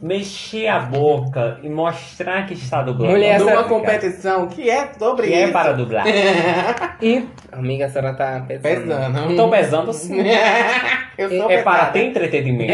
mexer 0.00 0.66
a 0.68 0.78
boca 0.80 1.58
e 1.62 1.68
mostrar 1.70 2.46
que 2.46 2.52
está 2.52 2.82
dublando. 2.82 3.12
Mulher, 3.12 3.40
Numa 3.40 3.64
competição 3.64 4.46
que 4.46 4.68
é 4.68 4.92
sobre 4.98 5.26
Que 5.28 5.32
é 5.32 5.44
isso. 5.44 5.52
para 5.52 5.72
dublar. 5.72 6.04
E, 7.00 7.26
amiga, 7.52 7.86
a 7.86 7.88
senhora 7.88 8.14
tá 8.14 8.44
pesando. 8.46 8.62
Pesando. 8.62 9.30
Estou 9.30 9.50
pesando 9.50 9.92
sim. 9.92 10.18
Eu 11.16 11.30
sou 11.30 11.50
É 11.50 11.62
para 11.62 11.86
ter 11.86 12.04
entretenimento. 12.04 12.72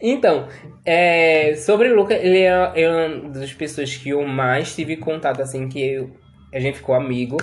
Então, 0.00 0.48
é, 0.84 1.54
sobre 1.56 1.88
o 1.90 1.94
Luca, 1.96 2.14
ele 2.14 2.40
é, 2.40 2.72
é 2.74 2.88
uma 2.90 3.28
das 3.30 3.52
pessoas 3.52 3.94
que 3.94 4.10
eu 4.10 4.26
mais 4.26 4.74
tive 4.74 4.96
contato, 4.96 5.40
assim, 5.42 5.68
que 5.68 5.80
eu- 5.94 6.10
a 6.52 6.58
gente 6.58 6.78
ficou 6.78 6.94
amigo 6.94 7.36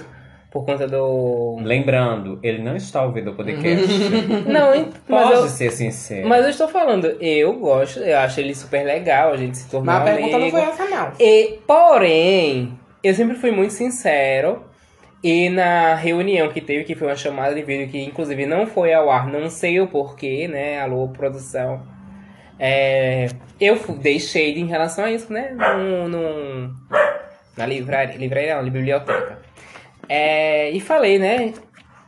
por 0.54 0.64
conta 0.66 0.88
do. 0.88 1.58
Lembrando, 1.64 2.40
ele 2.44 2.62
não 2.62 2.76
está 2.78 3.04
ouvindo 3.04 3.32
o 3.32 3.34
podcast. 3.36 3.88
Não, 4.48 4.74
hein, 4.74 4.88
mas 5.10 5.28
Pode 5.28 5.34
eu, 5.42 5.48
ser 5.50 5.72
sincero. 5.72 6.28
mas 6.30 6.44
eu 6.44 6.52
estou 6.52 6.68
falando, 6.68 7.08
eu 7.20 7.54
gosto, 7.60 8.00
eu 8.00 8.18
acho 8.20 8.40
ele 8.40 8.54
super 8.54 8.86
legal, 8.86 9.34
a 9.34 9.38
gente 9.38 9.58
se 9.58 9.68
tornou 9.70 9.88
Mas 9.92 10.02
a 10.02 10.06
pergunta 10.14 10.32
não 10.38 10.38
amigo. 10.44 10.58
foi 10.58 10.66
essa, 10.70 10.86
não. 10.86 11.12
E, 11.20 11.60
porém, 11.66 12.78
eu 13.04 13.14
sempre 13.16 13.36
fui 13.36 13.50
muito 13.52 13.74
sincero. 13.74 14.64
E 15.24 15.50
na 15.50 15.96
reunião 15.96 16.50
que 16.50 16.60
teve, 16.62 16.84
que 16.84 16.96
foi 16.96 17.08
uma 17.08 17.16
chamada 17.16 17.56
de 17.56 17.64
vídeo 17.64 17.88
que 17.88 17.98
inclusive 18.04 18.46
não 18.46 18.68
foi 18.68 18.94
ao 18.94 19.10
ar, 19.10 19.26
não 19.28 19.50
sei 19.50 19.80
o 19.80 19.88
porquê, 19.88 20.48
né? 20.50 20.82
Alô, 20.82 21.08
produção. 21.08 21.82
É, 22.60 23.28
eu 23.60 23.78
fu- 23.78 23.94
dei 23.94 24.20
shade 24.20 24.60
em 24.60 24.68
relação 24.68 25.06
a 25.06 25.12
isso, 25.12 25.32
né? 25.32 25.52
Num, 25.58 26.10
num- 26.10 26.74
na 27.58 27.66
livraria, 27.66 28.18
livraria 28.18 28.56
não, 28.58 28.64
na 28.64 28.70
biblioteca. 28.70 29.40
É, 30.10 30.70
e 30.72 30.80
falei, 30.80 31.18
né? 31.20 31.54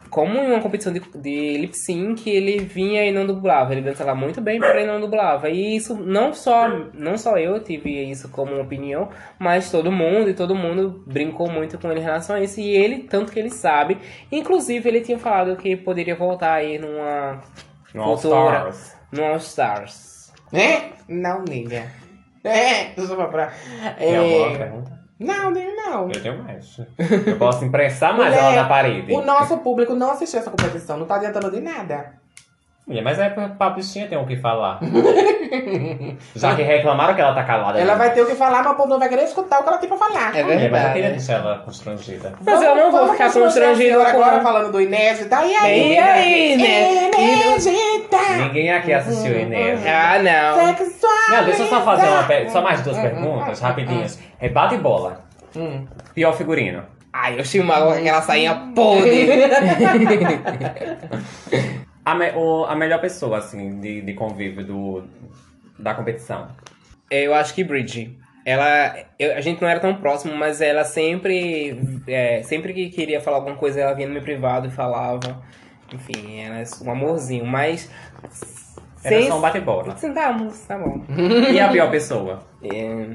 Como 0.10 0.38
em 0.38 0.48
uma 0.52 0.62
competição 0.62 0.94
de, 0.94 1.02
de 1.16 1.58
lip 1.58 1.76
sync, 1.76 2.30
ele 2.30 2.60
vinha 2.60 3.04
e 3.06 3.12
não 3.12 3.26
dublava. 3.28 3.74
Ele 3.74 3.82
dançava 3.82 4.16
muito 4.16 4.40
bem, 4.40 4.60
porém 4.62 4.86
não 4.88 5.02
dublava. 5.02 5.50
E 5.50 5.76
isso 5.76 5.94
não 5.96 6.32
só, 6.34 6.70
não 6.94 7.18
só 7.18 7.38
eu 7.38 7.60
tive 7.62 8.10
isso 8.10 8.30
como 8.30 8.62
opinião, 8.62 9.10
mas 9.38 9.70
todo 9.70 9.92
mundo, 9.92 10.30
e 10.30 10.34
todo 10.34 10.56
mundo 10.56 11.04
brincou 11.06 11.50
muito 11.52 11.78
com 11.78 11.92
ele 11.92 12.00
em 12.00 12.04
relação 12.04 12.36
a 12.38 12.42
isso. 12.42 12.62
E 12.62 12.70
ele, 12.70 13.00
tanto 13.00 13.32
que 13.34 13.40
ele 13.40 13.50
sabe. 13.50 13.98
Inclusive, 14.32 14.88
ele 14.88 15.02
tinha 15.02 15.18
falado 15.20 15.58
que 15.58 15.76
poderia 15.76 16.16
voltar 16.16 16.54
aí 16.54 16.78
numa. 16.78 17.42
No 17.94 18.04
All 18.04 18.14
cultura- 18.14 18.70
Stars. 18.70 18.98
No 19.12 19.24
All 19.26 19.38
Stars. 19.38 20.34
É? 20.54 20.92
Não, 21.10 21.44
nega. 21.44 21.92
É, 22.44 22.94
sou 23.02 23.18
pra... 23.28 23.52
Alguma 24.00 24.00
É... 24.00 24.96
Não, 25.20 25.50
nega, 25.50 25.72
não. 25.72 26.12
Eu 26.12 26.22
tenho 26.22 26.44
mais. 26.44 26.78
Eu 27.26 27.38
posso 27.38 27.64
impressar 27.64 28.16
mais 28.18 28.36
ela 28.36 28.52
na 28.52 28.68
parede. 28.68 29.14
O 29.14 29.22
nosso 29.22 29.58
público 29.60 29.94
não 29.96 30.12
assistiu 30.12 30.40
essa 30.40 30.52
competição, 30.52 30.98
não 30.98 31.06
tá 31.06 31.16
adiantando 31.16 31.50
de 31.50 31.62
nada. 31.62 32.14
Mas 32.88 33.18
é 33.18 33.30
pra 33.30 33.70
bichinha 33.72 34.08
tem 34.08 34.16
o 34.16 34.28
que 34.28 34.36
falar. 34.36 34.78
Já 36.36 36.56
que 36.56 36.62
reclamaram 36.62 37.16
que 37.16 37.22
ela 37.22 37.34
tá 37.34 37.44
calada. 37.44 37.80
Ela 37.80 37.94
ali. 37.94 38.00
vai 38.00 38.14
ter 38.14 38.22
o 38.22 38.28
que 38.28 38.36
falar, 38.36 38.62
mas 38.64 38.74
o 38.74 38.76
povo 38.76 38.90
não 38.90 39.00
vai 39.00 39.10
querer 39.10 39.24
escutar 39.24 39.60
o 39.60 39.64
que 39.64 39.70
ela 39.70 39.78
tem 39.80 39.90
pra 39.90 39.98
falar. 39.98 40.38
É 40.38 40.44
Mulher, 40.44 40.46
mas 40.46 40.54
eu 40.64 40.70
verdade. 40.70 40.94
queria 40.94 41.10
deixar 41.10 41.34
ela 41.40 41.58
constrangida. 41.66 42.34
Mas 42.46 42.62
eu 42.62 42.76
não 42.76 42.92
vou 42.92 43.00
Vamos 43.02 43.12
ficar 43.14 43.24
constranger 43.26 43.42
a 43.42 43.46
constrangido 43.46 43.90
senhora 43.90 44.12
com- 44.12 44.22
agora 44.22 44.42
falando 44.44 44.72
do 44.72 44.80
Inés, 44.80 45.26
tá? 45.26 45.44
E 45.44 45.56
aí? 45.56 45.94
E 45.94 45.98
aí, 45.98 46.58
né? 46.58 47.10
Inésita! 47.10 48.18
Ninguém 48.38 48.72
aqui 48.72 48.94
assistiu 48.94 49.36
o 49.36 49.40
Inês. 49.40 49.80
Ah, 49.84 50.20
não. 50.20 50.68
Sexualidade. 50.76 51.32
Não, 51.32 51.44
deixa 51.46 51.64
eu 51.64 51.68
só 51.68 51.82
fazer 51.82 52.08
uma 52.08 52.24
per- 52.24 52.52
só 52.52 52.62
mais 52.62 52.82
duas 52.82 53.00
perguntas, 53.00 53.60
rapidinhas. 53.62 54.20
É 54.40 54.48
bate 54.48 54.76
e 54.76 54.78
bola. 54.78 55.22
Hum. 55.56 55.88
Pior 56.14 56.34
figurino. 56.34 56.84
Ai, 57.12 57.40
eu 57.40 57.46
chimago 57.46 57.88
com 57.88 57.94
aquela 57.94 58.22
sainha 58.22 58.54
podre. 58.76 59.26
A, 62.06 62.14
me- 62.16 62.32
o- 62.36 62.66
a 62.66 62.76
melhor 62.76 63.02
pessoa, 63.02 63.40
assim, 63.40 63.80
de, 63.80 64.02
de 64.02 64.14
convívio 64.14 64.64
do, 64.64 65.04
da 65.80 65.94
competição. 65.96 66.48
Eu 67.10 67.34
acho 67.34 67.54
que 67.54 67.64
Bridge. 67.64 68.18
Ela. 68.46 68.96
eu- 69.18 69.36
a 69.36 69.42
gente 69.42 69.60
não 69.62 69.68
era 69.68 69.80
tão 69.80 69.96
próximo, 69.96 70.36
mas 70.36 70.62
ela 70.62 70.84
sempre. 70.84 72.02
é, 72.08 72.44
sempre 72.44 72.74
que 72.74 72.90
queria 72.90 73.20
falar 73.20 73.38
alguma 73.38 73.56
coisa, 73.56 73.80
ela 73.82 73.94
vinha 73.94 74.08
no 74.08 74.14
meu 74.14 74.22
privado 74.22 74.68
e 74.68 74.72
falava. 74.72 75.42
Enfim, 75.94 76.40
era 76.42 76.64
um 76.84 76.92
amorzinho. 76.92 77.46
Mas. 77.46 77.90
Era 79.04 79.16
Seis- 79.16 79.28
só 79.28 79.38
um 79.38 79.42
bate-bola. 79.42 79.96
Sentamos, 79.98 80.60
tá 80.62 80.78
bom. 80.78 81.02
E 81.52 81.60
a 81.60 81.70
pior 81.70 81.90
pessoa? 81.92 82.44
É, 82.64 83.06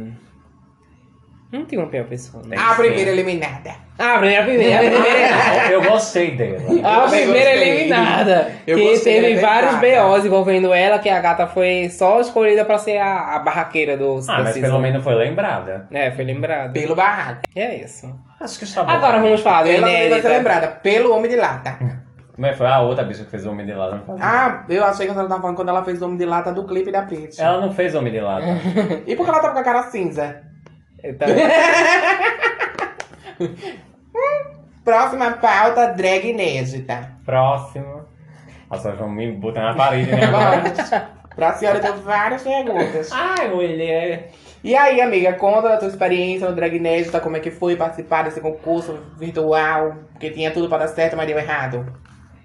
Não 1.53 1.65
tem 1.65 1.79
uma 1.79 1.89
pior 1.89 2.05
pessoa, 2.05 2.45
né? 2.47 2.57
A 2.57 2.75
primeira 2.75 3.11
eliminada. 3.11 3.75
Ah, 3.99 4.15
a 4.15 4.19
primeira, 4.19 4.43
a 4.43 4.45
primeira, 4.45 4.77
a 4.77 4.79
primeira. 4.79 5.73
Eu 5.73 5.83
gostei 5.83 6.37
dela. 6.37 6.61
A 6.85 7.09
primeira 7.09 7.57
eliminada. 7.57 8.53
Eu 8.65 8.79
que 8.79 8.85
gostei, 8.85 9.21
teve 9.21 9.33
é 9.33 9.41
vários. 9.41 9.75
BOs 9.75 10.25
envolvendo 10.25 10.73
ela, 10.73 11.01
que 11.01 11.09
a 11.09 11.21
gata 11.21 11.49
foi 11.49 11.89
só 11.91 12.21
escolhida 12.21 12.65
pra 12.65 12.79
ser 12.79 12.99
a, 12.99 13.35
a 13.35 13.39
barraqueira 13.41 13.97
dos 13.97 14.29
Ah, 14.29 14.43
mas 14.45 14.57
pelo 14.59 14.79
menos 14.79 15.03
foi 15.03 15.15
lembrada. 15.17 15.89
É, 15.91 16.13
foi 16.13 16.25
lembrada. 16.25 16.73
Pelo 16.73 16.95
barraco. 16.95 17.43
É 17.55 17.75
isso. 17.77 18.07
Acho 18.41 18.57
que 18.57 18.65
está 18.65 18.85
bom. 18.85 18.91
Agora 18.91 19.19
vamos 19.19 19.41
falar 19.41 19.65
do 19.65 19.71
Ela 19.71 19.87
vai 20.09 20.23
ser 20.23 20.29
lembrada 20.29 20.69
pelo 20.69 21.13
Homem 21.15 21.29
de 21.31 21.37
Lata. 21.37 21.77
Mas 22.39 22.57
foi 22.57 22.69
a 22.69 22.81
outra 22.81 23.05
bicha 23.05 23.25
que 23.25 23.31
fez 23.31 23.45
o 23.45 23.51
Homem 23.51 23.67
de 23.67 23.75
Lata. 23.75 24.03
Ah, 24.21 24.65
eu 24.69 24.85
achei 24.85 25.05
que 25.05 25.13
ela 25.13 25.29
tava 25.29 25.43
falando 25.43 25.57
quando 25.57 25.69
ela 25.69 25.85
fez 25.85 26.01
o 26.01 26.05
Homem 26.07 26.17
de 26.17 26.25
Lata 26.25 26.53
do 26.53 26.65
clipe 26.65 26.93
da 26.93 27.03
Pitty. 27.03 27.41
Ela 27.43 27.61
não 27.61 27.73
fez 27.73 27.95
Homem 27.95 28.13
de 28.13 28.21
Lata. 28.21 28.47
E 29.07 29.17
por 29.17 29.25
que 29.25 29.31
ela 29.31 29.41
tava 29.43 29.53
com 29.53 29.59
a 29.59 29.65
cara 29.65 29.83
cinza? 29.91 30.49
Então, 31.03 31.29
Próxima 34.85 35.33
pauta, 35.33 35.93
drag 35.95 36.31
inédita. 36.31 37.13
Próximo. 37.25 38.05
Nossa, 38.71 38.93
vamos 38.93 39.17
me 39.17 39.33
botar 39.33 39.63
na 39.63 39.75
parede, 39.75 40.11
né? 40.11 40.27
Vamos. 40.27 40.91
Pra 41.37 41.55
senhora, 41.55 41.79
eu 41.79 41.83
tenho 41.83 41.97
várias 41.99 42.43
perguntas. 42.43 43.11
Ai, 43.13 43.49
mulher. 43.49 44.31
E 44.63 44.77
aí, 44.77 45.01
amiga, 45.01 45.33
conta 45.35 45.73
a 45.73 45.77
tua 45.79 45.89
experiência 45.89 46.49
no 46.49 46.55
Drag 46.55 46.77
Inédita, 46.77 47.21
como 47.21 47.37
é 47.37 47.41
que 47.41 47.51
foi 47.51 47.77
participar 47.77 48.25
desse 48.25 48.41
concurso 48.41 48.99
virtual, 49.17 49.95
porque 50.13 50.31
tinha 50.31 50.51
tudo 50.51 50.69
pra 50.69 50.79
dar 50.79 50.89
certo, 50.89 51.17
mas 51.17 51.27
deu 51.27 51.39
errado. 51.39 51.87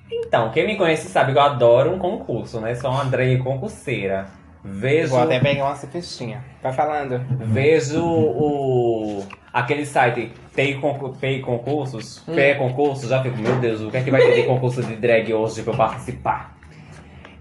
Então, 0.10 0.52
quem 0.52 0.66
me 0.66 0.78
conhece 0.78 1.10
sabe 1.10 1.34
que 1.34 1.38
eu 1.38 1.42
adoro 1.42 1.92
um 1.92 2.00
concurso, 2.00 2.62
né? 2.62 2.74
Sou 2.76 2.92
uma 2.92 3.04
drag 3.04 3.40
concurseira. 3.40 4.28
Vejo, 4.68 5.10
vou 5.10 5.20
até 5.22 5.40
pegar 5.40 5.66
uma 5.66 5.76
cervejinha. 5.76 6.44
Vai 6.64 6.74
falando. 6.74 7.22
vejo 7.40 8.04
o 8.04 9.24
aquele 9.54 9.86
site 9.86 10.32
Pay, 10.56 10.76
Concur- 10.76 11.16
Pay 11.22 11.40
Concursos, 11.42 12.20
Pay 12.26 12.56
Concursos, 12.56 13.10
já 13.10 13.22
fico, 13.22 13.38
meu 13.38 13.56
Deus, 13.58 13.82
o 13.82 13.92
que 13.92 13.98
é 13.98 14.02
que 14.02 14.10
vai 14.12 14.22
ter 14.22 14.42
de 14.42 14.44
concurso 14.48 14.82
de 14.84 14.96
drag 14.96 15.32
hoje 15.34 15.62
pra 15.62 15.74
eu 15.74 15.78
participar? 15.78 16.58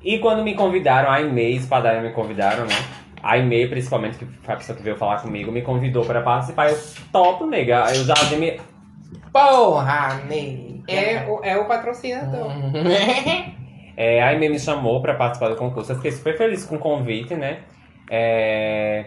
E 0.03 0.18
quando 0.18 0.45
me 0.45 0.55
convidaram, 0.55 1.09
a 1.11 1.14
Aimee, 1.14 1.57
Espadalha 1.57 2.03
me 2.03 2.11
convidaram, 2.11 2.66
né? 2.66 2.75
A 3.22 3.33
Aimee, 3.33 3.66
principalmente, 3.68 4.18
que 4.18 4.27
foi 4.43 4.55
a 4.55 4.57
pessoa 4.59 4.77
que 4.77 4.83
veio 4.83 4.97
falar 4.97 5.22
comigo, 5.22 5.51
me 5.51 5.62
convidou 5.62 6.05
para 6.05 6.20
participar. 6.20 6.68
Eu 6.70 6.79
topo, 7.11 7.47
nega. 7.47 7.87
Eu 7.95 8.05
já 8.05 8.12
admi... 8.12 8.61
Porra, 9.33 10.20
nega. 10.29 10.75
É, 10.87 11.27
o- 11.27 11.41
é 11.43 11.57
o 11.57 11.64
patrocinador. 11.64 12.53
É, 13.97 14.22
a 14.22 14.28
Aimee 14.28 14.49
me 14.49 14.59
chamou 14.59 15.01
para 15.01 15.14
participar 15.14 15.49
do 15.49 15.57
concurso. 15.57 15.92
Eu 15.92 15.97
fiquei 15.97 16.12
super 16.12 16.36
feliz 16.36 16.64
com 16.64 16.76
o 16.76 16.78
convite, 16.78 17.34
né? 17.34 17.61
É... 18.11 19.07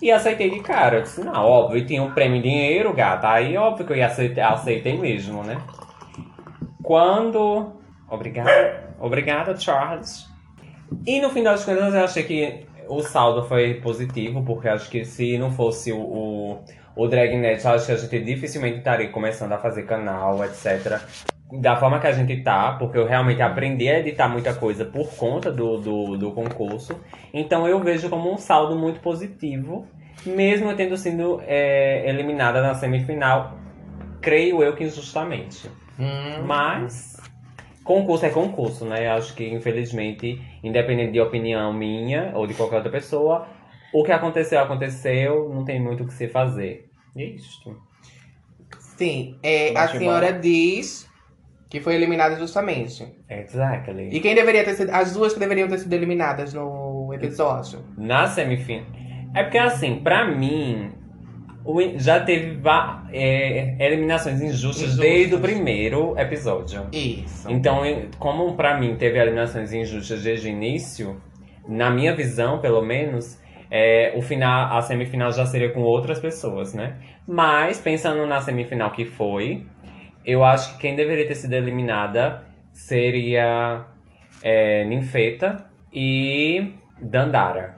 E 0.00 0.10
aceitei 0.10 0.50
de 0.50 0.60
cara. 0.60 0.98
Eu 0.98 1.02
disse, 1.02 1.22
não, 1.22 1.32
óbvio, 1.32 1.86
tinha 1.86 2.02
um 2.02 2.12
prêmio 2.12 2.38
em 2.38 2.42
dinheiro, 2.42 2.92
gata. 2.92 3.30
Aí, 3.30 3.56
óbvio 3.56 3.86
que 3.86 3.92
eu 3.92 3.96
ia 3.96 4.06
aceitar, 4.06 4.52
aceitei 4.52 4.98
mesmo, 4.98 5.42
né? 5.42 5.56
Quando... 6.82 7.72
Obrigada. 8.08 8.94
Obrigada, 9.00 9.56
Charles. 9.56 10.28
E 11.06 11.20
no 11.20 11.30
fim 11.30 11.42
das 11.42 11.64
contas, 11.64 11.94
eu 11.94 12.04
achei 12.04 12.22
que 12.22 12.66
o 12.88 13.02
saldo 13.02 13.44
foi 13.48 13.74
positivo, 13.74 14.44
porque 14.44 14.68
acho 14.68 14.90
que 14.90 15.04
se 15.04 15.38
não 15.38 15.50
fosse 15.50 15.90
o, 15.90 15.98
o, 15.98 16.64
o 16.94 17.08
Dragnet, 17.08 17.66
acho 17.66 17.86
que 17.86 17.92
a 17.92 17.96
gente 17.96 18.20
dificilmente 18.20 18.78
estaria 18.78 19.08
começando 19.08 19.52
a 19.52 19.58
fazer 19.58 19.84
canal, 19.84 20.44
etc. 20.44 21.00
Da 21.60 21.76
forma 21.76 22.00
que 22.00 22.06
a 22.06 22.12
gente 22.12 22.42
tá, 22.42 22.72
porque 22.78 22.98
eu 22.98 23.06
realmente 23.06 23.40
aprendi 23.42 23.88
a 23.88 24.00
editar 24.00 24.28
muita 24.28 24.54
coisa 24.54 24.84
por 24.84 25.08
conta 25.14 25.52
do, 25.52 25.78
do, 25.78 26.18
do 26.18 26.32
concurso. 26.32 26.98
Então 27.32 27.68
eu 27.68 27.80
vejo 27.80 28.08
como 28.08 28.32
um 28.32 28.36
saldo 28.36 28.76
muito 28.76 29.00
positivo, 29.00 29.86
mesmo 30.24 30.70
eu 30.70 30.76
tendo 30.76 30.96
sido 30.96 31.40
é, 31.46 32.08
eliminada 32.08 32.60
na 32.60 32.74
semifinal, 32.74 33.58
creio 34.20 34.62
eu 34.62 34.74
que 34.74 34.84
injustamente. 34.84 35.70
Mas 36.44 37.16
concurso 37.84 38.26
é 38.26 38.30
concurso, 38.30 38.84
né? 38.84 39.08
Acho 39.08 39.34
que 39.34 39.46
infelizmente, 39.48 40.40
independente 40.62 41.12
de 41.12 41.20
opinião 41.20 41.72
minha 41.72 42.32
ou 42.34 42.46
de 42.46 42.54
qualquer 42.54 42.76
outra 42.76 42.90
pessoa, 42.90 43.46
o 43.92 44.02
que 44.02 44.10
aconteceu, 44.10 44.58
aconteceu, 44.58 45.50
não 45.54 45.64
tem 45.64 45.80
muito 45.80 46.02
o 46.02 46.06
que 46.06 46.14
se 46.14 46.26
fazer. 46.26 46.88
Isso. 47.14 47.76
Sim, 48.96 49.38
é, 49.42 49.76
a 49.76 49.88
senhora 49.88 50.32
diz 50.32 51.03
que 51.74 51.80
foi 51.80 51.96
eliminada 51.96 52.36
justamente. 52.36 53.04
Exactly. 53.28 54.10
E 54.12 54.20
quem 54.20 54.32
deveria 54.32 54.62
ter 54.62 54.74
sido. 54.74 54.90
As 54.90 55.12
duas 55.12 55.34
que 55.34 55.40
deveriam 55.40 55.66
ter 55.66 55.78
sido 55.78 55.92
eliminadas 55.92 56.54
no 56.54 57.12
episódio. 57.12 57.80
Na 57.98 58.28
semifinal. 58.28 58.86
É 59.34 59.42
porque 59.42 59.58
assim, 59.58 59.96
pra 59.96 60.24
mim, 60.24 60.92
já 61.96 62.20
teve 62.20 62.60
é, 63.12 63.74
eliminações 63.84 64.40
injustas, 64.40 64.82
Injustas. 64.84 64.96
desde 64.96 65.34
o 65.34 65.40
primeiro 65.40 66.16
episódio. 66.16 66.86
Isso. 66.92 67.50
Então, 67.50 67.82
como 68.20 68.54
pra 68.54 68.78
mim 68.78 68.94
teve 68.94 69.18
eliminações 69.18 69.72
injustas 69.72 70.22
desde 70.22 70.46
o 70.46 70.50
início, 70.52 71.20
na 71.66 71.90
minha 71.90 72.14
visão, 72.14 72.60
pelo 72.60 72.82
menos, 72.82 73.36
é, 73.68 74.12
o 74.14 74.22
final, 74.22 74.76
a 74.76 74.80
semifinal 74.80 75.32
já 75.32 75.44
seria 75.44 75.72
com 75.72 75.80
outras 75.80 76.20
pessoas, 76.20 76.72
né? 76.72 76.98
Mas, 77.26 77.80
pensando 77.80 78.24
na 78.28 78.40
semifinal 78.40 78.92
que 78.92 79.04
foi, 79.04 79.66
eu 80.24 80.44
acho 80.44 80.72
que 80.74 80.80
quem 80.80 80.96
deveria 80.96 81.26
ter 81.26 81.34
sido 81.34 81.52
eliminada 81.54 82.42
seria 82.72 83.84
é, 84.42 84.84
Ninfeta 84.84 85.66
e 85.92 86.72
Dandara. 87.00 87.76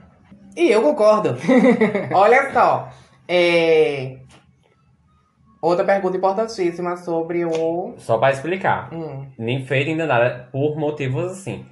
E 0.57 0.70
eu 0.70 0.82
concordo. 0.82 1.36
Olha 2.14 2.51
só. 2.53 2.88
é, 3.28 4.18
Outra 5.61 5.84
pergunta 5.84 6.16
importantíssima 6.16 6.97
sobre 6.97 7.44
o. 7.44 7.94
Só 7.99 8.18
pra 8.18 8.30
explicar. 8.30 8.92
Hum. 8.94 9.26
Ninfeita 9.38 9.90
e 9.90 9.97
Dandara 9.97 10.49
por 10.53 10.76
motivos 10.76 11.32
assim. 11.32 11.66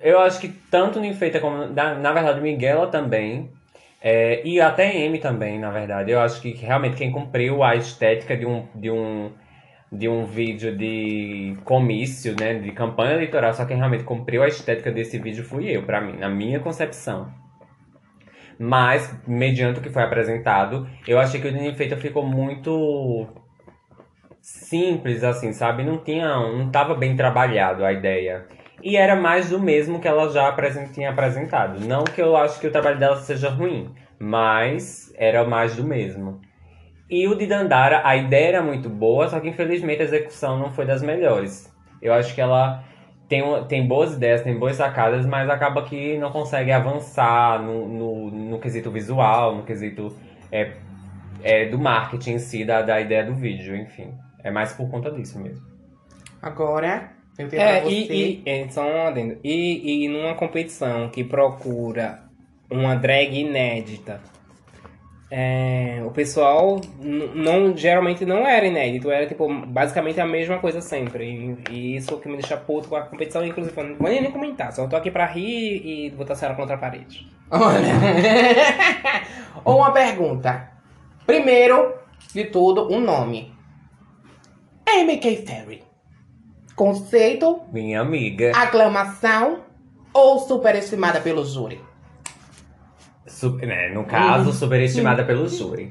Eu 0.00 0.20
acho 0.20 0.38
que 0.38 0.48
tanto 0.48 1.00
Ninfeita 1.00 1.40
como, 1.40 1.66
na, 1.66 1.94
na 1.94 2.12
verdade, 2.12 2.40
Miguela 2.40 2.86
também. 2.86 3.50
é, 4.00 4.40
e 4.46 4.60
até 4.60 4.96
M 4.96 5.18
também, 5.18 5.58
na 5.58 5.70
verdade. 5.70 6.12
Eu 6.12 6.20
acho 6.20 6.40
que 6.40 6.52
realmente 6.52 6.96
quem 6.96 7.10
cumpriu 7.10 7.64
a 7.64 7.74
estética 7.74 8.36
de 8.36 8.46
um, 8.46 8.66
de 8.74 8.90
um, 8.90 9.32
de 9.90 10.08
um 10.08 10.24
vídeo 10.24 10.76
de 10.76 11.56
comício, 11.64 12.34
né? 12.38 12.54
De 12.54 12.72
campanha 12.72 13.14
eleitoral, 13.14 13.54
só 13.54 13.64
quem 13.64 13.76
realmente 13.76 14.04
cumpriu 14.04 14.42
a 14.42 14.48
estética 14.48 14.90
desse 14.90 15.18
vídeo 15.18 15.44
fui 15.44 15.68
eu, 15.74 15.82
pra 15.82 16.00
mim, 16.00 16.18
na 16.18 16.28
minha 16.28 16.60
concepção. 16.60 17.32
Mas, 18.58 19.16
mediante 19.26 19.78
o 19.78 19.82
que 19.82 19.90
foi 19.90 20.02
apresentado, 20.02 20.88
eu 21.06 21.18
achei 21.18 21.40
que 21.40 21.46
o 21.48 21.52
Ninfeita 21.52 21.96
ficou 21.96 22.26
muito 22.26 23.26
simples, 24.40 25.22
assim, 25.22 25.52
sabe? 25.52 25.84
Não 25.84 25.98
tinha, 25.98 26.28
não 26.28 26.70
tava 26.70 26.94
bem 26.94 27.14
trabalhado 27.14 27.84
a 27.84 27.92
ideia. 27.92 28.46
E 28.82 28.96
era 28.96 29.16
mais 29.16 29.50
do 29.50 29.60
mesmo 29.60 30.00
que 30.00 30.08
ela 30.08 30.28
já 30.30 30.54
tinha 30.92 31.10
apresentado. 31.10 31.80
Não 31.80 32.04
que 32.04 32.20
eu 32.20 32.36
acho 32.36 32.60
que 32.60 32.66
o 32.66 32.72
trabalho 32.72 32.98
dela 32.98 33.16
seja 33.16 33.48
ruim, 33.48 33.92
mas 34.18 35.12
era 35.16 35.44
mais 35.44 35.76
do 35.76 35.84
mesmo. 35.84 36.40
E 37.10 37.26
o 37.26 37.34
de 37.34 37.46
Dandara, 37.46 38.02
a 38.04 38.16
ideia 38.16 38.48
era 38.48 38.62
muito 38.62 38.88
boa, 38.88 39.28
só 39.28 39.40
que 39.40 39.48
infelizmente 39.48 40.02
a 40.02 40.04
execução 40.04 40.58
não 40.58 40.70
foi 40.70 40.84
das 40.84 41.02
melhores. 41.02 41.72
Eu 42.02 42.12
acho 42.12 42.34
que 42.34 42.40
ela 42.40 42.84
tem, 43.28 43.42
tem 43.66 43.86
boas 43.86 44.14
ideias, 44.14 44.42
tem 44.42 44.58
boas 44.58 44.76
sacadas, 44.76 45.24
mas 45.26 45.48
acaba 45.48 45.82
que 45.84 46.18
não 46.18 46.30
consegue 46.30 46.70
avançar 46.70 47.62
no, 47.62 47.88
no, 47.88 48.30
no 48.30 48.58
quesito 48.58 48.90
visual, 48.90 49.54
no 49.56 49.62
quesito 49.64 50.14
é, 50.52 50.72
é, 51.42 51.66
do 51.66 51.78
marketing 51.78 52.32
em 52.32 52.38
si, 52.38 52.64
da, 52.64 52.82
da 52.82 53.00
ideia 53.00 53.24
do 53.24 53.34
vídeo, 53.34 53.74
enfim. 53.76 54.12
É 54.44 54.50
mais 54.50 54.72
por 54.72 54.88
conta 54.90 55.10
disso 55.10 55.38
mesmo. 55.40 55.66
Agora, 56.40 57.10
eu 57.38 57.48
tenho 57.48 57.60
É, 57.62 57.80
pra 57.80 57.88
você. 57.88 57.96
e, 57.96 58.42
e, 58.46 58.50
é, 58.50 58.68
só 58.68 58.82
um 58.86 59.06
adendo. 59.08 59.38
E, 59.42 60.04
e 60.04 60.08
numa 60.08 60.34
competição 60.34 61.08
que 61.08 61.24
procura 61.24 62.20
uma 62.70 62.94
drag 62.94 63.34
inédita, 63.40 64.20
é, 65.30 66.02
o 66.06 66.10
pessoal 66.10 66.80
não, 67.00 67.76
geralmente 67.76 68.24
não 68.24 68.46
era 68.46 68.66
inédito, 68.66 69.10
era 69.10 69.26
tipo, 69.26 69.46
basicamente 69.66 70.18
a 70.20 70.26
mesma 70.26 70.58
coisa 70.58 70.80
sempre. 70.80 71.58
E, 71.70 71.72
e 71.72 71.96
isso 71.96 72.16
que 72.18 72.28
me 72.28 72.36
deixa 72.38 72.56
puto 72.56 72.88
com 72.88 72.96
a 72.96 73.02
competição, 73.02 73.44
inclusive, 73.44 73.78
eu 73.78 73.84
não 73.84 73.96
vou 73.96 74.08
nem 74.08 74.30
comentar, 74.30 74.72
só 74.72 74.86
tô 74.86 74.96
aqui 74.96 75.10
pra 75.10 75.26
rir 75.26 75.82
e 75.84 76.10
botar 76.10 76.32
a 76.32 76.36
senhora 76.36 76.56
contra 76.56 76.76
a 76.76 76.78
parede. 76.78 77.30
Olha. 77.50 77.94
Uma 79.64 79.90
pergunta. 79.92 80.70
Primeiro 81.26 81.94
de 82.32 82.44
tudo, 82.44 82.90
um 82.90 83.00
nome. 83.00 83.52
MK 84.86 85.36
Ferry. 85.46 85.82
Conceito, 86.74 87.60
Minha 87.72 88.00
amiga. 88.00 88.52
aclamação 88.56 89.64
ou 90.12 90.38
superestimada 90.38 91.20
pelo 91.20 91.44
júri? 91.44 91.80
Su- 93.28 93.56
né, 93.56 93.90
no 93.90 94.04
caso, 94.04 94.52
superestimada 94.52 95.24
pelo 95.24 95.48
júri. 95.48 95.90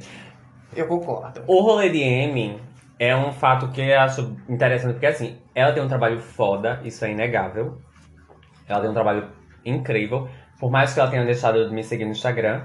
Eu 0.75 0.87
concordo. 0.87 1.43
O 1.47 1.61
rolê 1.61 1.89
de 1.89 2.03
Amy 2.03 2.59
é 2.99 3.15
um 3.15 3.31
fato 3.31 3.69
que 3.69 3.81
eu 3.81 3.99
acho 3.99 4.35
interessante, 4.49 4.93
porque 4.93 5.05
assim, 5.05 5.37
ela 5.55 5.71
tem 5.71 5.81
um 5.83 5.87
trabalho 5.87 6.19
foda, 6.19 6.81
isso 6.83 7.03
é 7.05 7.11
inegável. 7.11 7.77
Ela 8.67 8.81
tem 8.81 8.89
um 8.89 8.93
trabalho 8.93 9.27
incrível. 9.65 10.27
Por 10.59 10.71
mais 10.71 10.93
que 10.93 10.99
ela 10.99 11.09
tenha 11.09 11.23
deixado 11.25 11.67
de 11.67 11.73
me 11.73 11.83
seguir 11.83 12.05
no 12.05 12.11
Instagram. 12.11 12.63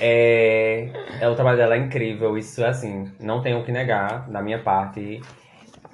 É, 0.00 0.90
é, 1.20 1.28
o 1.28 1.34
trabalho 1.34 1.58
dela 1.58 1.74
é 1.74 1.78
incrível, 1.78 2.38
isso 2.38 2.64
assim, 2.64 3.12
não 3.20 3.42
tenho 3.42 3.60
o 3.60 3.64
que 3.64 3.70
negar 3.70 4.28
da 4.30 4.40
minha 4.40 4.58
parte. 4.58 5.20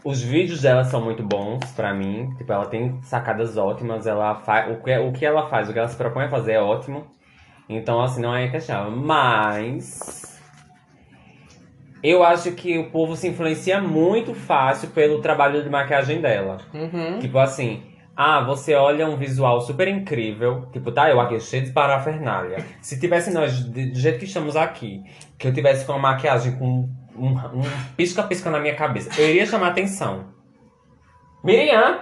Os 0.04 0.22
vídeos 0.22 0.62
dela 0.62 0.84
são 0.84 1.00
muito 1.04 1.22
bons 1.22 1.64
pra 1.72 1.92
mim, 1.92 2.30
tipo, 2.36 2.52
ela 2.52 2.66
tem 2.66 3.00
sacadas 3.02 3.56
ótimas, 3.56 4.06
ela 4.06 4.36
faz 4.36 4.70
o 4.72 4.80
que, 4.82 4.96
o 4.98 5.12
que 5.12 5.26
ela 5.26 5.48
faz, 5.48 5.68
o 5.68 5.72
que 5.72 5.78
ela 5.80 5.88
se 5.88 5.96
propõe 5.96 6.24
a 6.24 6.28
fazer 6.28 6.52
é 6.52 6.60
ótimo. 6.60 7.06
Então, 7.68 8.00
assim, 8.00 8.20
não 8.20 8.34
é 8.34 8.48
questionável. 8.48 8.92
Mas 8.92 10.40
eu 12.02 12.22
acho 12.22 12.52
que 12.52 12.78
o 12.78 12.90
povo 12.90 13.16
se 13.16 13.28
influencia 13.28 13.80
muito 13.80 14.34
fácil 14.34 14.88
pelo 14.90 15.20
trabalho 15.20 15.62
de 15.62 15.68
maquiagem 15.68 16.20
dela. 16.20 16.58
Uhum. 16.72 17.18
Tipo 17.18 17.38
assim, 17.38 17.82
ah, 18.16 18.40
você 18.40 18.74
olha 18.74 19.08
um 19.08 19.16
visual 19.16 19.60
super 19.60 19.88
incrível, 19.88 20.66
tipo, 20.72 20.90
tá, 20.90 21.10
eu 21.10 21.20
aqui 21.20 21.38
cheio 21.40 21.64
de 21.64 21.70
parafernália. 21.70 22.64
Se 22.80 22.98
tivesse 22.98 23.32
nós, 23.32 23.64
do 23.64 23.94
jeito 23.94 24.18
que 24.18 24.24
estamos 24.24 24.56
aqui, 24.56 25.02
que 25.38 25.48
eu 25.48 25.54
tivesse 25.54 25.84
com 25.84 25.92
uma 25.92 26.12
maquiagem 26.12 26.56
com 26.56 26.88
um, 27.16 27.28
um 27.28 27.62
pisca-pisca 27.96 28.50
na 28.50 28.60
minha 28.60 28.74
cabeça, 28.74 29.10
eu 29.20 29.28
iria 29.28 29.46
chamar 29.46 29.68
atenção. 29.68 30.26
Miriam! 31.44 32.00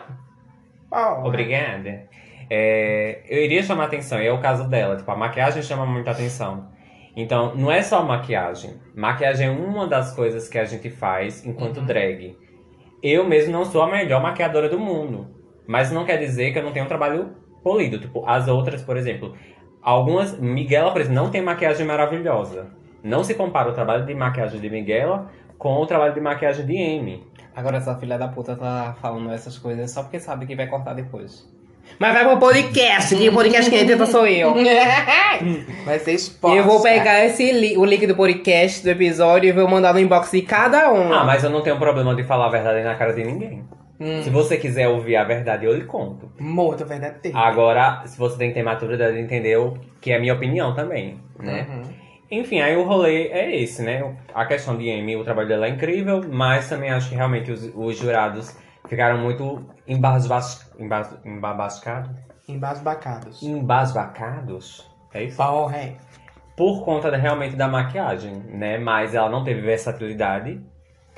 Oh, 0.90 1.26
Obrigada. 1.26 2.08
É, 2.49 3.22
eu 3.28 3.44
iria 3.44 3.62
chamar 3.62 3.84
atenção, 3.84 4.20
e 4.20 4.26
é 4.26 4.32
o 4.32 4.40
caso 4.40 4.68
dela. 4.68 4.97
Tipo, 4.97 5.11
a 5.11 5.16
maquiagem 5.16 5.62
chama 5.62 5.84
muita 5.84 6.11
atenção. 6.11 6.68
Então, 7.16 7.55
não 7.55 7.70
é 7.70 7.82
só 7.82 8.03
maquiagem. 8.03 8.74
Maquiagem 8.94 9.49
é 9.49 9.51
uma 9.51 9.86
das 9.86 10.14
coisas 10.14 10.49
que 10.49 10.59
a 10.59 10.64
gente 10.64 10.90
faz 10.90 11.44
enquanto 11.47 11.80
drag. 11.80 12.36
Eu 13.03 13.26
mesmo 13.26 13.53
não 13.53 13.64
sou 13.64 13.82
a 13.82 13.90
melhor 13.90 14.22
maquiadora 14.22 14.68
do 14.68 14.78
mundo. 14.78 15.34
Mas 15.66 15.90
não 15.90 16.05
quer 16.05 16.18
dizer 16.18 16.53
que 16.53 16.59
eu 16.59 16.62
não 16.62 16.72
tenho 16.72 16.84
um 16.84 16.88
trabalho 16.88 17.34
polido. 17.62 17.99
Tipo, 17.99 18.24
as 18.26 18.47
outras, 18.49 18.82
por 18.82 18.97
exemplo. 18.97 19.34
Algumas. 19.82 20.38
Miguela, 20.38 20.92
por 20.92 21.01
exemplo, 21.01 21.22
não 21.22 21.30
tem 21.30 21.40
maquiagem 21.40 21.86
maravilhosa. 21.86 22.70
Não 23.03 23.24
se 23.24 23.34
compara 23.34 23.70
o 23.70 23.72
trabalho 23.72 24.05
de 24.05 24.14
maquiagem 24.14 24.61
de 24.61 24.68
Miguela 24.68 25.30
com 25.59 25.74
o 25.76 25.86
trabalho 25.86 26.12
de 26.12 26.20
maquiagem 26.20 26.66
de 26.66 26.76
Amy. 26.76 27.26
Agora 27.55 27.78
essa 27.78 27.97
filha 27.97 28.18
da 28.18 28.28
puta 28.28 28.55
tá 28.57 28.94
falando 29.01 29.30
essas 29.30 29.59
coisas 29.59 29.90
só 29.90 30.03
porque 30.03 30.20
sabe 30.20 30.44
que 30.44 30.55
vai 30.55 30.66
cortar 30.66 30.92
depois. 30.92 31.55
Mas 31.99 32.12
vai 32.12 32.24
pro 32.26 32.39
podcast, 32.39 33.16
que 33.16 33.28
o 33.28 33.32
podcast 33.32 33.70
quem 33.70 33.80
edita 33.80 34.05
sou 34.07 34.26
eu. 34.26 34.55
Vai 35.84 35.99
ser 35.99 36.12
exposta. 36.12 36.57
Eu 36.59 36.64
vou 36.64 36.82
pegar 36.82 37.24
esse 37.24 37.51
li- 37.53 37.76
o 37.76 37.84
link 37.84 38.07
do 38.07 38.14
podcast 38.14 38.82
do 38.82 38.91
episódio 38.91 39.49
e 39.49 39.53
vou 39.53 39.66
mandar 39.68 39.95
no 39.95 40.01
inbox 40.01 40.30
de 40.30 40.43
cada 40.43 40.93
um. 40.93 41.12
Ah, 41.12 41.24
mas 41.24 41.43
eu 41.45 41.51
não 41.51 41.62
tenho 41.62 41.78
problema 41.78 42.14
de 42.14 42.22
falar 42.24 42.47
a 42.47 42.51
verdade 42.51 42.82
na 42.82 42.95
cara 42.95 43.12
de 43.12 43.24
ninguém. 43.24 43.64
Hum. 43.99 44.22
Se 44.22 44.28
você 44.28 44.59
quiser 44.59 44.89
ouvir 44.89 45.16
a 45.16 45.24
verdade, 45.24 45.64
eu 45.64 45.74
lhe 45.74 45.84
conto. 45.84 46.30
Muito 46.39 46.84
verdadeiro. 46.84 47.37
Agora, 47.37 48.03
se 48.05 48.18
você 48.18 48.37
tem 48.37 48.49
que 48.49 48.55
ter 48.55 48.62
maturidade 48.62 49.14
de 49.14 49.20
entender 49.22 49.57
o 49.57 49.74
que 50.01 50.12
é 50.12 50.16
a 50.16 50.20
minha 50.20 50.34
opinião 50.34 50.74
também, 50.74 51.18
né? 51.39 51.66
Uhum. 51.68 51.82
Enfim, 52.30 52.61
aí 52.61 52.76
o 52.76 52.82
rolê 52.82 53.28
é 53.28 53.57
esse, 53.57 53.80
né? 53.82 54.05
A 54.34 54.45
questão 54.45 54.76
de 54.76 54.91
Amy, 54.91 55.16
o 55.16 55.24
trabalho 55.24 55.49
dela 55.49 55.66
é 55.66 55.70
incrível, 55.70 56.22
mas 56.28 56.68
também 56.68 56.91
acho 56.91 57.09
que 57.09 57.14
realmente 57.14 57.51
os, 57.51 57.70
os 57.74 57.97
jurados 57.97 58.55
ficaram 58.89 59.18
muito 59.18 59.64
embasbas, 59.87 60.70
embas, 60.78 61.16
embabascados. 61.24 62.11
Embasbacados. 62.49 63.43
Embasbacados? 63.43 64.87
É 65.12 65.24
isso? 65.24 65.43
É. 65.74 65.95
Por 66.57 66.84
conta 66.84 67.11
da- 67.11 67.16
realmente 67.16 67.57
da 67.57 67.68
maquiagem, 67.68 68.34
né? 68.49 68.78
Mas 68.78 69.14
ela 69.14 69.28
não 69.28 69.45
teve 69.45 69.61
versatilidade. 69.61 70.61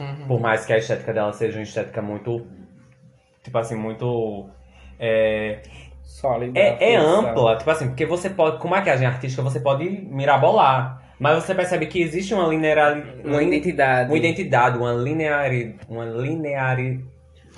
Uhum. 0.01 0.27
Por 0.27 0.41
mais 0.41 0.64
que 0.64 0.73
a 0.73 0.79
estética 0.79 1.12
dela 1.12 1.33
seja 1.33 1.59
uma 1.59 1.62
estética 1.62 2.01
muito. 2.03 2.47
Tipo 3.43 3.59
assim, 3.59 3.77
muito. 3.77 4.49
É, 4.99 5.61
Sólida. 6.03 6.59
é, 6.59 6.93
é 6.95 6.97
ampla, 6.97 7.57
tipo 7.57 7.71
assim, 7.71 7.89
porque 7.89 8.07
você 8.07 8.31
pode. 8.31 8.59
Com 8.59 8.69
maquiagem 8.69 9.07
artística 9.07 9.43
você 9.43 9.61
pode 9.61 9.89
mirabolar. 9.89 11.03
Mas 11.21 11.43
você 11.43 11.53
percebe 11.55 11.87
que 11.87 12.01
existe 12.01 12.33
uma 12.33 12.47
linearidade. 12.47 13.21
Uma 13.25 13.43
identidade. 13.43 14.09
Uma 14.11 14.19
identidade, 14.19 14.79
uma 14.79 14.93
lineari. 14.93 15.77
Uma 15.89 16.05
lineari. 16.05 17.05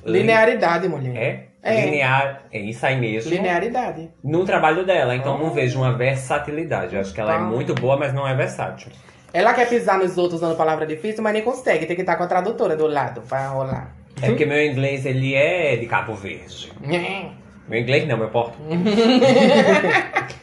Linearidade, 0.04 0.88
mulher. 0.88 1.16
É? 1.16 1.46
É. 1.62 1.84
Linear. 1.84 2.42
É 2.52 2.58
isso 2.58 2.84
aí 2.86 2.98
mesmo. 2.98 3.30
Linearidade. 3.30 4.10
No 4.24 4.44
trabalho 4.44 4.84
dela, 4.86 5.14
então 5.14 5.36
não 5.38 5.50
vejo 5.50 5.78
uma 5.78 5.92
versatilidade. 5.96 6.94
Eu 6.94 7.00
acho 7.02 7.12
que 7.12 7.20
ela 7.20 7.34
é 7.34 7.36
Ah. 7.36 7.40
muito 7.40 7.74
boa, 7.74 7.96
mas 7.98 8.14
não 8.14 8.26
é 8.26 8.34
versátil. 8.34 8.90
Ela 9.32 9.52
quer 9.54 9.68
pisar 9.68 9.98
nos 9.98 10.16
outros 10.18 10.40
usando 10.42 10.56
palavra 10.56 10.86
difícil, 10.86 11.22
mas 11.22 11.32
nem 11.34 11.42
consegue. 11.42 11.86
Tem 11.86 11.94
que 11.94 12.02
estar 12.02 12.16
com 12.16 12.22
a 12.24 12.26
tradutora 12.26 12.74
do 12.76 12.86
lado 12.86 13.20
pra 13.28 13.48
rolar. 13.48 13.94
É 14.22 14.26
porque 14.26 14.44
meu 14.44 14.60
inglês 14.64 15.06
ele 15.06 15.34
é 15.34 15.76
de 15.76 15.86
Cabo 15.86 16.14
Verde. 16.14 16.72
Meu 17.68 17.80
inglês 17.80 18.04
não, 18.08 18.16
meu 18.18 18.28
português. 18.30 18.80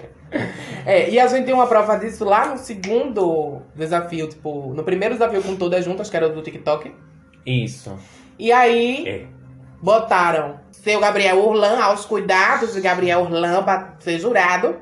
É, 0.86 1.10
e 1.10 1.20
a 1.20 1.28
gente 1.28 1.44
tem 1.46 1.54
uma 1.54 1.68
prova 1.68 1.98
disso 1.98 2.24
lá 2.24 2.48
no 2.48 2.58
segundo 2.58 3.62
desafio, 3.76 4.28
tipo, 4.30 4.74
no 4.74 4.84
primeiro 4.84 5.16
desafio 5.16 5.42
com 5.44 5.56
todas 5.58 5.84
juntas, 5.84 6.10
que 6.10 6.16
era 6.16 6.28
o 6.28 6.30
do 6.34 6.42
TikTok. 6.42 6.94
Isso. 7.46 7.98
E 8.40 8.52
aí 8.52 9.06
É. 9.08 9.26
botaram 9.82 10.60
seu 10.72 11.00
Gabriel 11.00 11.38
Urlan 11.40 11.82
aos 11.82 12.06
cuidados 12.06 12.74
de 12.74 12.82
Gabriel 12.82 13.22
Urlan 13.22 13.64
pra 13.64 13.96
ser 14.00 14.20
jurado. 14.20 14.82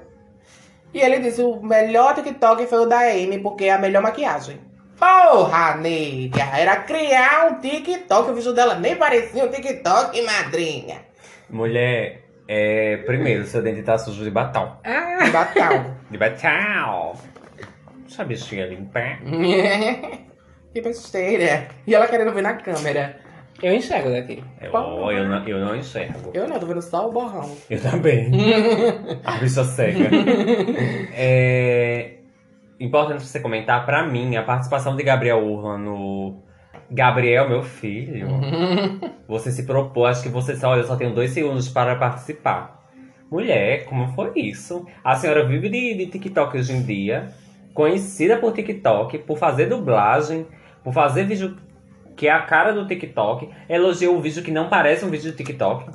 E 0.93 1.00
ele 1.00 1.20
disse: 1.20 1.41
o 1.41 1.62
melhor 1.62 2.16
TikTok 2.16 2.66
foi 2.68 2.80
o 2.80 2.86
da 2.86 3.00
Amy, 3.00 3.39
porque 3.39 3.66
é 3.66 3.74
a 3.74 3.78
melhor 3.78 4.02
maquiagem. 4.02 4.60
Porra, 4.98 5.76
nega! 5.76 6.58
Era 6.58 6.78
criar 6.78 7.52
um 7.52 7.60
TikTok, 7.60 8.32
o 8.32 8.34
vídeo 8.34 8.54
dela 8.54 8.76
nem 8.76 8.96
parecia 8.96 9.43
um 9.43 9.50
TikTok, 9.50 10.22
madrinha. 10.22 11.02
Mulher, 11.50 12.24
é, 12.48 12.98
primeiro, 13.06 13.46
seu 13.46 13.62
dente 13.62 13.84
tá 13.84 13.98
sujo 13.98 14.24
de 14.24 14.32
batom. 14.32 14.78
Batal. 15.32 15.96
De 16.10 16.18
batom. 16.18 17.16
Deixa 18.08 18.22
a 18.22 18.26
bichinha 18.26 18.66
limpar. 18.68 19.20
que 20.74 20.80
besteira. 20.82 21.68
E 21.86 21.93
ela 21.93 22.08
querendo 22.08 22.32
ver 22.32 22.43
na 22.43 22.54
câmera. 22.54 23.20
Eu 23.64 23.74
enxergo 23.74 24.10
daqui. 24.10 24.43
Eu, 24.62 24.72
eu, 25.12 25.28
não, 25.28 25.47
eu 25.47 25.60
não 25.60 25.76
enxergo. 25.76 26.32
Eu 26.34 26.47
não, 26.47 26.60
tô 26.60 26.66
vendo 26.66 26.82
só 26.82 27.08
o 27.08 27.12
borrão. 27.12 27.49
Eu 27.70 27.82
também. 27.82 28.30
a 29.24 29.38
bicha 29.38 29.64
cega. 29.64 30.10
É 31.14 32.16
importante 32.80 33.24
você 33.24 33.39
comentar, 33.39 33.86
pra 33.86 34.06
mim, 34.06 34.36
a 34.36 34.43
participação 34.43 34.95
de 34.95 35.03
Gabriel 35.03 35.45
Urlan 35.45 35.78
no. 35.78 36.43
Gabriel, 36.91 37.49
meu 37.49 37.64
filho. 37.64 38.28
Você 39.28 39.51
se 39.51 39.64
propôs, 39.64 40.12
acho 40.12 40.24
que 40.24 40.30
você 40.30 40.56
só, 40.56 40.70
olha, 40.70 40.82
eu 40.82 40.84
só 40.84 40.95
tenho 40.95 41.16
dois 41.16 41.32
segundos 41.32 41.68
para 41.68 41.95
participar. 41.95 42.86
Mulher, 43.32 43.86
como 43.86 44.08
foi 44.10 44.34
isso? 44.36 44.86
A 45.03 45.16
senhora 45.16 45.47
vive 45.47 45.68
de, 45.68 45.95
de 45.95 46.06
TikTok 46.06 46.56
hoje 46.56 46.74
em 46.74 46.84
dia, 46.84 47.30
conhecida 47.74 48.38
por 48.38 48.53
TikTok, 48.53 49.18
por 49.18 49.39
fazer 49.39 49.66
dublagem, 49.66 50.45
por 50.84 50.93
fazer 50.93 51.24
vídeo 51.24 51.58
que 52.16 52.28
é 52.28 52.32
a 52.32 52.41
cara 52.41 52.72
do 52.72 52.88
TikTok, 52.88 53.49
elogiou 53.68 54.16
um 54.16 54.22
vídeo 54.22 54.43
que 54.43 54.51
não 54.51 54.70
parece 54.70 55.05
um 55.05 55.09
vídeo 55.09 55.32
do 55.32 55.38
TikTok. 55.38 55.89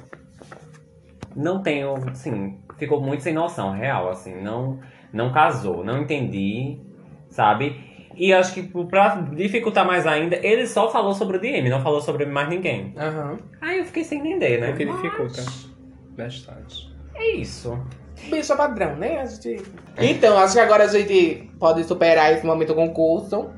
Não 1.34 1.62
tenho, 1.62 1.94
assim, 2.10 2.58
ficou 2.76 3.00
muito 3.00 3.22
sem 3.22 3.32
noção, 3.32 3.72
real, 3.72 4.08
assim, 4.08 4.40
não, 4.40 4.80
não 5.12 5.32
casou, 5.32 5.84
não 5.84 6.02
entendi, 6.02 6.78
sabe? 7.28 7.88
E 8.16 8.32
acho 8.32 8.52
que 8.52 8.62
pra 8.86 9.14
dificultar 9.34 9.86
mais 9.86 10.06
ainda, 10.06 10.36
ele 10.36 10.66
só 10.66 10.90
falou 10.90 11.14
sobre 11.14 11.36
o 11.36 11.40
DM, 11.40 11.68
não 11.70 11.80
falou 11.80 12.00
sobre 12.00 12.26
mais 12.26 12.48
ninguém. 12.48 12.92
Aham. 12.98 13.38
Aí 13.60 13.78
eu 13.78 13.84
fiquei 13.84 14.04
sem 14.04 14.18
entender, 14.18 14.60
né? 14.60 14.72
O 14.72 14.76
que 14.76 14.84
Mas 14.84 14.96
dificulta. 14.96 15.42
Bastante. 16.16 16.94
É 17.14 17.36
isso. 17.36 17.78
Bicho 18.28 18.52
é 18.52 18.56
padrão, 18.56 18.96
né? 18.96 19.20
A 19.20 19.26
gente... 19.26 19.62
Então, 19.96 20.36
acho 20.38 20.54
que 20.54 20.60
agora 20.60 20.84
a 20.84 20.88
gente 20.88 21.50
pode 21.58 21.84
superar 21.84 22.32
esse 22.32 22.44
momento 22.44 22.74
concurso. 22.74 23.50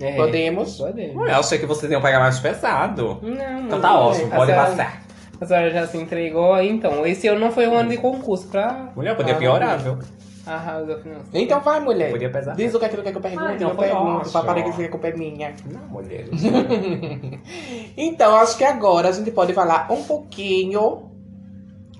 É. 0.00 0.12
Podemos. 0.16 0.76
Podemos. 0.76 1.28
Eu 1.28 1.36
achei 1.36 1.58
que 1.58 1.66
vocês 1.66 1.90
iam 1.90 2.00
pegar 2.00 2.20
mais 2.20 2.38
pesado. 2.38 3.18
Não, 3.22 3.60
Então 3.66 3.80
tá 3.80 3.98
ótimo, 4.00 4.32
A 4.32 4.36
pode 4.36 4.52
senhora- 4.52 4.70
passar. 4.70 5.02
A 5.40 5.46
senhora 5.46 5.70
já 5.70 5.86
se 5.86 5.96
entregou. 5.98 6.60
Então, 6.60 7.06
esse 7.06 7.26
ano 7.28 7.40
não 7.40 7.50
foi 7.52 7.66
um 7.68 7.74
ano 7.76 7.90
de 7.90 7.96
concurso 7.96 8.48
pra 8.48 8.90
Mulher, 8.96 9.16
podia 9.16 9.34
Ah, 9.34 9.38
piorar, 9.38 9.78
viu? 9.78 9.98
arrasar 10.46 10.98
financeiro. 10.98 11.28
Então 11.34 11.60
vai, 11.60 11.78
mulher. 11.80 12.10
Podia 12.10 12.30
pesar. 12.30 12.54
Diz 12.56 12.74
o 12.74 12.78
que 12.78 12.84
é 12.84 12.88
aquilo 12.88 13.02
que 13.02 13.08
eu 13.14 13.20
pergunto, 13.20 13.44
Ah, 13.44 13.50
eu 13.50 13.56
então 13.56 13.74
foi 13.74 13.86
pergunto. 13.86 14.06
ótimo. 14.16 14.32
Pra 14.32 14.42
parar 14.42 14.62
que 14.62 14.84
a 14.84 14.88
culpa 14.88 15.08
é 15.08 15.12
minha. 15.16 15.54
Não, 15.70 15.80
mulher. 15.88 16.24
Então, 17.96 18.36
acho 18.36 18.56
que 18.56 18.64
agora 18.64 19.08
a 19.08 19.12
gente 19.12 19.30
pode 19.30 19.52
falar 19.52 19.88
um 19.92 20.02
pouquinho 20.04 21.10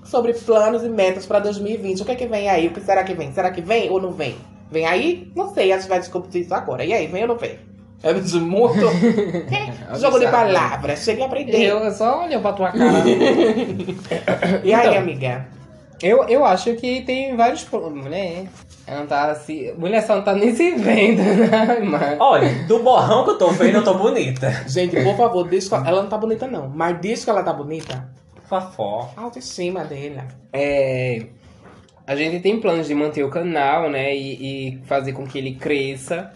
sobre 0.03 0.33
planos 0.33 0.83
e 0.83 0.89
metas 0.89 1.25
pra 1.25 1.39
2020. 1.39 2.01
O 2.01 2.05
que 2.05 2.11
é 2.11 2.15
que 2.15 2.25
vem 2.27 2.49
aí? 2.49 2.67
O 2.67 2.71
que 2.71 2.81
será 2.81 3.03
que 3.03 3.13
vem? 3.13 3.31
Será 3.31 3.51
que 3.51 3.61
vem 3.61 3.89
ou 3.89 4.01
não 4.01 4.11
vem? 4.11 4.35
Vem 4.71 4.85
aí? 4.85 5.31
Não 5.35 5.53
sei, 5.53 5.71
a 5.71 5.77
gente 5.77 5.87
vai 5.89 5.99
descobrir 5.99 6.39
isso 6.41 6.53
agora. 6.53 6.83
E 6.83 6.93
aí, 6.93 7.07
vem 7.07 7.21
ou 7.23 7.27
não 7.29 7.37
vem? 7.37 7.57
É 8.01 8.13
muito. 8.13 8.79
Jogo 9.99 10.19
de 10.19 10.27
palavras, 10.27 11.03
cheguei 11.03 11.23
a 11.23 11.27
aprender. 11.27 11.63
Eu 11.63 11.91
só 11.91 12.23
olho 12.23 12.39
pra 12.39 12.53
tua 12.53 12.71
cara. 12.71 13.03
E 14.63 14.73
aí, 14.73 14.87
Então. 14.87 14.99
amiga? 15.01 15.47
eu, 16.01 16.23
eu 16.29 16.45
acho 16.45 16.73
que 16.75 17.01
tem 17.01 17.35
vários 17.35 17.63
problemas, 17.63 18.05
mulher. 18.05 18.45
Ela 18.87 19.01
não 19.01 19.07
tá 19.07 19.35
se. 19.35 19.73
Mulher 19.77 20.01
só 20.01 20.15
não 20.15 20.23
tá 20.23 20.33
nem 20.33 20.55
se 20.55 20.71
vendo, 20.71 21.21
né? 21.51 21.79
Mas... 21.83 22.19
Olha, 22.19 22.63
do 22.67 22.79
borrão 22.79 23.23
que 23.25 23.31
eu 23.31 23.37
tô 23.37 23.49
vendo, 23.49 23.75
eu 23.75 23.83
tô 23.83 23.93
bonita. 23.93 24.49
Gente, 24.67 24.99
por 25.03 25.15
favor, 25.15 25.47
diz 25.47 25.67
que 25.67 25.75
ela 25.75 26.01
não 26.01 26.09
tá 26.09 26.17
bonita, 26.17 26.47
não. 26.47 26.69
Mas 26.69 26.99
diz 27.01 27.23
que 27.23 27.29
ela 27.29 27.43
tá 27.43 27.53
bonita. 27.53 28.09
Fafó. 28.45 29.11
A 29.15 29.21
autoestima 29.21 29.83
dela. 29.83 30.25
É. 30.51 31.27
a 32.07 32.15
gente 32.15 32.39
tem 32.39 32.59
planos 32.59 32.87
de 32.87 32.95
manter 32.95 33.23
o 33.23 33.29
canal, 33.29 33.89
né? 33.91 34.15
E, 34.15 34.69
e 34.71 34.79
fazer 34.85 35.11
com 35.13 35.27
que 35.27 35.37
ele 35.37 35.53
cresça. 35.53 36.31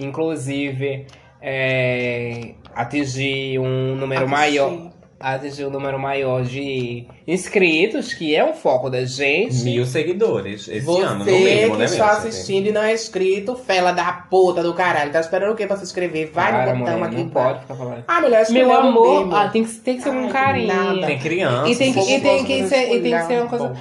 Inclusive, 0.00 1.06
é, 1.40 2.50
atingir 2.74 3.58
um 3.58 3.94
número 3.96 4.22
Atingir. 4.22 4.36
maior. 4.36 4.90
Atingir 5.20 5.64
um 5.66 5.70
número 5.70 5.98
maior 5.98 6.44
de 6.44 7.04
inscritos, 7.26 8.14
que 8.14 8.36
é 8.36 8.44
o 8.44 8.54
foco 8.54 8.88
da 8.88 9.04
gente. 9.04 9.64
Mil 9.64 9.84
seguidores 9.84 10.68
esse 10.68 10.80
Você 10.86 11.02
ano, 11.02 11.24
no 11.24 11.24
mínimo, 11.24 11.72
que 11.72 11.78
né, 11.78 11.84
está 11.86 12.12
assistindo 12.12 12.68
e 12.68 12.72
não 12.72 12.80
é 12.80 12.94
inscrito, 12.94 13.56
fela 13.56 13.90
da 13.90 14.12
puta 14.12 14.62
do 14.62 14.72
caralho. 14.74 15.10
Tá 15.10 15.18
esperando 15.18 15.54
o 15.54 15.56
quê 15.56 15.66
pra 15.66 15.76
se 15.76 15.82
inscrever? 15.82 16.30
Vai 16.32 16.52
Cara, 16.52 16.72
no 16.72 16.78
botão 16.78 16.94
mulher, 16.98 17.06
aqui. 17.08 17.16
não 17.16 17.28
pode 17.30 17.60
ficar 17.62 17.74
falando. 17.74 18.04
Ah, 18.06 18.20
mulher, 18.20 18.46
Meu 18.52 18.68
um 18.68 18.72
amor, 18.72 19.34
ah, 19.34 19.48
tem, 19.48 19.64
que, 19.64 19.70
tem 19.78 19.96
que 19.96 20.02
ser 20.04 20.10
com 20.12 20.26
que 20.28 20.32
carinho. 20.32 20.68
nada. 20.68 21.06
Tem 21.08 21.18
criança. 21.18 21.68
E 21.68 21.74
tem 21.74 21.92
que- 21.92 21.98
e 22.12 22.20
tem 22.20 22.44
que 22.44 22.68
ser- 22.68 22.94
e 22.94 23.00
tem 23.02 23.12
que 23.18 23.22
ser 23.24 23.40
uma 23.40 23.48
coisa-. 23.48 23.74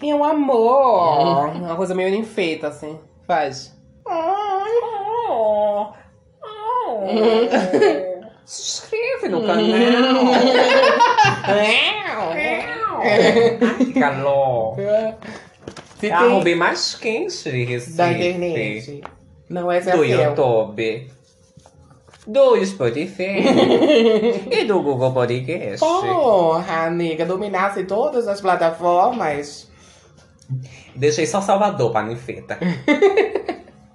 Meu 0.00 0.22
amor. 0.22 1.48
Uma 1.56 1.74
coisa 1.74 1.92
meio 1.92 2.14
enfeita, 2.14 2.68
assim. 2.68 2.96
Faz. 3.26 3.76
Se 8.44 8.62
inscreve 8.62 9.28
no 9.28 9.46
canal. 9.46 9.64
Calor. 13.98 14.76
Se 15.98 16.10
a 16.10 16.40
tem 16.42 16.56
mais 16.56 16.94
quente 16.96 17.50
de 17.50 17.64
Recife. 17.64 17.96
da 17.96 18.12
internet. 18.12 19.02
Não, 19.48 19.70
é 19.70 19.80
Do. 19.80 20.04
YouTube. 20.04 21.10
Do 22.26 22.64
Spotify. 22.64 23.42
e 24.50 24.64
do 24.64 24.82
Google 24.82 25.12
Podcast. 25.12 25.78
Porra, 25.78 26.90
nega, 26.90 27.24
dominasse 27.24 27.84
todas 27.84 28.26
as 28.26 28.40
plataformas. 28.40 29.70
Deixei 30.94 31.26
só 31.26 31.40
Salvador 31.40 31.92
pra 31.92 32.02
ninfeta. 32.02 32.58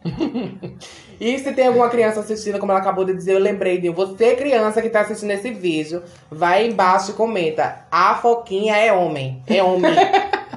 E 1.20 1.40
se 1.40 1.52
tem 1.52 1.66
alguma 1.66 1.90
criança 1.90 2.20
assistindo, 2.20 2.60
como 2.60 2.72
ela 2.72 2.80
acabou 2.80 3.04
de 3.04 3.12
dizer, 3.12 3.34
eu 3.34 3.40
lembrei 3.40 3.80
de 3.80 3.90
você, 3.90 4.36
criança 4.36 4.84
que 4.84 4.90
tá 4.90 5.02
assistindo 5.02 5.32
esse 5.32 5.50
vídeo, 5.50 6.04
vai 6.30 6.68
embaixo 6.68 7.10
e 7.10 7.14
comenta. 7.16 7.88
A 7.92 8.14
Foquinha 8.14 8.76
é 8.76 8.94
homem. 8.94 9.42
É 9.48 9.64
homem. 9.64 9.92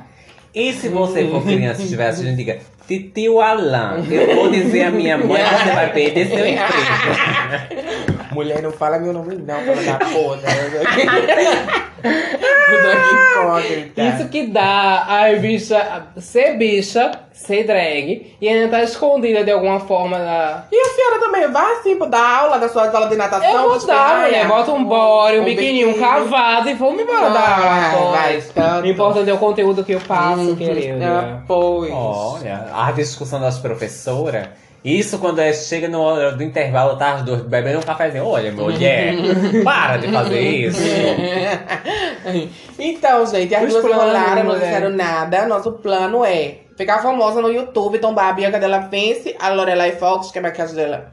E 0.53 0.73
se 0.73 0.89
você 0.89 1.29
for 1.29 1.45
criança 1.45 1.81
e 1.81 1.85
estiver 1.85 2.09
assistindo, 2.09 2.37
diga 2.37 2.59
Titio 2.89 3.41
Alan, 3.41 4.05
eu 4.11 4.35
vou 4.35 4.51
dizer 4.51 4.83
à 4.83 4.91
minha 4.91 5.17
mãe 5.17 5.41
que 5.45 5.65
você 5.65 5.71
vai 5.71 5.93
perder 5.93 6.27
seu 6.27 6.45
emprego. 6.45 7.91
Mulher, 8.41 8.63
não 8.63 8.73
fala 8.73 8.99
meu 8.99 9.13
nome 9.13 9.37
não, 9.37 9.61
fala 9.61 9.83
da 9.83 9.99
porra. 10.07 10.41
Aqui 12.01 13.15
incógnita. 13.37 14.03
Isso 14.03 14.29
que 14.29 14.47
dá 14.47 15.05
a 15.07 15.33
bicha 15.39 16.05
ser 16.19 16.57
bicha, 16.57 17.11
ser 17.33 17.65
drag, 17.65 18.37
e 18.41 18.49
ainda 18.49 18.69
tá 18.69 18.83
escondida 18.83 19.45
de 19.45 19.51
alguma 19.51 19.81
forma 19.81 20.19
na. 20.19 20.65
E 20.73 20.77
a 20.77 20.85
senhora 20.95 21.19
também 21.21 21.51
vai 21.51 21.73
assim 21.75 21.97
pra 21.97 22.07
dar 22.07 22.39
aula 22.41 22.59
da 22.59 22.69
sua 22.71 22.89
aula 22.91 23.07
de 23.09 23.17
natação? 23.17 23.51
Eu 23.51 23.69
vou 23.79 23.87
dar, 23.87 24.23
mulher. 24.23 24.47
Bota 24.49 24.73
um 24.73 24.85
body, 24.85 25.39
um, 25.39 25.43
Um 25.43 25.45
biquininho, 25.45 25.89
um 25.89 25.93
biquíni. 25.93 26.09
cavado 26.09 26.71
e 26.71 26.75
vamos 26.75 27.03
embora 27.03 27.31
Vai, 27.31 27.33
dar 27.35 27.95
aula. 27.95 28.11
vai, 28.17 28.43
tanto. 28.55 28.85
O 28.85 28.89
importante 28.89 29.29
é 29.31 29.35
o 29.35 29.39
conteúdo 29.39 29.85
que 29.85 29.93
eu 29.93 30.01
passo, 30.01 30.41
Uhum. 30.41 30.57
querida. 30.57 31.07
Ah, 31.07 31.43
pois. 31.47 31.93
Olha, 31.93 32.67
a 32.75 32.91
discussão 32.93 33.41
das 33.41 33.59
professoras. 33.59 34.49
Isso 34.85 35.19
quando 35.19 35.41
é- 35.41 35.53
chega 35.53 35.89
no 35.89 36.01
hora 36.01 36.33
do 36.33 36.43
intervalo, 36.43 36.97
tá 36.97 37.13
as 37.15 37.23
duas 37.23 37.43
bebendo 37.43 37.79
um 37.79 37.83
cafezinho. 37.83 38.27
Olha, 38.27 38.51
mulher, 38.53 39.15
para 39.63 39.99
de 39.99 40.09
fazer 40.11 40.41
isso. 40.41 40.81
Então, 42.79 43.27
gente, 43.27 43.55
as 43.55 43.65
Os 43.65 43.71
duas 43.73 43.85
planos, 43.85 44.05
enrolaram, 44.05 44.45
não 44.45 44.55
disseram 44.55 44.91
nada. 44.91 45.47
Nosso 45.47 45.73
plano 45.73 46.25
é 46.25 46.61
ficar 46.77 47.01
famosa 47.03 47.43
no 47.43 47.51
YouTube, 47.51 47.99
tombar 47.99 48.29
a 48.29 48.33
Bianca 48.33 48.59
Della 48.59 48.89
Fence, 48.89 49.37
a 49.39 49.51
Lorelai 49.51 49.93
Fox, 49.93 50.31
que 50.31 50.39
é 50.39 50.41
a 50.41 50.43
maquiagem 50.45 50.75
dela. 50.75 51.13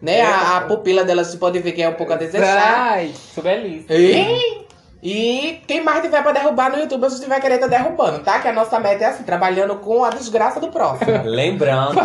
Né? 0.00 0.20
A, 0.20 0.58
a 0.58 0.60
pupila 0.62 1.04
dela, 1.04 1.24
você 1.24 1.36
pode 1.36 1.58
ver 1.60 1.72
que 1.72 1.82
é 1.82 1.88
um 1.88 1.94
pouco 1.94 2.12
a 2.12 2.16
desejar. 2.16 2.90
Ai, 2.92 3.12
sou 3.34 3.42
belíssima. 3.42 3.94
E, 3.94 4.61
e 5.02 5.60
quem 5.66 5.82
mais 5.82 6.00
tiver 6.02 6.22
pra 6.22 6.30
derrubar 6.32 6.70
no 6.70 6.78
YouTube, 6.78 7.04
a 7.04 7.08
gente 7.08 7.26
vai 7.28 7.40
querer 7.40 7.58
tá 7.58 7.66
derrubando, 7.66 8.20
tá? 8.20 8.38
Que 8.40 8.46
a 8.48 8.52
nossa 8.52 8.78
meta 8.78 9.02
é 9.04 9.06
assim, 9.08 9.24
trabalhando 9.24 9.74
com 9.76 10.04
a 10.04 10.10
desgraça 10.10 10.60
do 10.60 10.68
próximo. 10.68 11.10
Lembrando, 11.24 11.98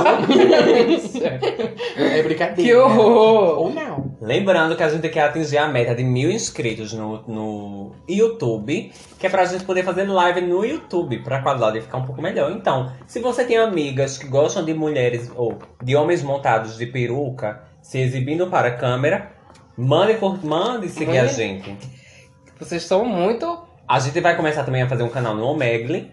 É 1.96 2.24
brincadeira. 2.24 2.56
Que 2.56 2.76
horror! 2.76 3.60
Ou 3.60 3.70
não. 3.74 4.16
lembrando 4.22 4.76
que 4.76 4.84
a 4.84 4.90
gente 4.90 5.08
quer 5.10 5.22
atingir 5.26 5.58
a 5.58 5.68
meta 5.68 5.94
de 5.94 6.04
mil 6.04 6.32
inscritos 6.32 6.94
no, 6.94 7.22
no 7.28 7.92
YouTube, 8.10 8.92
que 9.20 9.28
é 9.28 9.30
pra 9.30 9.46
gente 9.46 9.64
poder 9.64 9.84
fazer 9.84 10.04
live 10.08 10.42
no 10.42 10.66
YouTube, 10.66 11.20
pra 11.24 11.42
qualidade 11.42 11.82
ficar 11.82 11.98
um 11.98 12.06
pouco 12.06 12.22
melhor. 12.22 12.52
Então, 12.52 12.92
se 13.06 13.20
você 13.20 13.44
tem 13.46 13.58
amigas 13.58 14.18
que 14.18 14.28
gostam 14.28 14.64
de 14.66 14.74
mulheres 14.74 15.32
ou 15.36 15.58
de 15.84 15.96
homens 15.96 16.24
montados 16.24 16.78
de 16.78 16.86
peruca, 16.88 17.62
se 17.82 18.00
exibindo 18.00 18.48
para 18.48 18.70
a 18.70 18.76
câmera, 18.76 19.32
mande, 19.78 20.18
mande 20.44 20.90
seguir 20.90 21.20
a 21.20 21.24
Mande. 21.24 21.34
gente. 21.36 21.78
Vocês 22.60 22.84
são 22.84 23.06
muito. 23.06 23.60
A 23.88 24.00
gente 24.00 24.20
vai 24.20 24.36
começar 24.36 24.64
também 24.64 24.82
a 24.82 24.88
fazer 24.90 25.04
um 25.04 25.10
canal 25.10 25.36
no 25.36 25.46
Omegle 25.46 26.12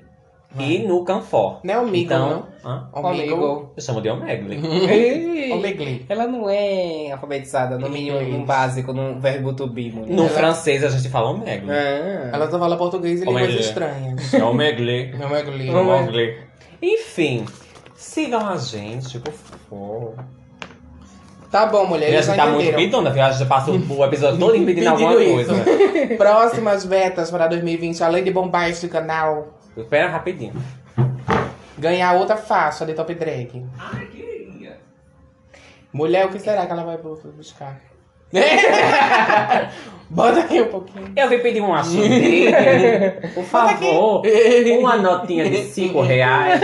e 0.58 0.78
no 0.86 1.04
Canfor. 1.04 1.58
Não 1.64 1.74
é 1.74 1.78
Omegle, 1.78 1.98
então, 2.02 2.46
hã? 2.64 2.88
Amigo. 2.92 3.72
Eu 3.76 3.82
chamo 3.82 4.00
de 4.00 4.08
Omegle. 4.08 4.54
Ei, 4.88 5.52
Omegle. 5.52 6.06
Ela 6.08 6.26
não 6.28 6.48
é 6.48 7.10
alfabetizada, 7.10 7.76
no 7.76 7.88
mínimo, 7.90 8.20
no 8.20 8.44
básico, 8.46 8.92
no 8.92 9.18
verbo 9.18 9.52
to 9.54 9.66
be, 9.66 9.90
mulher. 9.90 10.14
No 10.14 10.22
Ela- 10.26 10.30
francês 10.30 10.84
a 10.84 10.88
gente 10.90 11.08
fala 11.08 11.30
Omegle. 11.30 11.70
Ah. 11.72 12.30
Ela 12.32 12.48
só 12.50 12.58
fala 12.58 12.76
português 12.76 13.20
e 13.22 13.24
línguas 13.24 13.42
Omegle. 13.44 13.60
estranhas. 13.60 14.34
É 14.34 14.44
Omegle. 14.44 15.12
Não 15.18 15.22
é 15.34 15.42
Omegle. 15.42 15.70
Omegle. 15.74 16.38
Enfim, 16.80 17.44
sigam 17.96 18.46
a 18.48 18.56
gente, 18.56 19.18
por 19.18 19.32
favor. 19.32 20.14
Tá 21.54 21.66
bom, 21.66 21.86
mulher. 21.86 22.08
E 22.10 22.14
Eles 22.14 22.26
gente 22.26 22.36
já 22.36 22.44
tá 22.46 22.50
muito 22.50 22.74
pidona, 22.74 23.10
viu? 23.10 23.22
A 23.22 23.30
gente 23.30 23.48
passa 23.48 23.70
o 23.70 23.74
o 23.76 24.04
episódio 24.04 24.40
todo 24.40 24.50
pedindo 24.66 24.66
Pedindo 24.66 24.88
alguma 24.88 25.22
isso. 25.22 25.34
coisa. 25.54 25.54
Próximas 26.18 26.84
vetas 26.84 27.30
para 27.30 27.46
2020, 27.46 28.02
além 28.02 28.24
de 28.24 28.32
bombar 28.32 28.68
este 28.68 28.88
canal, 28.88 29.54
Espera 29.76 30.08
rapidinho. 30.08 30.52
ganhar 31.78 32.12
outra 32.14 32.36
faixa 32.36 32.84
de 32.84 32.92
top 32.92 33.14
drag. 33.14 33.64
Ai, 33.78 34.04
queria. 34.06 34.78
Mulher, 35.92 36.26
o 36.26 36.30
que 36.30 36.40
será 36.40 36.66
que 36.66 36.72
ela 36.72 36.82
vai 36.82 36.98
buscar? 36.98 37.80
Bota 40.10 40.40
aqui 40.40 40.60
um 40.60 40.66
pouquinho. 40.66 41.12
Eu 41.14 41.28
vim 41.28 41.38
pedir 41.38 41.60
uma 41.60 41.78
ajuda. 41.78 42.08
Por 43.32 43.44
favor. 43.44 44.22
Uma 44.80 44.96
notinha 44.96 45.48
de 45.48 45.58
5 45.66 46.00
reais. 46.00 46.60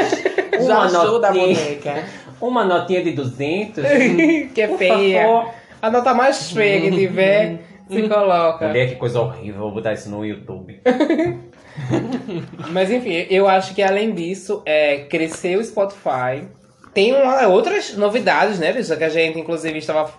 Já 0.61 0.74
Uma 0.74 0.84
ajuda 0.84 1.28
a 1.28 1.32
notinha, 1.32 1.55
boneca. 1.55 2.05
Uma 2.41 2.64
notinha 2.64 3.03
de 3.03 3.12
200. 3.12 3.84
que 4.55 4.66
Por 4.68 4.78
feia. 4.78 5.22
favor. 5.22 5.51
A 5.82 5.91
nota 5.91 6.12
mais 6.14 6.51
feia 6.53 6.80
que 6.80 6.91
tiver, 6.97 7.59
se 7.91 8.09
coloca. 8.09 8.68
Mulher, 8.68 8.88
que 8.91 8.97
coisa 8.97 9.20
horrível. 9.20 9.61
Vou 9.61 9.72
botar 9.72 9.93
isso 9.93 10.11
no 10.11 10.24
YouTube. 10.24 10.80
Mas 12.70 12.91
enfim, 12.91 13.26
eu 13.30 13.49
acho 13.49 13.74
que 13.74 13.82
além 13.82 14.12
disso, 14.14 14.62
é 14.66 14.99
crescer 15.05 15.57
o 15.57 15.64
Spotify. 15.64 16.47
Tem 16.93 17.14
uma- 17.14 17.47
outras 17.47 17.97
novidades, 17.97 18.59
né, 18.59 18.72
bicha? 18.72 18.97
Que 18.97 19.05
a 19.05 19.09
gente, 19.09 19.38
inclusive, 19.38 19.78
estava 19.78 20.11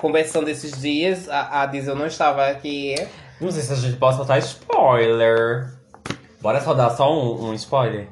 conversando 0.00 0.48
esses 0.48 0.80
dias. 0.80 1.28
A, 1.28 1.62
a 1.62 1.66
Diesel 1.66 1.94
não 1.94 2.06
estava 2.06 2.46
aqui. 2.48 2.94
Não 3.40 3.50
sei 3.50 3.62
se 3.62 3.72
a 3.72 3.76
gente 3.76 3.96
pode 3.96 4.16
soltar 4.16 4.38
spoiler. 4.38 5.68
Bora 6.40 6.60
só 6.60 6.74
dar 6.74 6.90
só 6.90 7.12
um, 7.12 7.50
um 7.50 7.54
spoiler? 7.54 8.08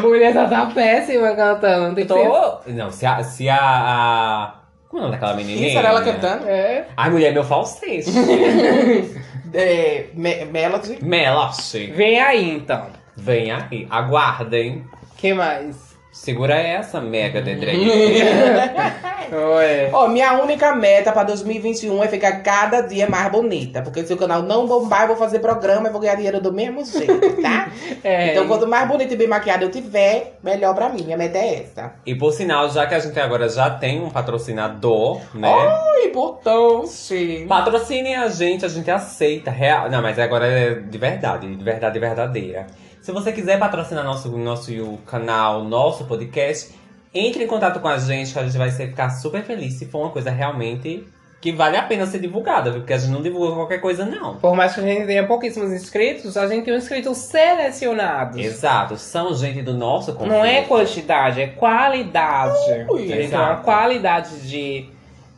Mulher 0.00 0.34
tá, 0.34 0.46
tá 0.48 0.66
péssima 0.66 1.34
cantando. 1.34 1.88
Não 1.88 1.94
tem 1.94 2.06
Tô... 2.06 2.60
Não, 2.66 2.90
se 2.90 3.06
a, 3.06 3.22
se 3.22 3.48
a, 3.48 3.56
a- 3.58 4.54
Como 4.88 5.02
é 5.02 5.06
o 5.06 5.08
nome 5.08 5.12
daquela 5.18 5.36
menininha? 5.36 5.68
Isso 5.68 5.78
era 5.78 5.88
ela 5.88 6.02
cantando? 6.02 6.48
É. 6.48 6.86
Ai, 6.96 7.10
mulher, 7.10 7.32
meu 7.32 7.44
falsete. 7.44 8.10
É, 9.56 10.06
Me 10.14 10.44
Melody. 10.46 10.98
Melody. 11.00 11.86
Vem 11.92 12.20
aí, 12.20 12.50
então. 12.56 12.88
Vem 13.16 13.52
aí, 13.52 13.86
aguardem. 13.88 14.84
que 15.16 15.32
mais? 15.32 15.93
Segura 16.14 16.54
essa 16.54 17.00
mega 17.00 17.42
de 17.42 17.56
drag. 17.56 17.76
Ué. 19.34 19.90
Ó, 19.92 20.06
minha 20.06 20.40
única 20.40 20.72
meta 20.72 21.10
pra 21.10 21.24
2021 21.24 22.04
é 22.04 22.06
ficar 22.06 22.40
cada 22.40 22.82
dia 22.82 23.10
mais 23.10 23.28
bonita. 23.32 23.82
Porque 23.82 24.06
se 24.06 24.12
o 24.12 24.16
canal 24.16 24.40
não 24.40 24.64
bombar, 24.64 25.02
eu 25.02 25.08
vou 25.08 25.16
fazer 25.16 25.40
programa 25.40 25.88
e 25.88 25.90
vou 25.90 26.00
ganhar 26.00 26.14
dinheiro 26.14 26.40
do 26.40 26.52
mesmo 26.52 26.84
jeito, 26.84 27.42
tá? 27.42 27.68
É. 28.04 28.32
Então, 28.32 28.46
quanto 28.46 28.66
mais 28.66 28.86
bonita 28.86 29.14
e 29.14 29.16
bem 29.16 29.26
maquiada 29.26 29.64
eu 29.64 29.70
tiver, 29.70 30.36
melhor 30.42 30.74
pra 30.74 30.90
mim. 30.90 31.02
Minha 31.02 31.16
meta 31.16 31.38
é 31.38 31.62
essa. 31.62 31.94
E 32.04 32.14
por 32.14 32.32
sinal, 32.32 32.68
já 32.68 32.86
que 32.86 32.94
a 32.94 32.98
gente 32.98 33.18
agora 33.18 33.48
já 33.48 33.70
tem 33.70 34.02
um 34.02 34.10
patrocinador, 34.10 35.20
né? 35.34 35.50
Ai, 35.50 36.08
importante. 36.08 37.46
Patrocinem 37.48 38.14
a 38.16 38.28
gente, 38.28 38.64
a 38.64 38.68
gente 38.68 38.90
aceita. 38.90 39.50
Real... 39.50 39.90
Não, 39.90 40.02
mas 40.02 40.18
agora 40.18 40.46
é 40.46 40.74
de 40.74 40.98
verdade, 40.98 41.56
de 41.56 41.64
verdade 41.64 41.98
verdadeira. 41.98 42.66
Se 43.04 43.12
você 43.12 43.32
quiser 43.32 43.58
patrocinar 43.58 44.02
nosso, 44.02 44.30
nosso 44.30 44.72
canal, 45.04 45.62
nosso 45.62 46.03
podcast, 46.06 46.74
entre 47.12 47.44
em 47.44 47.46
contato 47.46 47.80
com 47.80 47.88
a 47.88 47.98
gente, 47.98 48.32
que 48.32 48.38
a 48.38 48.44
gente 48.44 48.58
vai 48.58 48.70
ficar 48.70 49.10
super 49.10 49.42
feliz 49.42 49.74
se 49.74 49.86
for 49.86 50.00
uma 50.00 50.10
coisa 50.10 50.30
realmente 50.30 51.06
que 51.44 51.52
vale 51.52 51.76
a 51.76 51.82
pena 51.82 52.06
ser 52.06 52.20
divulgada, 52.20 52.70
viu? 52.70 52.80
porque 52.80 52.94
a 52.94 52.96
gente 52.96 53.10
não 53.10 53.20
divulga 53.20 53.54
qualquer 53.54 53.78
coisa, 53.78 54.06
não. 54.06 54.36
Por 54.36 54.56
mais 54.56 54.72
que 54.72 54.80
a 54.80 54.82
gente 54.82 55.04
tenha 55.04 55.26
pouquíssimos 55.26 55.70
inscritos, 55.72 56.38
a 56.38 56.46
gente 56.46 56.64
tem 56.64 56.74
inscritos 56.74 57.18
selecionados. 57.18 58.40
Exato, 58.40 58.96
são 58.96 59.34
gente 59.34 59.60
do 59.60 59.74
nosso 59.74 60.14
convívio. 60.14 60.38
Não 60.38 60.42
é 60.42 60.62
quantidade, 60.62 61.42
é 61.42 61.48
qualidade. 61.48 62.56
Ui, 62.88 62.94
a 62.94 62.98
gente 63.02 63.08
tem 63.08 63.24
exato. 63.26 63.44
uma 63.44 63.56
qualidade 63.56 64.40
de, 64.40 64.88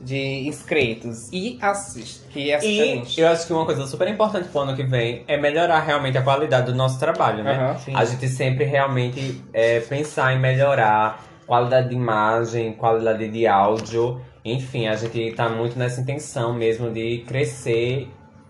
de 0.07 0.47
inscritos 0.47 1.29
e 1.33 1.59
assiste. 1.61 2.23
Que 2.31 2.53
assiste 2.53 3.19
a 3.19 3.21
E 3.21 3.25
eu 3.25 3.29
acho 3.29 3.47
que 3.47 3.53
uma 3.53 3.67
coisa 3.67 3.87
super 3.87 4.07
importante 4.07 4.49
pro 4.49 4.61
ano 4.61 4.77
que 4.77 4.85
vem 4.85 5.25
é 5.27 5.37
melhorar 5.37 5.81
realmente 5.81 6.17
a 6.17 6.23
qualidade 6.23 6.67
do 6.67 6.75
nosso 6.75 6.99
trabalho, 6.99 7.43
né? 7.43 7.77
Sim. 7.85 7.95
a 7.95 8.05
gente 8.05 8.29
sempre 8.29 8.65
realmente 8.65 9.43
é, 9.53 9.81
pensar 9.81 10.33
em 10.33 10.39
melhorar 10.39 11.25
qualidade 11.45 11.89
de 11.89 11.95
imagem, 11.95 12.73
qualidade 12.73 13.29
de 13.29 13.47
áudio. 13.47 14.21
Enfim, 14.45 14.87
a 14.87 14.95
gente 14.95 15.33
tá 15.33 15.49
muito 15.49 15.77
nessa 15.77 16.01
intenção 16.01 16.53
mesmo 16.53 16.91
de 16.91 17.25
crescer 17.27 18.09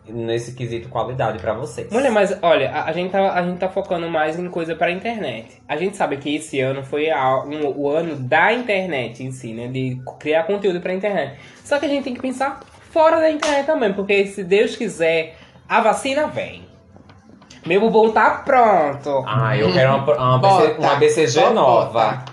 nesse 0.09 0.53
quesito 0.55 0.89
qualidade 0.89 1.39
pra 1.39 1.53
vocês. 1.53 1.91
Mulher, 1.93 2.11
mas 2.11 2.37
olha, 2.43 2.71
a, 2.71 2.85
a 2.85 2.93
gente 2.93 3.11
tá, 3.11 3.33
a 3.33 3.43
gente 3.43 3.59
tá 3.59 3.69
focando 3.69 4.09
mais 4.09 4.39
em 4.39 4.49
coisa 4.49 4.75
pra 4.75 4.91
internet. 4.91 5.61
A 5.69 5.77
gente 5.77 5.97
sabe 5.97 6.17
que 6.17 6.35
esse 6.37 6.61
ano 6.61 6.83
foi 6.85 7.11
a- 7.11 7.43
um- 7.45 7.73
o 7.77 7.91
ano 7.91 8.17
da 8.17 8.53
internet 8.53 9.23
em 9.25 9.31
si, 9.33 9.53
né? 9.53 9.69
De 9.69 10.01
criar 10.21 10.45
conteúdo 10.45 10.81
pra 10.81 10.93
internet. 10.95 11.39
Só 11.65 11.79
que 11.79 11.87
a 11.87 11.89
gente 11.89 12.05
tem 12.05 12.15
que 12.15 12.21
pensar 12.23 12.61
fora 12.91 13.19
da 13.21 13.31
internet 13.31 13.67
também, 13.67 13.93
porque 13.93 14.27
se 14.27 14.43
Deus 14.45 14.77
quiser, 14.77 15.37
a 15.69 15.81
vacina 15.81 16.27
vem. 16.27 16.65
Meu 17.67 17.81
bumbum 17.81 18.13
tá 18.13 18.31
pronto. 18.45 19.25
Ah, 19.27 19.57
eu 19.57 19.73
quero 19.73 19.97
uma, 19.97 20.05
uma, 20.15 20.39
Bota. 20.39 20.67
BC, 20.69 20.79
uma 20.79 20.95
BCG 20.97 21.27
Só 21.41 21.53
nova. 21.53 22.25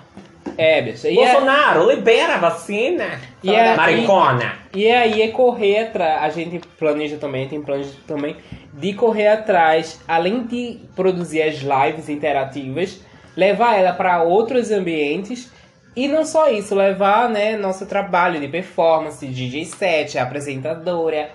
É, 0.58 0.82
bicho. 0.82 1.08
E, 1.08 1.18
é, 1.20 1.32
Bolsonaro, 1.32 1.90
libera 1.90 2.36
a 2.36 2.38
vacina. 2.38 3.20
e, 3.44 3.54
é, 3.54 3.76
Maricona. 3.76 4.54
e 4.74 4.90
aí 4.90 5.22
é 5.22 5.28
correr 5.30 5.88
atrás. 5.88 6.24
A 6.24 6.30
gente 6.30 6.60
planeja 6.78 7.18
também, 7.18 7.48
tem 7.48 7.62
planos 7.62 7.96
também, 8.08 8.36
de 8.74 8.94
correr 8.94 9.28
atrás, 9.28 10.00
além 10.08 10.46
de 10.46 10.80
produzir 10.96 11.42
as 11.42 11.56
lives 11.56 12.10
interativas, 12.10 13.02
levar 13.36 13.78
ela 13.78 13.94
para 13.94 14.24
outros 14.24 14.72
ambientes. 14.72 15.52
E 15.96 16.08
não 16.08 16.26
só 16.26 16.50
isso, 16.50 16.74
levar 16.74 17.30
né, 17.30 17.56
nosso 17.56 17.86
trabalho 17.86 18.40
de 18.40 18.48
performance, 18.48 19.26
DJ 19.28 19.66
set, 19.66 20.18
apresentadora, 20.18 21.30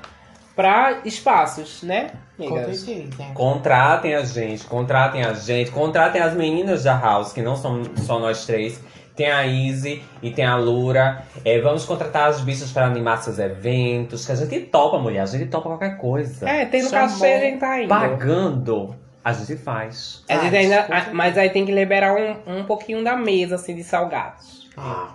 para 0.56 1.02
espaços, 1.04 1.84
né? 1.84 2.10
Amigas? 2.36 2.80
certeza. 2.80 3.32
Contratem 3.32 4.16
a 4.16 4.24
gente, 4.24 4.64
contratem 4.64 5.24
a 5.24 5.32
gente, 5.32 5.70
contratem 5.70 6.20
as 6.20 6.34
meninas 6.34 6.82
da 6.82 6.98
House, 6.98 7.32
que 7.32 7.40
não 7.40 7.54
são 7.54 7.82
só 7.98 8.18
nós 8.18 8.44
três. 8.44 8.80
Tem 9.18 9.30
a 9.32 9.44
Izzy 9.46 10.00
e 10.22 10.30
tem 10.30 10.44
a 10.44 10.54
Lura. 10.56 11.24
É, 11.44 11.60
vamos 11.60 11.84
contratar 11.84 12.28
as 12.28 12.40
bichas 12.40 12.70
para 12.70 12.86
animar 12.86 13.20
seus 13.20 13.38
eventos. 13.40 14.24
Que 14.24 14.30
a 14.30 14.34
gente 14.36 14.60
topa, 14.60 14.96
mulher. 14.98 15.20
A 15.22 15.26
gente 15.26 15.46
topa 15.46 15.68
qualquer 15.70 15.96
coisa. 15.98 16.48
É, 16.48 16.64
tem 16.66 16.82
no 16.84 16.88
Chamou. 16.88 17.08
cachê 17.08 17.26
a 17.32 17.40
gente 17.40 17.58
tá 17.58 17.80
indo. 17.82 17.88
Pagando, 17.88 18.94
a 19.24 19.32
gente 19.32 19.56
faz. 19.56 20.22
A 20.28 20.36
gente 20.38 20.54
ainda, 20.56 20.82
a- 20.88 21.12
mas 21.12 21.36
aí 21.36 21.50
tem 21.50 21.66
que 21.66 21.72
liberar 21.72 22.14
um, 22.14 22.58
um 22.60 22.64
pouquinho 22.64 23.02
da 23.02 23.16
mesa, 23.16 23.56
assim, 23.56 23.74
de 23.74 23.82
salgados. 23.82 24.68
Ah, 24.76 25.08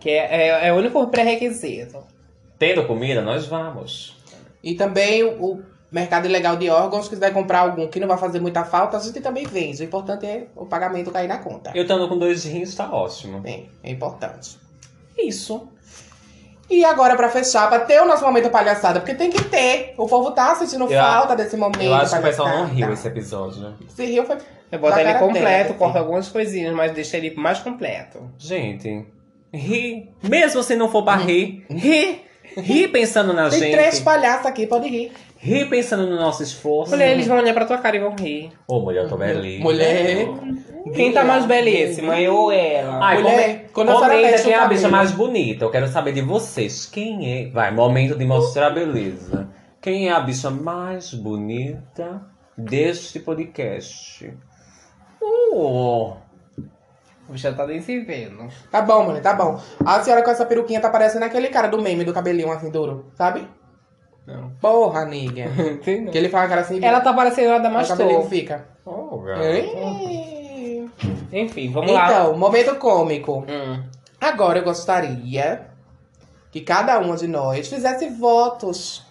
Que 0.00 0.10
é, 0.10 0.48
é, 0.62 0.68
é 0.68 0.72
o 0.72 0.76
único 0.76 1.04
pré-requisito. 1.08 1.98
tendo 2.58 2.86
comida, 2.86 3.20
nós 3.20 3.44
vamos. 3.46 4.16
E 4.62 4.74
também 4.76 5.24
o, 5.24 5.30
o 5.42 5.62
mercado 5.94 6.26
ilegal 6.26 6.56
de 6.56 6.68
órgãos, 6.68 7.04
que 7.08 7.14
quiser 7.14 7.32
comprar 7.32 7.60
algum 7.60 7.86
que 7.86 8.00
não 8.00 8.08
vai 8.08 8.18
fazer 8.18 8.40
muita 8.40 8.64
falta, 8.64 8.96
a 8.96 9.00
gente 9.00 9.20
também 9.20 9.46
vende. 9.46 9.82
O 9.82 9.84
importante 9.84 10.26
é 10.26 10.46
o 10.56 10.66
pagamento 10.66 11.10
cair 11.12 11.28
na 11.28 11.38
conta. 11.38 11.70
Eu 11.74 11.82
estando 11.82 12.08
com 12.08 12.18
dois 12.18 12.44
rins, 12.44 12.74
tá 12.74 12.92
ótimo. 12.92 13.40
Bem, 13.40 13.70
é 13.82 13.90
importante. 13.90 14.58
Isso. 15.16 15.68
E 16.68 16.84
agora, 16.84 17.14
pra 17.14 17.28
fechar, 17.28 17.68
pra 17.68 17.80
ter 17.80 18.00
o 18.00 18.06
nosso 18.06 18.24
momento 18.24 18.50
palhaçada, 18.50 18.98
porque 18.98 19.14
tem 19.14 19.30
que 19.30 19.44
ter. 19.44 19.94
O 19.98 20.06
povo 20.08 20.30
tá 20.32 20.54
sentindo 20.54 20.84
Eu- 20.90 20.98
falta 21.00 21.36
desse 21.36 21.56
momento. 21.56 21.82
Eu 21.82 21.94
acho 21.94 22.12
que 22.14 22.18
o 22.18 22.22
pessoal 22.22 22.48
não 22.48 22.66
riu 22.66 22.92
esse 22.92 23.06
episódio. 23.06 23.74
Se 23.88 24.04
riu 24.06 24.24
foi. 24.24 24.38
Eu 24.72 24.78
boto 24.80 24.98
ele 24.98 25.14
completo, 25.14 25.44
dela, 25.44 25.74
corto 25.74 25.90
assim. 25.90 25.98
algumas 25.98 26.28
coisinhas, 26.28 26.74
mas 26.74 26.92
deixa 26.92 27.16
ele 27.18 27.34
mais 27.36 27.60
completo. 27.60 28.28
Gente, 28.38 29.06
ri. 29.52 30.10
Mesmo 30.22 30.62
se 30.62 30.74
não 30.74 30.88
for 30.88 31.04
pra 31.04 31.16
rir, 31.16 31.64
ri. 31.70 32.22
Ri 32.56 32.88
pensando 32.88 33.32
na 33.32 33.48
Tem 33.50 33.58
gente. 33.58 33.72
três 33.72 34.00
palhaços 34.00 34.46
aqui, 34.46 34.66
pode 34.66 34.88
rir. 34.88 35.12
Ri 35.44 35.66
pensando 35.66 36.06
no 36.06 36.16
nosso 36.16 36.42
esforço. 36.42 36.92
Mulher, 36.92 37.12
eles 37.12 37.26
vão 37.26 37.36
olhar 37.36 37.52
pra 37.52 37.66
tua 37.66 37.76
cara 37.76 37.96
e 37.96 38.00
vão 38.00 38.16
rir. 38.18 38.50
Ô, 38.66 38.80
mulher, 38.80 39.02
eu 39.04 39.08
tô 39.10 39.16
velhinha. 39.18 39.60
Mulher. 39.62 40.26
Quem 40.94 41.12
tá 41.12 41.22
mais 41.22 41.44
belíssima, 41.44 42.18
eu 42.18 42.34
ou 42.34 42.50
ela? 42.52 42.98
Ai, 43.04 43.18
Mulher, 43.22 43.36
come- 43.36 43.68
quando 43.74 43.88
a 43.90 43.94
senhora 43.96 44.14
comenta 44.16 44.42
quem 44.42 44.52
é 44.52 44.56
a 44.58 44.66
bicha 44.66 44.88
mais 44.88 45.10
bonita. 45.12 45.64
Eu 45.66 45.70
quero 45.70 45.86
saber 45.88 46.12
de 46.12 46.22
vocês. 46.22 46.86
Quem 46.86 47.30
é? 47.46 47.50
Vai, 47.50 47.70
momento 47.70 48.16
de 48.16 48.24
mostrar 48.24 48.68
a 48.68 48.70
beleza. 48.70 49.48
Quem 49.82 50.08
é 50.08 50.12
a 50.12 50.20
bicha 50.20 50.50
mais 50.50 51.12
bonita 51.12 52.22
deste 52.56 53.20
podcast? 53.20 54.32
Oh, 55.20 56.12
O 57.28 57.32
bicho 57.32 57.54
tá 57.54 57.66
nem 57.66 57.82
se 57.82 58.00
vendo. 58.00 58.48
Tá 58.70 58.80
bom, 58.80 59.04
mulher, 59.04 59.20
tá 59.20 59.34
bom. 59.34 59.60
A 59.84 60.00
senhora 60.02 60.22
com 60.22 60.30
essa 60.30 60.46
peruquinha 60.46 60.80
tá 60.80 60.88
parecendo 60.88 61.24
aquele 61.26 61.48
cara 61.48 61.68
do 61.68 61.80
meme 61.82 62.02
do 62.04 62.14
cabelinho 62.14 62.50
assim 62.50 62.70
duro, 62.70 63.10
sabe? 63.14 63.46
Não. 64.26 64.50
Porra, 64.60 65.04
nigga. 65.04 65.50
Que 65.82 66.18
ele 66.18 66.28
faz 66.28 66.46
a 66.46 66.48
cara 66.48 66.60
assim. 66.62 66.82
Ela 66.82 67.00
tá 67.00 67.12
parecendo 67.12 67.52
a 67.52 67.56
o 67.56 67.62
Damastor. 67.62 67.96
cabelinho 67.96 68.28
fica. 68.28 68.66
oh 68.84 69.18
garoto. 69.18 69.44
Ei. 69.44 70.88
Enfim, 71.32 71.70
vamos 71.70 71.92
lá. 71.92 72.06
Então, 72.06 72.36
momento 72.36 72.76
cômico. 72.76 73.44
Hum. 73.48 73.82
Agora 74.20 74.58
eu 74.58 74.64
gostaria 74.64 75.66
que 76.50 76.60
cada 76.60 76.98
uma 77.00 77.16
de 77.16 77.26
nós 77.26 77.68
fizesse 77.68 78.08
votos 78.08 79.04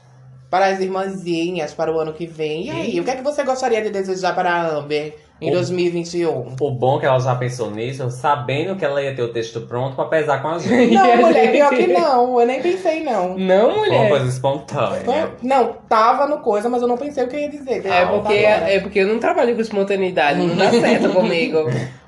para 0.49 0.67
as 0.67 0.79
irmãzinhas 0.79 1.73
para 1.73 1.91
o 1.91 1.99
ano 1.99 2.13
que 2.13 2.25
vem. 2.25 2.67
E 2.67 2.71
aí, 2.71 2.99
o 2.99 3.03
que 3.03 3.11
é 3.11 3.15
que 3.15 3.21
você 3.21 3.43
gostaria 3.43 3.81
de 3.81 3.89
desejar 3.89 4.33
para 4.33 4.51
a 4.51 4.67
Amber 4.67 5.17
em 5.43 5.49
O- 5.49 5.53
2021? 5.53 6.55
O 6.59 6.71
bom 6.71 6.97
é 6.97 6.99
que 7.01 7.05
ela 7.05 7.19
já 7.19 7.35
pensou 7.35 7.69
nisso, 7.71 8.09
sabendo 8.09 8.75
que 8.75 8.83
ela 8.85 9.01
ia 9.01 9.15
ter 9.15 9.21
o 9.21 9.31
texto 9.31 9.61
pronto 9.61 9.95
pra 9.95 10.05
pesar 10.05 10.41
com 10.41 10.47
a 10.49 10.57
gente. 10.59 10.93
Não, 10.93 11.17
mulher, 11.17 11.51
pior 11.51 11.69
que 11.69 11.87
não. 11.91 12.39
Eu 12.39 12.47
nem 12.47 12.61
pensei, 12.61 13.03
não. 13.03 13.37
Não, 13.37 13.69
Foi 13.71 13.79
uma 13.79 13.85
mulher. 13.85 14.09
coisa 14.09 14.27
espontânea. 14.27 15.01
Foi- 15.05 15.31
Não, 15.43 15.73
tava 15.89 16.27
no 16.27 16.39
coisa, 16.39 16.69
mas 16.69 16.81
eu 16.81 16.87
não 16.87 16.97
pensei 16.97 17.23
o 17.23 17.27
que 17.27 17.35
eu 17.35 17.39
ia 17.41 17.49
dizer. 17.49 17.85
É 17.85 18.03
Ah, 18.03 18.07
porque, 18.07 18.33
é 18.33 18.79
porque 18.79 18.99
eu 18.99 19.07
não 19.07 19.19
trabalho 19.19 19.53
com 19.55 19.61
espontaneidade, 19.61 20.39
não 20.39 20.55
dá 20.55 20.69
certo 20.71 21.09
comigo. 21.13 21.59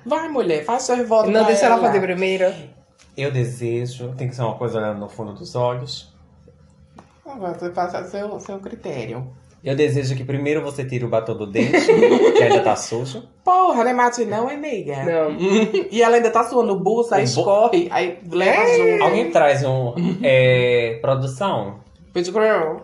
Vai, 0.05 0.27
mulher, 0.29 0.63
faz 0.63 0.83
seus 0.83 1.07
votos 1.07 1.31
Não 1.31 1.43
deixa 1.45 1.65
ela 1.65 1.77
fazer 1.79 1.99
primeiro. 1.99 2.53
Eu 3.17 3.31
desejo, 3.31 4.13
tem 4.17 4.27
que 4.27 4.35
ser 4.35 4.41
uma 4.41 4.55
coisa 4.55 4.77
olhando 4.77 4.99
no 4.99 5.07
fundo 5.09 5.33
dos 5.33 5.55
olhos. 5.55 6.13
Ah, 7.25 7.35
Você 7.53 7.69
passa 7.69 8.03
seu, 8.03 8.39
seu 8.39 8.59
critério. 8.59 9.25
Eu 9.65 9.75
desejo 9.75 10.15
que 10.15 10.23
primeiro 10.23 10.61
você 10.61 10.85
tire 10.85 11.03
o 11.03 11.09
batom 11.09 11.35
do 11.35 11.47
dente, 11.47 11.71
que 12.37 12.43
ainda 12.43 12.61
tá 12.61 12.75
sujo. 12.75 13.23
Porra, 13.43 13.83
não 13.83 13.89
é 13.89 13.93
mate 13.93 14.23
não, 14.23 14.47
é 14.47 14.55
nega. 14.55 15.03
Não. 15.03 15.35
E 15.91 16.03
ela 16.03 16.17
ainda 16.17 16.29
tá 16.29 16.43
suando 16.43 16.75
aí 17.15 17.23
O 17.23 17.25
bo- 17.25 17.41
escorre, 17.41 17.87
aí 17.91 18.19
leva 18.31 18.63
junto. 18.67 19.03
Alguém 19.03 19.31
traz 19.31 19.63
um. 19.63 19.93
É, 20.21 20.99
produção. 21.01 21.79
Pede 22.13 22.31
girl. 22.31 22.77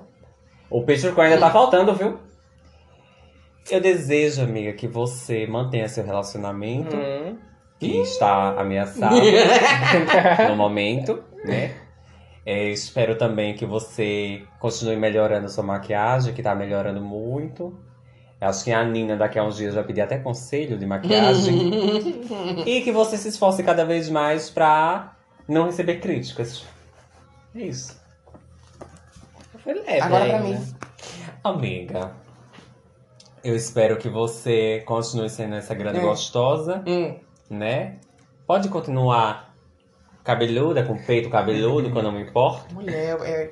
O 0.72 0.82
peixe 0.84 1.08
ainda 1.16 1.38
tá 1.38 1.52
faltando, 1.52 1.94
viu? 1.94 2.18
Eu 3.70 3.80
desejo, 3.80 4.42
amiga, 4.42 4.74
que 4.74 4.88
você 4.88 5.46
mantenha 5.46 5.88
seu 5.88 6.04
relacionamento, 6.04 6.96
Hum. 6.96 7.38
que 7.80 7.98
está 8.02 8.60
ameaçado 8.60 9.16
no 10.50 10.56
momento, 10.56 11.24
né? 11.46 11.72
É, 12.46 12.70
espero 12.70 13.16
também 13.18 13.54
que 13.56 13.66
você 13.66 14.44
continue 14.60 14.96
melhorando 14.96 15.48
sua 15.50 15.64
maquiagem, 15.64 16.34
que 16.34 16.42
tá 16.42 16.56
melhorando 16.56 17.00
muito. 17.02 17.78
Acho 18.40 18.64
que 18.64 18.72
a 18.72 18.84
Nina 18.84 19.16
daqui 19.16 19.38
a 19.38 19.44
uns 19.44 19.56
dias 19.58 19.76
vai 19.76 19.84
pedir 19.84 20.02
até 20.02 20.18
conselho 20.18 20.76
de 20.78 20.86
maquiagem. 20.88 21.70
e 22.66 22.82
que 22.82 22.92
você 22.92 23.16
se 23.16 23.28
esforce 23.28 23.62
cada 23.62 23.86
vez 23.86 24.10
mais 24.10 24.50
pra 24.50 25.16
não 25.48 25.66
receber 25.66 26.00
críticas. 26.00 26.66
É 27.54 27.60
isso. 27.60 28.02
Foi 29.60 29.74
leve. 29.76 30.00
Agora 30.02 30.26
pra 30.26 30.38
ainda. 30.38 30.60
mim. 30.60 30.76
Amiga, 31.44 32.12
eu 33.44 33.56
espero 33.56 33.98
que 33.98 34.10
você 34.10 34.82
continue 34.88 35.30
sendo 35.30 35.54
essa 35.56 35.76
grande 35.76 36.00
Hum. 36.00 36.04
gostosa, 36.08 36.84
Hum. 36.88 37.20
né? 37.48 37.98
Pode 38.48 38.70
continuar 38.70 39.51
cabeluda, 40.24 40.84
com 40.84 40.98
peito 40.98 41.30
cabeludo, 41.30 41.92
que 41.92 41.98
eu 41.98 42.04
não 42.04 42.12
me 42.12 42.22
importo. 42.22 42.74
Mulher, 42.74 43.18
é... 43.22 43.52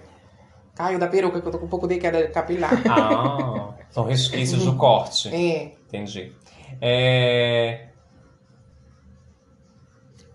Caiu 0.75 0.97
da 0.97 1.07
peruca, 1.07 1.41
que 1.41 1.47
eu 1.47 1.51
tô 1.51 1.59
com 1.59 1.65
um 1.65 1.69
pouco 1.69 1.87
de 1.87 1.97
queda 1.97 2.29
capilar. 2.29 2.71
Ah, 2.89 3.73
são 3.89 4.05
resquícios 4.05 4.63
do 4.63 4.77
corte. 4.77 5.27
É. 5.27 5.73
Entendi. 5.87 6.33
É... 6.81 7.87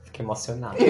Fiquei 0.05 0.23
emocionada. 0.25 0.77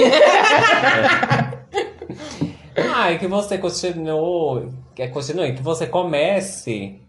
Ai, 2.96 3.18
que 3.18 3.28
você 3.28 3.56
continue, 3.58 4.72
que 4.94 5.06
continue, 5.08 5.54
que 5.54 5.62
você 5.62 5.86
comece 5.86 7.00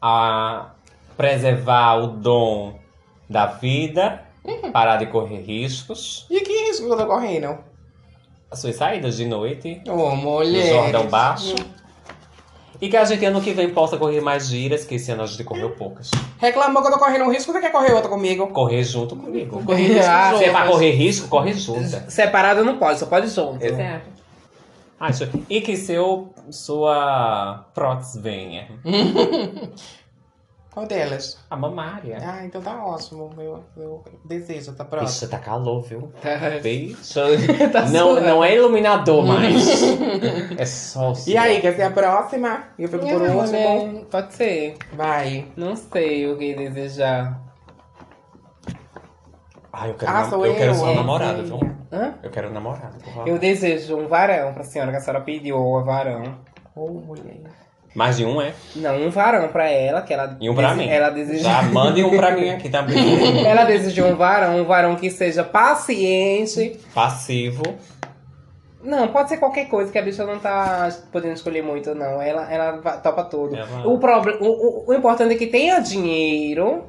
a 0.00 0.74
preservar 1.16 1.94
o 1.96 2.08
dom 2.08 2.78
da 3.28 3.46
vida, 3.46 4.22
parar 4.72 4.98
de 4.98 5.06
correr 5.06 5.40
riscos. 5.40 6.26
E 6.30 6.40
que 6.40 6.68
risco 6.68 6.86
que 6.86 6.92
eu 6.92 6.96
tô 6.98 7.06
correndo? 7.06 7.58
As 8.56 8.60
suas 8.62 8.76
saídas 8.76 9.16
de 9.18 9.26
noite, 9.26 9.82
Ô, 9.86 9.92
no 9.92 10.16
mulher. 10.16 10.66
Jordão 10.72 11.06
Baixo. 11.08 11.54
E 12.80 12.88
que 12.90 12.96
a 12.96 13.04
gente 13.04 13.24
ano 13.24 13.40
que 13.40 13.52
vem 13.52 13.70
possa 13.70 13.96
correr 13.96 14.20
mais 14.20 14.48
giras, 14.48 14.84
que 14.84 14.94
esse 14.96 15.10
ano 15.10 15.22
a 15.22 15.26
gente 15.26 15.44
correu 15.44 15.70
poucas. 15.70 16.10
Reclamou 16.38 16.82
que 16.82 16.88
eu 16.88 16.92
tô 16.92 16.98
correndo 16.98 17.24
um 17.24 17.30
risco, 17.30 17.52
você 17.52 17.60
quer 17.60 17.70
correr 17.72 17.92
outra 17.92 18.08
comigo? 18.08 18.46
Correr 18.48 18.82
junto 18.82 19.14
comigo. 19.16 19.62
Correr 19.64 19.86
risco 19.86 20.10
Ah, 20.10 20.24
juntas. 20.30 20.38
Se 20.38 20.44
é 20.44 20.50
pra 20.50 20.66
correr 20.66 20.90
risco, 20.92 21.28
corre 21.28 21.52
junta. 21.54 22.04
Separado 22.10 22.64
não 22.64 22.76
pode, 22.78 22.98
só 22.98 23.06
pode 23.06 23.28
junto. 23.28 23.62
Exato. 23.64 24.04
Ah, 25.00 25.10
isso- 25.10 25.28
E 25.50 25.60
que 25.60 25.76
seu, 25.76 26.32
sua 26.50 27.66
prótese 27.74 28.18
venha. 28.20 28.68
Qual 30.76 30.86
delas? 30.86 31.38
A 31.48 31.56
mamária. 31.56 32.18
Ah, 32.22 32.44
então 32.44 32.60
tá 32.60 32.84
ótimo. 32.84 33.30
Eu, 33.38 33.64
eu 33.78 34.04
desejo, 34.26 34.74
tá 34.74 34.84
próximo. 34.84 35.08
Ixi, 35.08 35.28
tá 35.28 35.38
calor, 35.38 35.80
viu? 35.80 36.12
Tá. 36.20 36.60
Bicho. 36.62 37.18
Tá 37.72 37.86
não, 37.86 38.20
não 38.20 38.44
é 38.44 38.56
iluminador 38.56 39.24
mais. 39.24 39.66
é 40.58 40.66
só 40.66 41.12
o 41.12 41.14
E 41.26 41.34
aí, 41.34 41.62
quer 41.62 41.76
ser 41.76 41.84
a 41.84 41.90
próxima? 41.90 42.64
E 42.78 42.82
eu 42.82 42.90
fico 42.90 43.06
por 43.06 43.22
último. 43.22 43.42
mulher, 43.42 44.04
Pode 44.10 44.34
ser. 44.34 44.76
Vai. 44.92 45.50
Não 45.56 45.74
sei 45.76 46.30
o 46.30 46.36
que 46.36 46.54
desejar. 46.54 47.40
Ah, 49.72 49.88
eu 49.88 49.94
quero, 49.94 50.12
Ah, 50.12 50.24
sou 50.28 50.44
eu 50.44 50.54
quero 50.56 50.72
eu, 50.72 50.74
ser 50.74 50.84
um 50.84 50.90
é. 50.90 50.94
namorado, 50.94 51.42
viu? 51.42 51.58
Hã? 51.90 52.14
Eu 52.22 52.30
quero 52.30 52.50
um 52.50 52.54
favor. 52.54 53.26
Eu 53.26 53.38
desejo 53.38 53.96
um 53.96 54.08
varão 54.08 54.52
pra 54.52 54.62
senhora, 54.62 54.90
que 54.90 54.98
a 54.98 55.00
senhora 55.00 55.24
pediu 55.24 55.56
um 55.56 55.82
varão. 55.82 56.38
Ô, 56.74 56.90
mulher. 56.90 57.65
Mais 57.96 58.18
de 58.18 58.26
um, 58.26 58.42
é? 58.42 58.52
Não, 58.76 58.94
um 59.06 59.08
varão 59.10 59.48
pra 59.48 59.70
ela, 59.70 60.02
que 60.02 60.12
ela... 60.12 60.36
E 60.38 60.50
um 60.50 60.54
pra 60.54 60.74
mim. 60.74 60.86
Ela 60.86 61.08
deseja... 61.08 61.42
Já 61.42 61.62
mande 61.62 62.04
um 62.04 62.14
pra 62.14 62.32
mim 62.32 62.50
aqui 62.50 62.68
também. 62.68 62.94
Ela 63.46 63.64
deseja 63.64 64.04
um 64.04 64.14
varão, 64.14 64.60
um 64.60 64.64
varão 64.64 64.96
que 64.96 65.10
seja 65.10 65.42
paciente. 65.42 66.78
Passivo. 66.94 67.62
Não, 68.84 69.08
pode 69.08 69.30
ser 69.30 69.38
qualquer 69.38 69.64
coisa, 69.68 69.90
que 69.90 69.98
a 69.98 70.02
bicha 70.02 70.26
não 70.26 70.38
tá 70.38 70.90
podendo 71.10 71.32
escolher 71.32 71.62
muito, 71.62 71.94
não. 71.94 72.20
Ela, 72.20 72.52
ela 72.52 72.72
topa 72.98 73.24
tudo. 73.24 73.56
Ela- 73.56 73.86
O, 73.86 73.98
proble- 73.98 74.36
o, 74.40 74.46
o, 74.46 74.84
o 74.90 74.94
importante 74.94 75.32
é 75.34 75.38
que 75.38 75.46
tenha 75.46 75.80
dinheiro, 75.80 76.84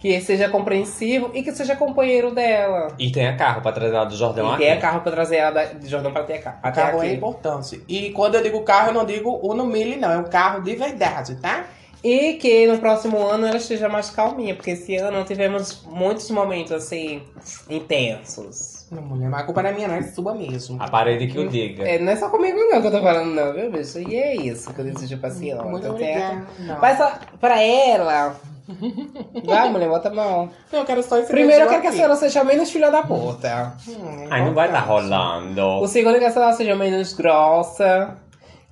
que 0.00 0.20
seja 0.20 0.48
compreensivo 0.48 1.30
e 1.34 1.42
que 1.42 1.52
seja 1.52 1.76
companheiro 1.76 2.34
dela. 2.34 2.88
E 2.98 3.12
tenha 3.12 3.36
carro 3.36 3.60
pra 3.60 3.70
trazer 3.70 3.94
ela 3.94 4.04
do 4.06 4.16
Jordão 4.16 4.46
e 4.46 4.54
aqui. 4.54 4.62
tenha 4.64 4.80
carro 4.80 5.00
pra 5.02 5.12
trazer 5.12 5.36
ela 5.36 5.50
da- 5.50 5.64
de 5.66 5.86
Jordão 5.88 6.10
pra 6.12 6.22
ter 6.24 6.38
carro. 6.38 6.58
Até 6.62 6.80
Carro 6.82 7.02
é 7.02 7.06
aqui. 7.06 7.16
importante. 7.16 7.82
E 7.86 8.10
quando 8.10 8.34
eu 8.36 8.42
digo 8.42 8.62
carro, 8.62 8.88
eu 8.88 8.94
não 8.94 9.04
digo 9.04 9.38
Uno 9.42 9.66
Mille, 9.66 9.96
não. 9.96 10.10
É 10.10 10.16
um 10.18 10.24
carro 10.24 10.62
de 10.62 10.74
verdade, 10.74 11.36
tá? 11.36 11.64
E 12.02 12.32
que 12.40 12.66
no 12.66 12.78
próximo 12.78 13.18
ano 13.26 13.46
ela 13.46 13.58
esteja 13.58 13.86
mais 13.86 14.08
calminha, 14.08 14.54
porque 14.54 14.70
esse 14.70 14.96
ano 14.96 15.22
tivemos 15.22 15.84
muitos 15.86 16.30
momentos 16.30 16.72
assim 16.72 17.22
intensos. 17.68 18.86
Não, 18.90 19.02
mulher, 19.02 19.28
mas 19.28 19.40
a 19.40 19.44
culpa 19.44 19.62
não 19.62 19.70
é 19.70 19.72
minha, 19.72 19.86
não. 19.88 19.94
É 19.96 20.02
sua 20.02 20.34
mesmo. 20.34 20.82
A 20.82 20.88
parede 20.88 21.26
que 21.26 21.38
o 21.38 21.48
diga. 21.48 21.86
É, 21.88 21.98
não 21.98 22.10
é 22.10 22.16
só 22.16 22.28
comigo 22.28 22.58
não 22.58 22.80
que 22.80 22.86
eu 22.88 22.90
tô 22.90 23.00
falando, 23.02 23.32
não, 23.34 23.52
viu, 23.52 23.70
bicho? 23.70 23.98
E 24.00 24.16
é 24.16 24.34
isso 24.34 24.72
que 24.72 24.80
eu 24.80 24.84
desejo 24.84 25.18
pra 25.18 25.30
senhora. 25.30 25.68
Muito 25.68 25.84
tá 25.84 25.90
obrigada. 25.90 26.18
certo? 26.36 26.46
Não. 26.60 26.80
Mas 26.80 26.96
só 26.98 27.12
pra 27.40 27.62
ela. 27.62 28.34
Vai, 29.44 29.70
mulher, 29.70 29.88
bota 29.88 30.08
a 30.08 30.14
mão. 30.14 30.50
Eu 30.72 30.84
quero 30.84 31.02
só 31.02 31.18
esse 31.18 31.30
Primeiro 31.30 31.64
eu 31.64 31.68
quero 31.68 31.80
que 31.82 31.88
a 31.88 31.92
senhora 31.92 32.16
seja 32.16 32.44
menos 32.44 32.70
filha 32.70 32.90
da 32.90 33.02
puta. 33.02 33.74
Hum, 33.88 34.26
Ai, 34.30 34.44
não 34.44 34.54
vai 34.54 34.66
estar 34.68 34.82
importante. 34.82 35.08
rolando. 35.10 35.66
O 35.82 35.86
segundo 35.86 36.16
é 36.16 36.18
que 36.18 36.24
a 36.24 36.30
senhora 36.30 36.52
seja 36.52 36.74
menos 36.76 37.12
grossa. 37.12 38.16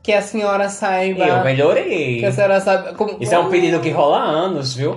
Que 0.03 0.13
a 0.13 0.23
senhora 0.23 0.69
saiba. 0.71 1.25
Eu 1.27 1.45
melhorei. 1.45 2.19
Que 2.21 2.27
a 2.27 2.33
senhora 2.33 2.61
saiba. 2.61 2.95
Como, 2.95 3.17
Isso 3.21 3.35
é 3.35 3.39
um 3.39 3.51
pedido 3.51 3.81
que 3.81 3.91
rola 3.91 4.19
há 4.19 4.25
anos, 4.25 4.75
viu? 4.75 4.97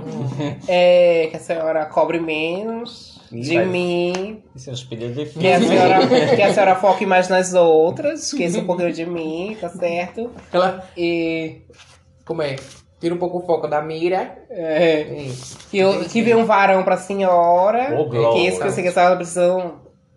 É, 0.68 1.28
que 1.32 1.36
a 1.38 1.40
senhora 1.40 1.86
cobre 1.88 2.20
menos 2.20 3.20
Ih, 3.32 3.42
de 3.42 3.56
vai- 3.56 3.66
mim. 3.66 4.44
Isso 4.56 4.70
é 4.70 4.74
um 4.74 4.88
pedido 4.88 5.26
Que 5.40 5.52
a, 5.52 5.60
senhora, 5.60 6.08
que 6.36 6.42
a 6.42 6.54
senhora 6.54 6.76
foque 6.76 7.06
mais 7.06 7.28
nas 7.28 7.54
outras. 7.54 8.28
Esqueça 8.28 8.60
um 8.60 8.66
pouquinho 8.66 8.94
de 8.94 9.06
mim, 9.06 9.58
tá 9.60 9.68
certo? 9.70 10.30
Ela, 10.54 10.86
E. 10.96 11.62
como 12.24 12.42
é? 12.44 12.56
Tira 13.02 13.16
um 13.16 13.18
pouco 13.18 13.40
o 13.40 13.46
foco 13.46 13.68
da 13.68 13.82
mira. 13.82 14.38
É, 14.50 15.28
que, 15.72 15.78
eu, 15.80 16.06
que 16.06 16.22
vê 16.22 16.36
um 16.36 16.46
varão 16.46 16.84
pra 16.84 16.98
senhora. 16.98 18.00
Ô, 18.00 18.06
glória. 18.06 18.40
que 18.40 18.48
isso 18.48 18.62
que 18.62 18.68
eu 18.68 18.72
sei 18.72 18.84
que 18.84 18.90
a 18.90 18.94
senhora 18.94 19.16
precisa 19.16 19.72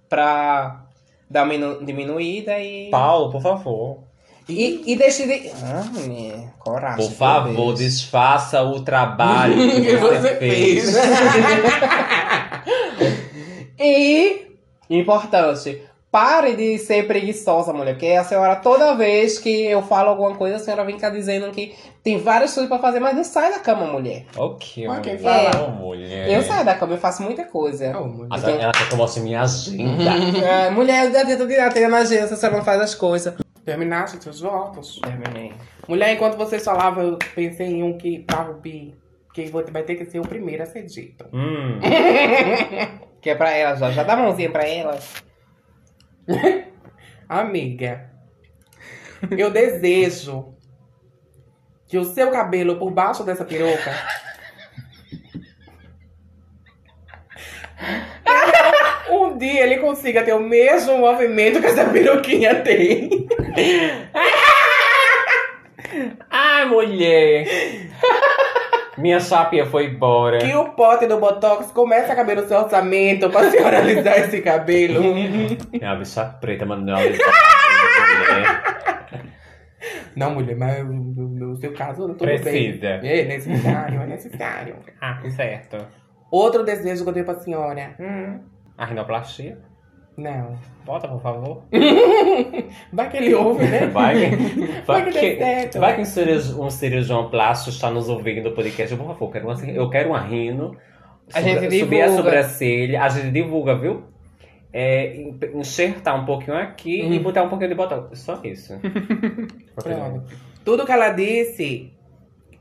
pra 0.09 0.85
dar 1.31 1.45
uma 1.45 1.53
minu- 1.55 1.83
diminuída 1.85 2.59
e. 2.61 2.91
Paulo, 2.91 3.33
por 3.33 3.41
favor. 3.41 4.05
E, 4.47 4.83
e 4.93 4.97
deixe 4.97 5.27
de. 5.27 5.51
Ah, 5.65 5.83
mulher, 5.91 6.53
coragem. 6.59 7.09
Por 7.09 7.15
favor, 7.17 7.69
Deus. 7.69 7.79
desfaça 7.79 8.63
o 8.63 8.83
trabalho 8.83 9.55
que 9.73 9.81
que 9.81 9.97
você 9.97 10.19
você 10.21 10.35
fez. 10.37 10.93
fez. 10.93 10.95
E, 13.79 14.47
importante, 14.89 15.83
pare 16.15 16.55
de 16.55 16.79
ser 16.79 17.09
preguiçosa, 17.09 17.73
mulher. 17.73 17.95
Porque 17.95 18.07
a 18.07 18.23
senhora, 18.23 18.55
toda 18.55 18.95
vez 18.95 19.37
que 19.37 19.67
eu 19.67 19.83
falo 19.83 20.11
alguma 20.11 20.37
coisa, 20.37 20.55
a 20.55 20.59
senhora 20.61 20.85
vem 20.85 20.97
cá 20.97 21.11
dizendo 21.11 21.51
que 21.51 21.75
tem 22.05 22.19
várias 22.19 22.55
coisas 22.55 22.69
pra 22.69 22.79
fazer, 22.79 23.01
mas 23.01 23.17
não 23.17 23.25
sai 23.25 23.51
da 23.51 23.59
cama, 23.59 23.87
mulher. 23.87 24.25
Ok, 24.37 24.87
Mas 24.87 25.01
quem 25.01 25.19
fala? 25.19 25.67
Ô, 25.67 25.71
mulher. 25.73 26.31
Eu 26.31 26.41
saio 26.43 26.65
da 26.65 26.77
cama, 26.77 26.93
eu 26.93 26.99
faço 26.99 27.21
muita 27.25 27.43
coisa. 27.43 27.99
Ô, 27.99 28.07
mulher. 28.07 28.29
Ela 28.61 28.71
quer 28.71 28.87
que 28.87 28.95
eu 28.95 28.97
mostre 28.97 29.23
minha 29.25 29.43
agenda. 29.43 30.05
É, 30.41 30.71
mulher, 30.71 31.07
eu 31.07 31.27
tento 31.27 31.49
de 31.49 31.71
ter 31.71 31.89
na 31.89 31.99
agência, 31.99 32.35
a 32.35 32.37
senhora 32.37 32.59
não 32.59 32.65
faz 32.65 32.81
as 32.81 32.95
coisas. 32.95 33.35
Terminaste 33.65 34.23
seus 34.23 34.41
votos? 34.41 35.01
Terminei. 35.01 35.53
Mulher, 35.89 36.13
enquanto 36.13 36.37
vocês 36.37 36.63
falavam, 36.63 37.03
eu 37.03 37.19
pensei 37.35 37.67
em 37.67 37.83
um 37.83 37.99
que 37.99 38.21
pra 38.21 38.43
Rubi, 38.43 38.95
que 39.35 39.51
vai 39.51 39.83
ter 39.83 39.97
que 39.97 40.05
ser 40.05 40.21
o 40.21 40.23
primeiro 40.23 40.63
a 40.63 40.67
ser 40.67 40.85
dito. 40.85 41.27
hum. 41.33 41.81
Que 43.21 43.31
é 43.31 43.35
pra 43.35 43.51
ela 43.53 43.75
já. 43.75 43.91
Já 43.91 44.03
dá 44.03 44.13
a 44.13 44.17
mãozinha 44.17 44.51
pra 44.51 44.69
ela. 44.69 44.99
Amiga, 47.29 48.11
eu 49.37 49.51
desejo 49.51 50.55
que 51.87 51.99
o 51.99 52.05
seu 52.05 52.31
cabelo 52.31 52.79
por 52.79 52.91
baixo 52.91 53.25
dessa 53.25 53.45
peruca 53.45 53.91
um 59.11 59.37
dia 59.37 59.63
ele 59.63 59.79
consiga 59.79 60.23
ter 60.23 60.33
o 60.33 60.41
mesmo 60.41 60.99
movimento 60.99 61.61
que 61.61 61.67
essa 61.67 61.85
peruquinha 61.85 62.63
tem. 62.63 63.27
Ai, 66.31 66.65
mulher. 66.67 67.47
Minha 68.97 69.19
chapinha 69.21 69.67
foi 69.67 69.87
embora. 69.87 70.39
Que 70.39 70.55
o 70.55 70.71
pote 70.71 71.07
do 71.07 71.19
Botox 71.19 71.73
comece 71.73 72.11
a 72.13 72.17
caber 72.17 72.37
no 72.37 72.47
seu 72.47 72.59
orçamento 72.59 73.29
pra 73.31 73.51
senhora 73.51 73.79
alisar 73.79 74.19
esse 74.19 74.41
cabelo. 74.41 75.03
É 75.81 75.87
uma 75.87 75.97
bicha 75.97 76.25
preta, 76.41 76.65
mano. 76.65 76.85
Não, 76.87 76.97
mulher. 76.97 77.19
Não, 80.17 80.31
mulher, 80.35 80.57
mas 80.57 80.85
no, 80.89 81.57
seu 81.57 81.73
caso, 81.75 82.07
tudo 82.09 82.19
Precisa. 82.19 82.99
bem. 82.99 83.11
É 83.11 83.25
necessário, 83.25 84.01
é 84.03 84.07
necessário. 84.07 84.77
Ah, 85.01 85.21
certo. 85.31 85.77
Outro 86.31 86.63
desejo 86.65 87.03
que 87.03 87.11
eu 87.11 87.15
tenho 87.15 87.27
pra 87.27 87.35
senhora. 87.35 87.95
Hum, 87.99 88.41
A 88.79 88.87
rinoplastia? 88.87 89.59
Não. 90.17 90.57
Bota, 90.85 91.09
por 91.09 91.21
favor. 91.21 91.63
Vai 92.93 93.11
que 93.11 93.17
ele 93.17 93.35
ouve, 93.35 93.65
né? 93.67 93.87
Vai 93.87 94.15
que, 94.31 94.37
Vai 94.87 95.03
vai 95.03 95.11
que 95.13 95.37
certo. 95.37 95.81
vai 95.81 95.95
que 95.97 96.03
um, 96.03 96.05
cirurgião, 96.05 96.61
um 96.67 96.71
cirurgião 96.71 97.31
plástico 97.31 97.71
está 97.71 97.91
nos 97.91 98.09
ouvindo 98.09 98.43
do 98.51 98.55
podcast. 98.55 98.95
Por 98.97 99.07
favor, 99.07 99.25
eu 99.27 99.31
quero 99.31 99.47
uma, 99.49 99.71
eu 99.71 99.91
quero 99.91 100.09
uma 100.11 100.21
rino. 100.21 100.77
A 101.33 101.41
gente 101.41 101.61
Sobre- 101.63 101.79
Subir 101.81 102.03
a 102.03 102.07
divulga. 102.07 102.23
sobrancelha. 102.23 103.03
A 103.03 103.09
gente 103.09 103.31
divulga, 103.31 103.75
viu? 103.79 104.03
É, 104.73 105.17
en- 105.17 105.39
enxertar 105.55 106.21
um 106.21 106.25
pouquinho 106.27 106.57
aqui 106.57 107.01
e 107.01 107.19
botar 107.19 107.43
um 107.45 107.49
pouquinho 107.49 107.71
de 107.71 107.77
botão. 107.77 108.09
Só 108.13 108.41
isso. 108.45 108.75
Tudo 110.65 110.85
que 110.85 110.93
ela 110.93 111.11
disse. 111.11 111.93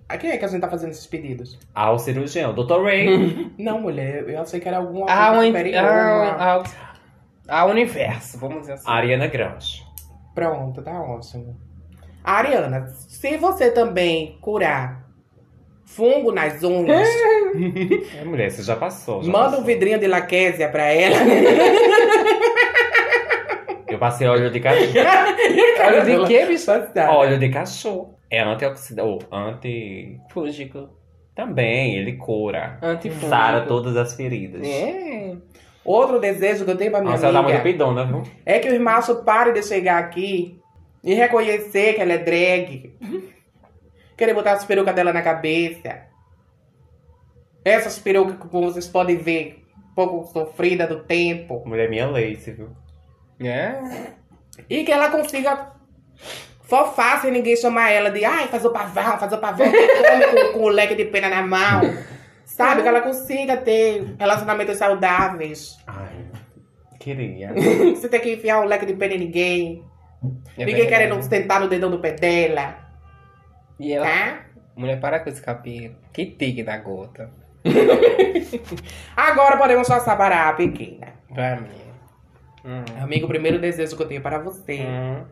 A 0.08 0.18
quem 0.18 0.30
é 0.32 0.38
que 0.38 0.45
a 0.45 0.47
gente 0.47 0.62
tá 0.62 0.70
fazendo 0.70 0.91
esses 0.91 1.08
pedidos? 1.08 1.58
Ao 1.74 1.97
cirurgião, 1.97 2.54
Dr. 2.54 2.84
Ray. 2.84 3.51
Não, 3.58 3.80
mulher, 3.82 4.26
eu 4.30 4.41
achei 4.41 4.60
que 4.60 4.68
era 4.68 4.78
alguma 4.78 5.06
A, 5.10 5.28
coisa 5.28 5.39
uni- 5.39 5.47
superior. 5.47 5.84
a, 5.86 6.58
uma- 6.58 6.64
a, 7.47 7.65
universo, 7.65 8.37
vamos 8.39 8.61
dizer 8.61 8.73
assim. 8.73 8.89
Ariana 8.89 9.27
Grande. 9.27 9.83
Pronto, 10.33 10.81
tá 10.81 10.99
ótimo. 11.01 11.55
Ariana, 12.23 12.87
se 12.87 13.37
você 13.37 13.69
também 13.71 14.37
curar 14.41 15.03
fungo 15.85 16.31
nas 16.31 16.63
unhas, 16.63 17.07
É, 18.19 18.23
mulher, 18.25 18.49
você 18.49 18.63
já 18.63 18.75
passou. 18.75 19.21
já 19.21 19.31
manda 19.31 19.47
um 19.47 19.51
passou. 19.51 19.65
vidrinho 19.65 19.99
de 19.99 20.07
laquésia 20.07 20.69
pra 20.69 20.85
ela. 20.85 21.15
Eu 23.87 23.99
passei 23.99 24.27
óleo 24.27 24.49
de 24.49 24.59
cachorro. 24.59 24.93
Óleo 25.85 26.03
de 26.21 26.27
quê, 26.27 26.45
bicho? 26.45 26.71
Óleo 27.09 27.37
de 27.37 27.49
cachorro. 27.49 28.17
É 28.31 28.41
antioxidante. 28.41 29.07
Ou 29.07 29.19
anti. 29.31 30.19
Fúngico. 30.31 30.89
Também, 31.35 31.95
ele 31.97 32.13
cura. 32.13 32.79
Antifúngico. 32.81 33.29
Sara 33.29 33.61
todas 33.67 33.95
as 33.95 34.15
feridas. 34.15 34.65
É. 34.65 35.35
Outro 35.86 36.19
desejo 36.19 36.63
que 36.63 36.71
eu 36.71 36.77
tenho 36.77 36.91
pra 36.91 37.01
minha 37.01 37.11
Nossa, 37.11 37.25
ela 37.25 37.34
tá 37.34 37.41
muito 37.43 37.55
amiga 37.55 37.63
pidona, 37.71 38.05
viu? 38.05 38.23
é 38.45 38.59
que 38.59 38.69
os 38.69 38.79
machos 38.79 39.21
parem 39.21 39.53
de 39.53 39.61
chegar 39.63 39.97
aqui 39.97 40.59
e 41.03 41.13
reconhecer 41.13 41.93
que 41.93 42.01
ela 42.01 42.13
é 42.13 42.17
drag. 42.17 42.93
Querer 44.15 44.34
botar 44.34 44.53
as 44.53 44.63
perucas 44.63 44.95
dela 44.95 45.11
na 45.11 45.21
cabeça. 45.21 46.03
Essas 47.65 47.99
perucas 47.99 48.38
que 48.38 48.47
como 48.47 48.71
vocês 48.71 48.88
podem 48.88 49.17
ver, 49.17 49.63
um 49.91 49.93
pouco 49.93 50.31
sofrida 50.31 50.88
do 50.88 51.01
tempo. 51.03 51.61
Mulher 51.65 51.89
minha 51.89 52.07
lace, 52.07 52.51
viu? 52.51 52.69
É. 53.41 53.75
E 54.69 54.84
que 54.84 54.91
ela 54.91 55.09
consiga 55.09 55.73
fofar 56.61 57.21
sem 57.21 57.31
ninguém 57.31 57.55
chamar 57.57 57.91
ela 57.91 58.09
de 58.09 58.23
ai, 58.23 58.47
faz 58.47 58.63
o 58.63 58.71
pavão, 58.71 59.17
faz 59.17 59.34
o 59.34 59.38
pavão, 59.38 59.69
que 59.69 59.88
come 59.88 60.27
com, 60.27 60.53
com 60.59 60.65
o 60.65 60.69
leque 60.69 60.95
de 60.95 61.05
pena 61.05 61.29
na 61.29 61.41
mão. 61.41 61.81
Sabe? 62.45 62.81
Que 62.81 62.87
ela 62.87 63.01
consiga 63.01 63.57
ter 63.57 64.15
relacionamentos 64.19 64.77
saudáveis. 64.77 65.77
Ai, 65.87 66.25
queria. 66.99 67.53
Você 67.95 68.07
tem 68.09 68.19
que 68.19 68.33
enfiar 68.33 68.61
um 68.61 68.65
leque 68.65 68.85
de 68.85 68.93
pena 68.93 69.13
em 69.13 69.19
ninguém. 69.19 69.83
É 70.57 70.65
ninguém 70.65 70.75
verdade. 70.75 70.89
querendo 70.89 71.21
sentar 71.23 71.59
no 71.59 71.67
dedão 71.67 71.89
do 71.89 71.99
pé 71.99 72.13
dela. 72.13 72.75
E 73.79 73.91
ela. 73.93 74.05
Tá? 74.05 74.39
Mulher, 74.75 74.99
para 74.99 75.19
com 75.19 75.29
esse 75.29 75.41
cabelo. 75.41 75.95
Que 76.11 76.25
tique 76.25 76.63
da 76.63 76.77
gota. 76.77 77.29
Agora 79.15 79.57
podemos 79.57 79.87
passar 79.87 80.17
para 80.17 80.49
a 80.49 80.53
pequena. 80.53 81.13
Vai, 81.29 81.55
mulher. 81.59 81.83
Hum. 82.65 82.83
Amigo, 83.01 83.25
o 83.25 83.29
primeiro 83.29 83.59
desejo 83.59 83.95
que 83.95 84.03
eu 84.03 84.07
tenho 84.07 84.21
para 84.21 84.39
você 84.39 84.81
Hum. 84.81 85.23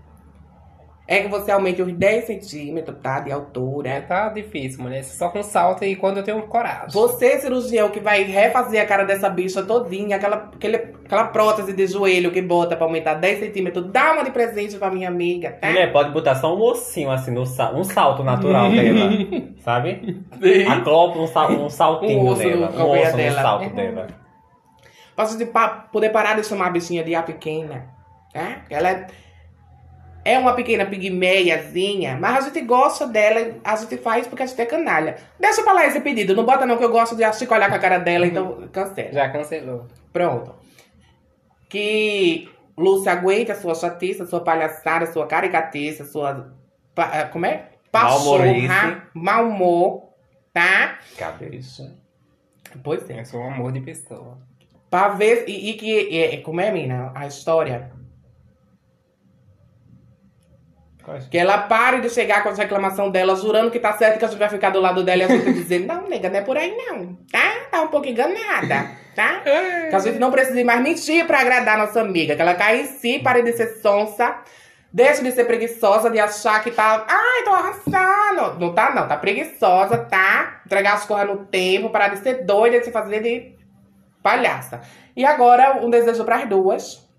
É 1.08 1.22
que 1.22 1.28
você 1.28 1.52
aumente 1.52 1.82
uns 1.82 1.92
10 1.94 2.26
centímetros, 2.26 2.96
tá? 3.04 3.20
De 3.20 3.32
É, 3.32 3.34
altura. 3.34 4.02
tá 4.08 4.30
difícil, 4.30 4.82
mulher. 4.82 5.04
Só 5.04 5.28
com 5.30 5.44
salto 5.44 5.84
e 5.84 5.96
quando 5.96 6.18
eu 6.18 6.24
tenho 6.24 6.42
coragem. 6.44 6.90
Você, 6.92 7.38
cirurgião, 7.40 7.90
que 7.90 8.00
vai 8.00 8.24
refazer 8.24 8.82
a 8.82 8.86
cara 8.86 9.04
dessa 9.04 9.30
bicha 9.30 9.62
todinha, 9.64 10.16
aquela, 10.16 10.50
aquele, 10.56 10.78
aquela 10.78 11.26
prótese 11.26 11.74
de 11.74 11.86
joelho 11.88 12.32
que 12.32 12.42
bota 12.42 12.78
pra 12.78 12.86
aumentar 12.86 13.16
10 13.16 13.40
centímetros, 13.40 13.92
dá 13.92 14.14
uma 14.14 14.24
de 14.24 14.32
presente 14.32 14.78
pra 14.78 14.90
minha 14.90 15.10
amiga, 15.10 15.52
tá? 15.52 15.68
Mulher, 15.68 15.92
pode 15.92 16.12
botar 16.12 16.36
só 16.36 16.56
um 16.56 16.62
ossinho 16.62 17.12
assim, 17.12 17.32
no 17.32 17.46
sal, 17.46 17.76
um 17.76 17.84
salto 17.84 18.24
natural 18.24 18.70
dela. 18.72 19.10
Sabe? 19.60 20.24
Acopla 20.70 21.22
um, 21.24 21.28
sal, 21.28 21.52
um 21.52 21.70
saltinho 21.70 22.20
Um 22.22 22.28
osso 22.30 22.42
dela. 22.44 22.70
no 22.70 22.86
Um 22.86 22.92
osso 22.92 23.12
no 23.12 23.18
dela. 23.18 23.42
salto 23.42 23.76
dela. 23.76 24.08
Pra 25.16 25.26
você 25.26 25.46
pa- 25.46 25.90
poder 25.92 26.10
parar 26.10 26.36
de 26.38 26.44
chamar 26.46 26.68
a 26.68 26.70
bichinha 26.70 27.04
de 27.04 27.14
a 27.14 27.22
pequena, 27.22 27.86
tá? 28.34 28.62
Ela 28.70 28.90
é, 28.90 29.08
é 30.24 30.38
uma 30.38 30.54
pequena 30.54 30.86
pigmeiazinha, 30.86 32.18
mas 32.20 32.38
a 32.38 32.42
gente 32.50 32.62
gosta 32.62 33.08
dela, 33.08 33.56
a 33.64 33.76
gente 33.76 33.98
faz 33.98 34.28
porque 34.28 34.44
a 34.44 34.46
gente 34.46 34.62
é 34.62 34.66
canalha. 34.66 35.18
Deixa 35.40 35.64
pra 35.64 35.74
lá 35.74 35.86
esse 35.86 36.00
pedido, 36.02 36.36
não 36.36 36.46
bota 36.46 36.66
não 36.66 36.78
que 36.78 36.84
eu 36.84 36.92
gosto 36.92 37.16
de 37.16 37.24
achicolhar 37.24 37.70
com 37.70 37.76
a 37.76 37.80
cara 37.80 37.98
dela, 37.98 38.26
então 38.28 38.68
cancela. 38.72 39.12
Já 39.12 39.30
cancelou. 39.30 39.88
Pronto. 40.14 40.56
Que 41.70 42.50
Lúcia 42.78 43.12
aguente 43.12 43.52
a 43.52 43.56
sua 43.56 43.76
chatice, 43.76 44.22
a 44.22 44.28
sua 44.28 44.42
palhaçada, 44.42 45.06
a 45.06 45.12
sua 45.12 45.26
caricatice, 45.26 46.02
a 46.02 46.06
sua. 46.06 46.54
eh, 46.98 47.24
como 47.26 47.46
é? 47.46 47.70
Pachorra, 47.92 49.10
mau 49.14 49.48
humor, 49.48 50.10
tá? 50.54 51.00
Cabeça. 51.18 51.96
Pois 52.84 53.10
é. 53.10 53.20
Eu 53.20 53.26
sou 53.26 53.42
um 53.42 53.48
amor 53.48 53.72
de 53.72 53.82
pessoa. 53.82 54.38
Pra 54.90 55.10
ver. 55.10 55.46
E, 55.48 55.72
e 55.72 55.74
que. 55.74 56.18
é, 56.18 56.38
como 56.38 56.62
é, 56.62 56.72
mina? 56.72 57.12
A 57.16 57.28
história. 57.28 57.92
Que 61.30 61.38
ela 61.38 61.58
pare 61.58 62.00
de 62.02 62.10
chegar 62.10 62.44
com 62.44 62.50
as 62.50 62.58
reclamações 62.58 63.12
dela, 63.12 63.36
jurando 63.36 63.72
que 63.72 63.80
tá 63.80 63.94
certo 63.94 64.20
que 64.20 64.26
a 64.26 64.28
gente 64.28 64.38
vai 64.38 64.50
ficar 64.50 64.70
do 64.70 64.80
lado 64.80 65.04
dela 65.04 65.24
e 65.24 65.26
a 65.26 65.28
gente 65.28 65.54
dizer, 65.54 65.80
não, 65.86 66.08
nega, 66.08 66.30
não 66.30 66.38
é 66.38 66.42
por 66.42 66.58
aí 66.58 66.76
não, 66.76 67.16
tá? 67.32 67.52
Tá 67.72 67.82
um 67.82 67.88
pouco 67.88 68.08
enganada, 68.08 68.92
tá? 69.16 69.42
Que 69.42 69.96
a 69.96 70.00
gente 70.00 70.20
não 70.20 70.32
precisa 70.32 70.64
mais 70.64 70.82
mentir 70.82 71.26
pra 71.26 71.40
agradar 71.40 71.76
a 71.76 71.86
nossa 71.86 72.02
amiga. 72.02 72.36
Que 72.36 72.42
ela 72.42 72.54
cai 72.56 72.82
em 72.82 72.86
si, 72.86 73.20
pare 73.20 73.42
de 73.42 73.54
ser 73.54 73.82
sonsa, 73.82 74.38
deixe 74.94 75.24
de 75.24 75.32
ser 75.32 75.46
preguiçosa, 75.46 76.10
de 76.10 76.20
achar 76.20 76.64
que 76.64 76.72
tá, 76.72 77.06
ai, 77.08 77.44
tô 77.44 77.52
arrasando. 77.52 78.60
Não 78.60 78.74
tá 78.74 78.94
não, 78.94 79.08
tá 79.08 79.18
preguiçosa, 79.18 79.98
tá? 79.98 80.62
Entregar 80.66 80.94
as 80.94 81.06
coisas 81.06 81.28
no 81.28 81.46
tempo, 81.46 81.90
parar 81.90 82.10
de 82.10 82.20
ser 82.20 82.46
doida, 82.46 82.80
de 82.80 82.86
se 82.86 82.92
fazer 82.92 83.22
de 83.22 83.56
palhaça. 84.22 84.82
E 85.16 85.26
agora, 85.26 85.84
um 85.84 85.90
desejo 85.90 86.24
pras 86.24 86.48
duas. 86.48 87.10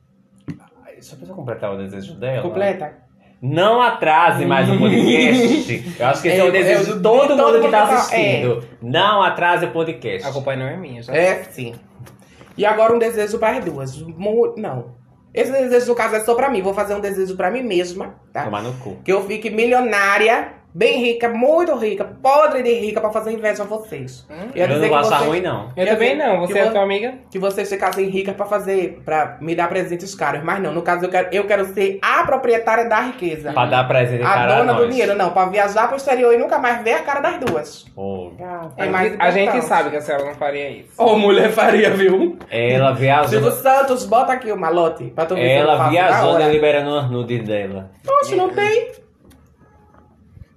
Só 1.01 1.17
eu 1.21 1.35
completar 1.35 1.75
o 1.75 1.77
desejo 1.77 2.15
dela. 2.15 2.43
Completa. 2.43 3.03
Não 3.43 3.83
atrase 3.83 4.47
mais 4.47 4.71
o 4.71 4.79
podcast. 4.79 5.85
Eu 5.99 6.07
acho 6.07 6.23
que 6.23 6.29
esse 6.29 6.37
é, 6.41 6.41
É, 6.41 6.49
o 6.49 6.53
desejo 6.53 6.93
é, 6.93 6.95
de 6.95 7.03
todo 7.03 7.29
todo 7.29 7.37
mundo 7.37 7.53
que 7.55 7.59
mundo 7.63 7.71
tá 7.73 7.81
que 7.83 7.89
tá- 7.89 7.95
assistindo. 7.97 8.65
Não 8.81 9.21
atrase 9.21 9.67
o 9.67 9.71
podcast. 9.73 10.29
A 10.29 10.33
culpa 10.33 10.55
não 10.55 10.67
é 10.67 10.77
minha, 10.77 11.03
já. 11.03 11.13
É, 11.13 11.43
sim. 11.51 11.75
E 12.57 12.65
agora 12.65 12.95
um 12.95 12.99
desejo 12.99 13.39
para 13.41 13.59
as 13.59 13.65
duas. 13.65 14.01
Não. 14.57 14.95
Esse 15.35 15.51
desejo, 15.51 15.89
no 15.89 15.95
caso, 15.95 16.15
é 16.15 16.21
só 16.21 16.35
pra 16.35 16.49
mim. 16.51 16.63
Vou 16.63 16.73
fazer 16.75 16.95
um 16.95 17.01
desejo 17.01 17.37
pra 17.37 17.51
mim 17.51 17.63
mesma, 17.63 18.15
tá? 18.33 18.45
Tomar 18.45 18.63
no 18.63 18.75
cu. 18.75 18.97
Que 19.03 19.11
eu 19.13 19.27
fique 19.27 19.51
milionária, 19.51 20.53
bem 20.75 20.99
rica, 21.05 21.29
muito 21.29 21.75
rica, 21.77 22.05
podre 22.05 22.63
de 22.63 22.73
rica, 22.75 23.01
pra 23.01 23.11
fazer 23.11 23.33
inveja 23.33 23.63
a 23.63 23.67
vocês. 23.67 24.27
Ia 24.55 24.65
Eu 24.65 24.69
não 24.69 24.75
dizer 24.77 24.89
vou 24.89 24.99
achar 24.99 25.09
vocês- 25.19 25.29
ruim, 25.31 25.41
não. 25.41 25.71
Eu 25.77 25.87
também 25.87 26.17
dizer, 26.17 26.27
não. 26.29 26.41
Você 26.41 26.59
é 26.59 26.65
vo- 26.65 26.71
tua 26.71 26.83
amiga? 26.83 27.15
Que 27.31 27.39
vocês 27.39 27.69
ficassem 27.69 28.07
ricas 28.09 28.35
pra 28.35 28.47
fazer, 28.47 29.01
pra 29.05 29.37
me 29.41 29.55
dar 29.55 29.69
presentes 29.69 30.15
caros. 30.15 30.43
Mas 30.43 30.61
não, 30.61 30.73
no 30.73 30.83
caso, 30.83 31.05
eu 31.05 31.11
quero, 31.11 31.29
eu 31.33 31.45
quero 31.45 31.67
ser 31.75 31.99
a 32.03 32.25
proprietária 32.25 32.89
da 32.89 33.01
riqueza. 33.01 33.53
Pra 33.53 33.67
dar 33.67 33.87
presente 33.87 34.23
A 34.25 34.47
dona 34.47 34.73
nós. 34.73 34.77
do 34.83 34.89
dinheiro, 34.89 35.15
não. 35.15 35.31
Pra 35.31 35.47
viajar 35.47 35.89
pro 35.89 35.97
exterior 35.97 36.33
e 36.35 36.39
nunca 36.39 36.59
mais 36.59 36.83
ver 36.83 36.95
a 36.95 37.03
cara 37.03 37.21
das 37.21 37.39
duas. 37.41 37.85
Ô, 37.97 38.31
É 38.77 38.87
mais 38.87 39.15
a 39.19 39.31
gente 39.31 39.61
sabe 39.63 39.91
que 39.91 39.97
a 39.97 40.01
senhora 40.01 40.25
não 40.25 40.35
faria 40.35 40.71
isso. 40.71 40.91
Ô, 40.97 41.17
mulher 41.17 41.51
faria, 41.51 41.91
viu? 41.91 42.39
Ela 42.51 42.89
Silvio 42.89 42.95
viajou. 43.01 43.51
Santos, 43.53 44.05
bota 44.07 44.33
aqui 44.33 44.51
o 44.51 44.57
malote 44.59 45.05
pra 45.15 45.27
tu 45.27 45.35
ver 45.35 45.43
se 45.43 45.55
eu 45.57 45.61
Ela 45.63 45.89
viajou 45.89 46.39
né, 46.39 46.49
liberando 46.49 46.97
as 46.97 47.11
nudes 47.11 47.43
dela. 47.45 47.91
Oxe, 48.21 48.35
não 48.37 48.49
tem. 48.51 48.91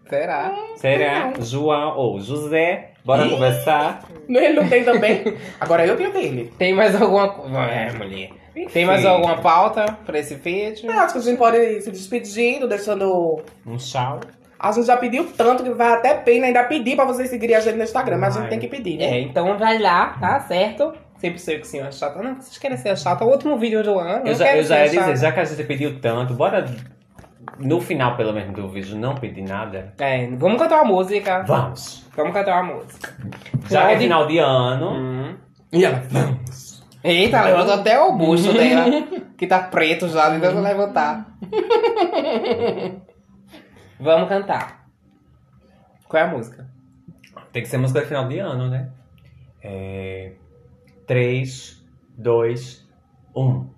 Será? 0.09 0.53
Será? 0.75 1.33
João 1.39 1.97
ou 1.97 2.19
José, 2.19 2.91
bora 3.03 3.27
conversar. 3.27 4.03
Ele 4.29 4.53
não 4.53 4.67
tem 4.67 4.83
também. 4.83 5.23
Agora 5.59 5.85
eu 5.85 5.97
tenho 5.97 6.11
dele. 6.13 6.53
Tem 6.57 6.73
mais 6.73 6.99
alguma 6.99 7.29
coisa? 7.29 7.57
É, 7.59 7.91
mulher. 7.91 8.29
Tem 8.71 8.85
mais 8.85 9.05
alguma 9.05 9.37
pauta 9.37 9.85
pra 10.05 10.19
esse 10.19 10.35
vídeo? 10.35 10.89
Eu 10.89 10.99
acho 10.99 11.13
que 11.13 11.19
a 11.19 11.21
gente 11.21 11.37
pode 11.37 11.57
ir 11.57 11.81
se 11.81 11.91
despedindo, 11.91 12.67
deixando. 12.67 13.41
Um 13.65 13.77
tchau. 13.77 14.19
A 14.57 14.71
gente 14.71 14.85
já 14.87 14.95
pediu 14.95 15.27
tanto 15.35 15.63
que 15.63 15.69
vai 15.71 15.93
até 15.93 16.13
pena 16.13 16.45
ainda 16.47 16.63
pedir 16.63 16.95
pra 16.95 17.03
vocês 17.05 17.29
seguirem 17.29 17.55
a 17.55 17.59
gente 17.59 17.75
no 17.75 17.83
Instagram, 17.83 18.17
mas 18.17 18.37
a 18.37 18.41
gente 18.41 18.49
tem 18.49 18.59
que 18.59 18.67
pedir, 18.67 18.95
É, 19.01 19.11
né? 19.11 19.19
então 19.19 19.57
vai 19.57 19.77
lá, 19.77 20.17
tá 20.19 20.39
certo? 20.39 20.93
Sempre 21.17 21.39
sei 21.39 21.57
que 21.57 21.63
o 21.63 21.65
senhor 21.65 21.87
é 21.87 21.91
chata. 21.91 22.21
Não, 22.21 22.35
vocês 22.35 22.57
querem 22.57 22.77
ser 22.77 22.97
chata. 22.97 23.25
O 23.25 23.29
último 23.29 23.57
vídeo 23.57 23.83
do 23.83 23.99
ano. 23.99 24.27
Eu 24.27 24.33
já, 24.35 24.45
quero 24.45 24.57
eu 24.59 24.63
já 24.63 24.79
ia 24.85 24.89
dizer, 24.89 25.17
já 25.17 25.31
que 25.31 25.39
a 25.39 25.43
gente 25.43 25.63
pediu 25.65 25.99
tanto, 25.99 26.33
bora 26.33 26.65
no 27.59 27.79
final, 27.81 28.15
pelo 28.17 28.33
menos, 28.33 28.53
do 28.55 28.67
vídeo 28.69 28.97
não 28.97 29.15
pedir 29.15 29.43
nada. 29.43 29.93
É, 29.99 30.27
vamos 30.35 30.57
cantar 30.59 30.81
uma 30.81 30.91
música. 30.93 31.43
Vamos! 31.43 32.05
Vamos 32.15 32.33
cantar 32.33 32.61
uma 32.63 32.75
música. 32.75 33.13
Já 33.69 33.87
que 33.87 33.91
é 33.93 33.95
de- 33.95 34.03
final 34.03 34.27
de 34.27 34.37
ano, 34.37 34.91
Hum. 34.91 35.35
E 35.71 35.83
ela, 35.83 36.01
vamos. 36.09 36.83
Eita, 37.03 37.43
levantou 37.43 37.73
até 37.75 37.99
o 37.99 38.13
busto 38.13 38.53
dela. 38.53 38.85
que 39.37 39.45
tá 39.45 39.59
preto 39.59 40.07
já, 40.07 40.31
tentando 40.31 40.61
levantar. 40.61 41.25
Vamos 43.99 44.29
cantar. 44.29 44.85
Qual 46.07 46.21
é 46.21 46.25
a 46.25 46.29
música? 46.29 46.69
tem 47.51 47.63
que 47.63 47.69
ser 47.69 47.77
música 47.77 48.01
de 48.01 48.07
final 48.07 48.27
de 48.27 48.37
ano, 48.39 48.69
né? 48.69 48.89
É... 49.63 50.33
3, 51.07 51.81
2, 52.17 52.85
1. 53.35 53.69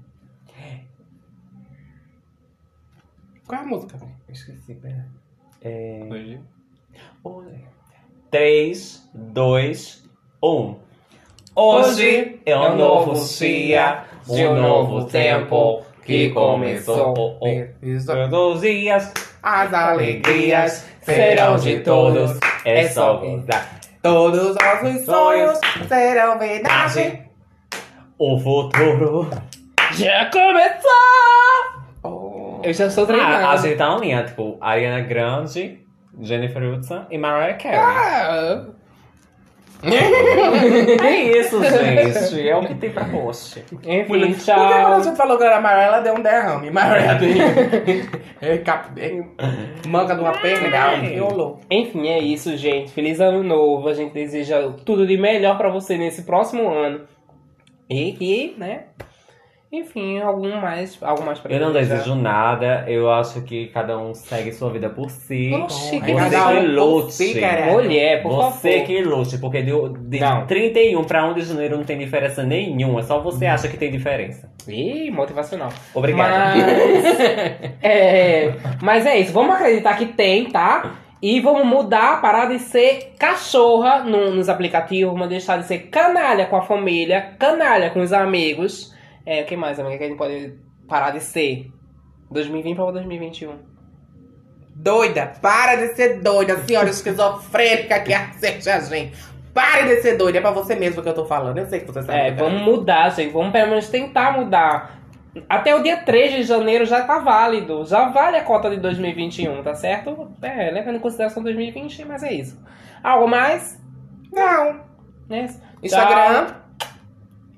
Qual 3.48 3.62
é 3.62 3.64
a 3.64 3.66
música? 3.66 3.98
Esqueci, 4.28 4.76
pera. 4.76 5.08
É... 5.62 6.06
Hoje. 7.24 7.64
3, 8.30 9.10
2, 9.14 10.04
1. 10.44 10.76
Hoje 11.56 12.42
é 12.46 12.58
um 12.58 12.76
novo 12.76 13.14
dia, 13.14 14.04
um 14.28 14.54
novo 14.54 15.06
tempo 15.06 15.82
que 16.04 16.30
começou. 16.32 17.40
Isso. 17.82 18.08
Todos 18.08 18.56
os 18.58 18.62
dias, 18.62 19.14
As 19.42 19.74
alegrias 19.74 20.86
serão 21.02 21.56
de 21.56 21.80
todos. 21.80 22.38
É 22.66 22.90
só 22.90 23.16
gozar. 23.16 23.80
Todos 24.02 24.50
os 24.50 24.56
nossos 24.56 25.06
sonhos 25.06 25.60
serão 25.88 26.38
verdade. 26.38 27.24
O 28.20 28.38
futuro. 28.38 29.30
Já 29.94 30.30
começou! 30.30 31.27
Eu 32.64 32.74
já 32.74 32.88
estou 32.88 33.06
treinando. 33.06 33.46
Ah, 33.46 33.52
a 33.52 33.58
gente 33.58 33.76
tá 33.78 33.90
na 33.90 33.98
linha, 33.98 34.24
tipo, 34.24 34.58
Ariana 34.62 35.02
Grande, 35.02 35.80
Jennifer 36.20 36.64
Hudson 36.64 37.06
e 37.10 37.18
Mariah 37.18 37.54
Carey. 37.58 37.80
Ah, 37.80 38.66
É 39.84 41.40
isso, 41.40 41.62
gente. 41.64 42.50
É 42.50 42.56
o 42.56 42.66
que 42.66 42.76
tem 42.76 42.90
pra 42.90 43.04
host. 43.04 43.60
Enfim, 43.60 43.78
Porque 43.78 44.06
quando 44.08 44.34
a 44.34 44.38
tchau. 44.38 45.04
gente 45.04 45.16
falou 45.18 45.38
que 45.38 45.44
era 45.44 45.62
Mariah, 45.62 45.86
ela 45.88 46.00
deu 46.00 46.16
um 46.16 46.22
derrame. 46.22 46.72
Mariah 46.72 47.20
tem. 47.20 47.36
é, 48.42 48.58
cap... 48.66 48.90
é, 49.00 49.24
manca 49.88 50.16
de 50.16 50.22
uma 50.22 50.34
perna, 50.34 50.76
É. 50.76 51.00
violou. 51.10 51.60
Enfim, 51.70 52.08
é 52.08 52.20
isso, 52.20 52.58
gente. 52.58 52.92
Feliz 52.92 53.20
ano 53.20 53.44
novo. 53.44 53.88
A 53.88 53.94
gente 53.94 54.14
deseja 54.14 54.68
tudo 54.84 55.06
de 55.06 55.16
melhor 55.18 55.58
pra 55.58 55.70
você 55.70 55.96
nesse 55.98 56.24
próximo 56.24 56.68
ano. 56.70 57.02
E 57.90 58.12
que, 58.14 58.56
né? 58.58 58.86
Enfim, 59.70 60.18
algum 60.22 60.56
mais, 60.62 60.98
algo 61.02 61.26
mais 61.26 61.40
pra 61.40 61.52
Eu 61.54 61.60
não 61.60 61.74
desejo 61.74 62.16
nada, 62.16 62.86
eu 62.88 63.12
acho 63.12 63.42
que 63.42 63.68
cada 63.68 63.98
um 64.00 64.14
segue 64.14 64.54
sua 64.54 64.72
vida 64.72 64.90
por 64.90 65.10
si. 65.10 65.52
Oxi, 65.54 66.00
que 66.00 66.14
Você 66.14 66.30
cada 66.30 66.48
um 66.48 66.54
que 66.56 66.62
por 66.62 66.70
lute. 66.70 67.14
si. 67.14 67.42
Mulher, 67.70 68.24
por 68.24 68.32
Você 68.32 68.72
favor. 68.72 68.86
que 68.88 69.02
lute, 69.02 69.38
porque 69.40 69.62
de, 69.62 69.72
de 70.08 70.20
Não. 70.22 70.46
31 70.48 71.04
pra 71.04 71.26
1 71.26 71.34
de 71.34 71.42
janeiro 71.42 71.76
não 71.76 71.84
tem 71.84 71.98
diferença 71.98 72.44
nenhuma, 72.44 73.04
só 73.04 73.20
você 73.20 73.46
acha 73.46 73.68
que 73.68 73.76
tem 73.76 73.92
diferença. 73.92 74.50
Ih, 74.70 75.12
motivacional. 75.12 75.70
Obrigado. 75.94 76.30
Mas 76.32 77.20
é, 77.84 78.54
mas 78.82 79.06
é 79.06 79.18
isso, 79.18 79.34
vamos 79.34 79.54
acreditar 79.54 79.98
que 79.98 80.06
tem, 80.06 80.46
tá? 80.50 80.96
E 81.22 81.42
vamos 81.42 81.66
mudar, 81.66 82.22
parar 82.22 82.46
de 82.46 82.60
ser 82.60 83.16
cachorra 83.20 84.00
no- 84.04 84.32
nos 84.32 84.48
aplicativos, 84.48 85.12
vamos 85.14 85.28
deixar 85.28 85.58
de 85.58 85.66
ser 85.66 85.80
canalha 85.90 86.46
com 86.46 86.56
a 86.56 86.62
família, 86.62 87.32
canalha 87.38 87.90
com 87.90 88.00
os 88.00 88.14
amigos. 88.14 88.96
É, 89.28 89.42
o 89.42 89.46
que 89.46 89.58
mais, 89.58 89.78
amiga, 89.78 89.98
que 89.98 90.04
a 90.06 90.08
gente 90.08 90.18
pode 90.18 90.58
parar 90.88 91.12
de 91.12 91.20
ser? 91.20 91.70
2020 92.32 92.78
para 92.78 92.92
2021. 92.92 93.60
Doida, 94.74 95.34
para 95.42 95.76
de 95.76 95.96
ser 95.96 96.22
doida, 96.22 96.56
senhora 96.60 96.88
esquizofrênica 96.88 98.00
que 98.00 98.14
assiste 98.14 98.70
a 98.70 98.80
gente. 98.80 99.18
Pare 99.54 99.84
de 99.84 100.02
ser 100.02 100.16
doida, 100.16 100.38
é 100.38 100.42
pra 100.42 100.52
você 100.52 100.76
mesmo 100.76 101.04
que 101.04 101.10
eu 101.10 101.14
tô 101.14 101.26
falando. 101.26 101.58
Eu 101.58 101.66
sei 101.66 101.82
que 101.82 101.88
você 101.88 102.04
sabe. 102.04 102.18
É, 102.18 102.32
vamos 102.32 102.62
mudar, 102.62 103.10
gente. 103.10 103.34
Vamos 103.34 103.52
pelo 103.52 103.72
menos 103.72 103.90
tentar 103.90 104.32
mudar. 104.32 104.98
Até 105.50 105.76
o 105.76 105.84
dia 105.84 105.98
3 105.98 106.32
de 106.32 106.44
janeiro 106.44 106.86
já 106.86 107.04
tá 107.04 107.20
válido. 107.20 107.84
Já 107.86 108.08
vale 108.08 108.38
a 108.38 108.44
cota 108.46 108.70
de 108.70 108.78
2021, 108.78 109.62
tá 109.62 109.74
certo? 109.74 110.32
É, 110.42 110.72
levando 110.72 110.96
em 110.96 111.00
consideração 111.00 111.44
2020, 111.44 112.06
mas 112.06 112.24
é 112.24 112.32
isso. 112.32 112.58
Algo 113.04 113.28
mais? 113.28 113.78
Não. 114.32 114.80
Né? 115.28 115.50
Instagram. 115.84 116.46
Tchau. 116.46 116.67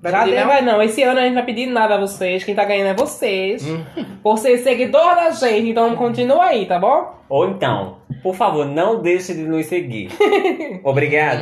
Vai 0.02 0.14
Pedir, 0.14 0.36
não? 0.40 0.48
Vai 0.48 0.62
não. 0.62 0.82
Esse 0.82 1.04
ano 1.04 1.20
a 1.20 1.24
gente 1.24 1.34
tá 1.34 1.40
não 1.40 1.46
vai 1.46 1.54
pedir 1.54 1.66
nada 1.68 1.96
a 1.96 2.00
vocês. 2.00 2.44
Quem 2.44 2.56
tá 2.56 2.64
ganhando 2.64 2.88
é 2.88 2.94
vocês. 2.94 3.68
Hum. 3.68 3.84
Por 4.24 4.38
ser 4.38 4.58
seguidor 4.60 5.16
da 5.16 5.32
gente. 5.32 5.70
Então 5.70 5.94
continua 5.96 6.46
aí, 6.46 6.66
tá 6.66 6.80
bom? 6.80 7.20
Ou 7.28 7.48
então, 7.50 7.98
por 8.24 8.34
favor, 8.34 8.66
não 8.66 9.02
deixe 9.02 9.34
de 9.34 9.44
nos 9.44 9.66
seguir. 9.66 10.10
Obrigado. 10.84 11.42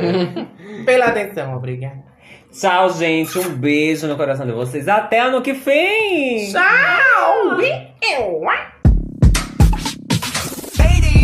Pela 0.84 1.06
atenção, 1.06 1.56
obrigado. 1.56 2.02
Tchau, 2.52 2.90
gente. 2.90 3.38
Um 3.38 3.56
beijo 3.56 4.06
no 4.06 4.16
coração 4.16 4.46
de 4.46 4.52
vocês. 4.52 4.88
Até 4.88 5.20
ano 5.20 5.40
que 5.40 5.52
vem. 5.52 6.50
Tchau. 6.50 7.56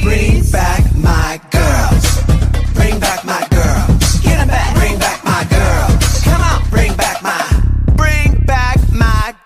Bring 0.02 0.42
back 0.52 0.82
my 0.96 1.40
girls. 1.50 2.22
Bring 2.74 2.98
back 3.00 3.24
my 3.24 3.53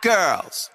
girls. 0.09 0.71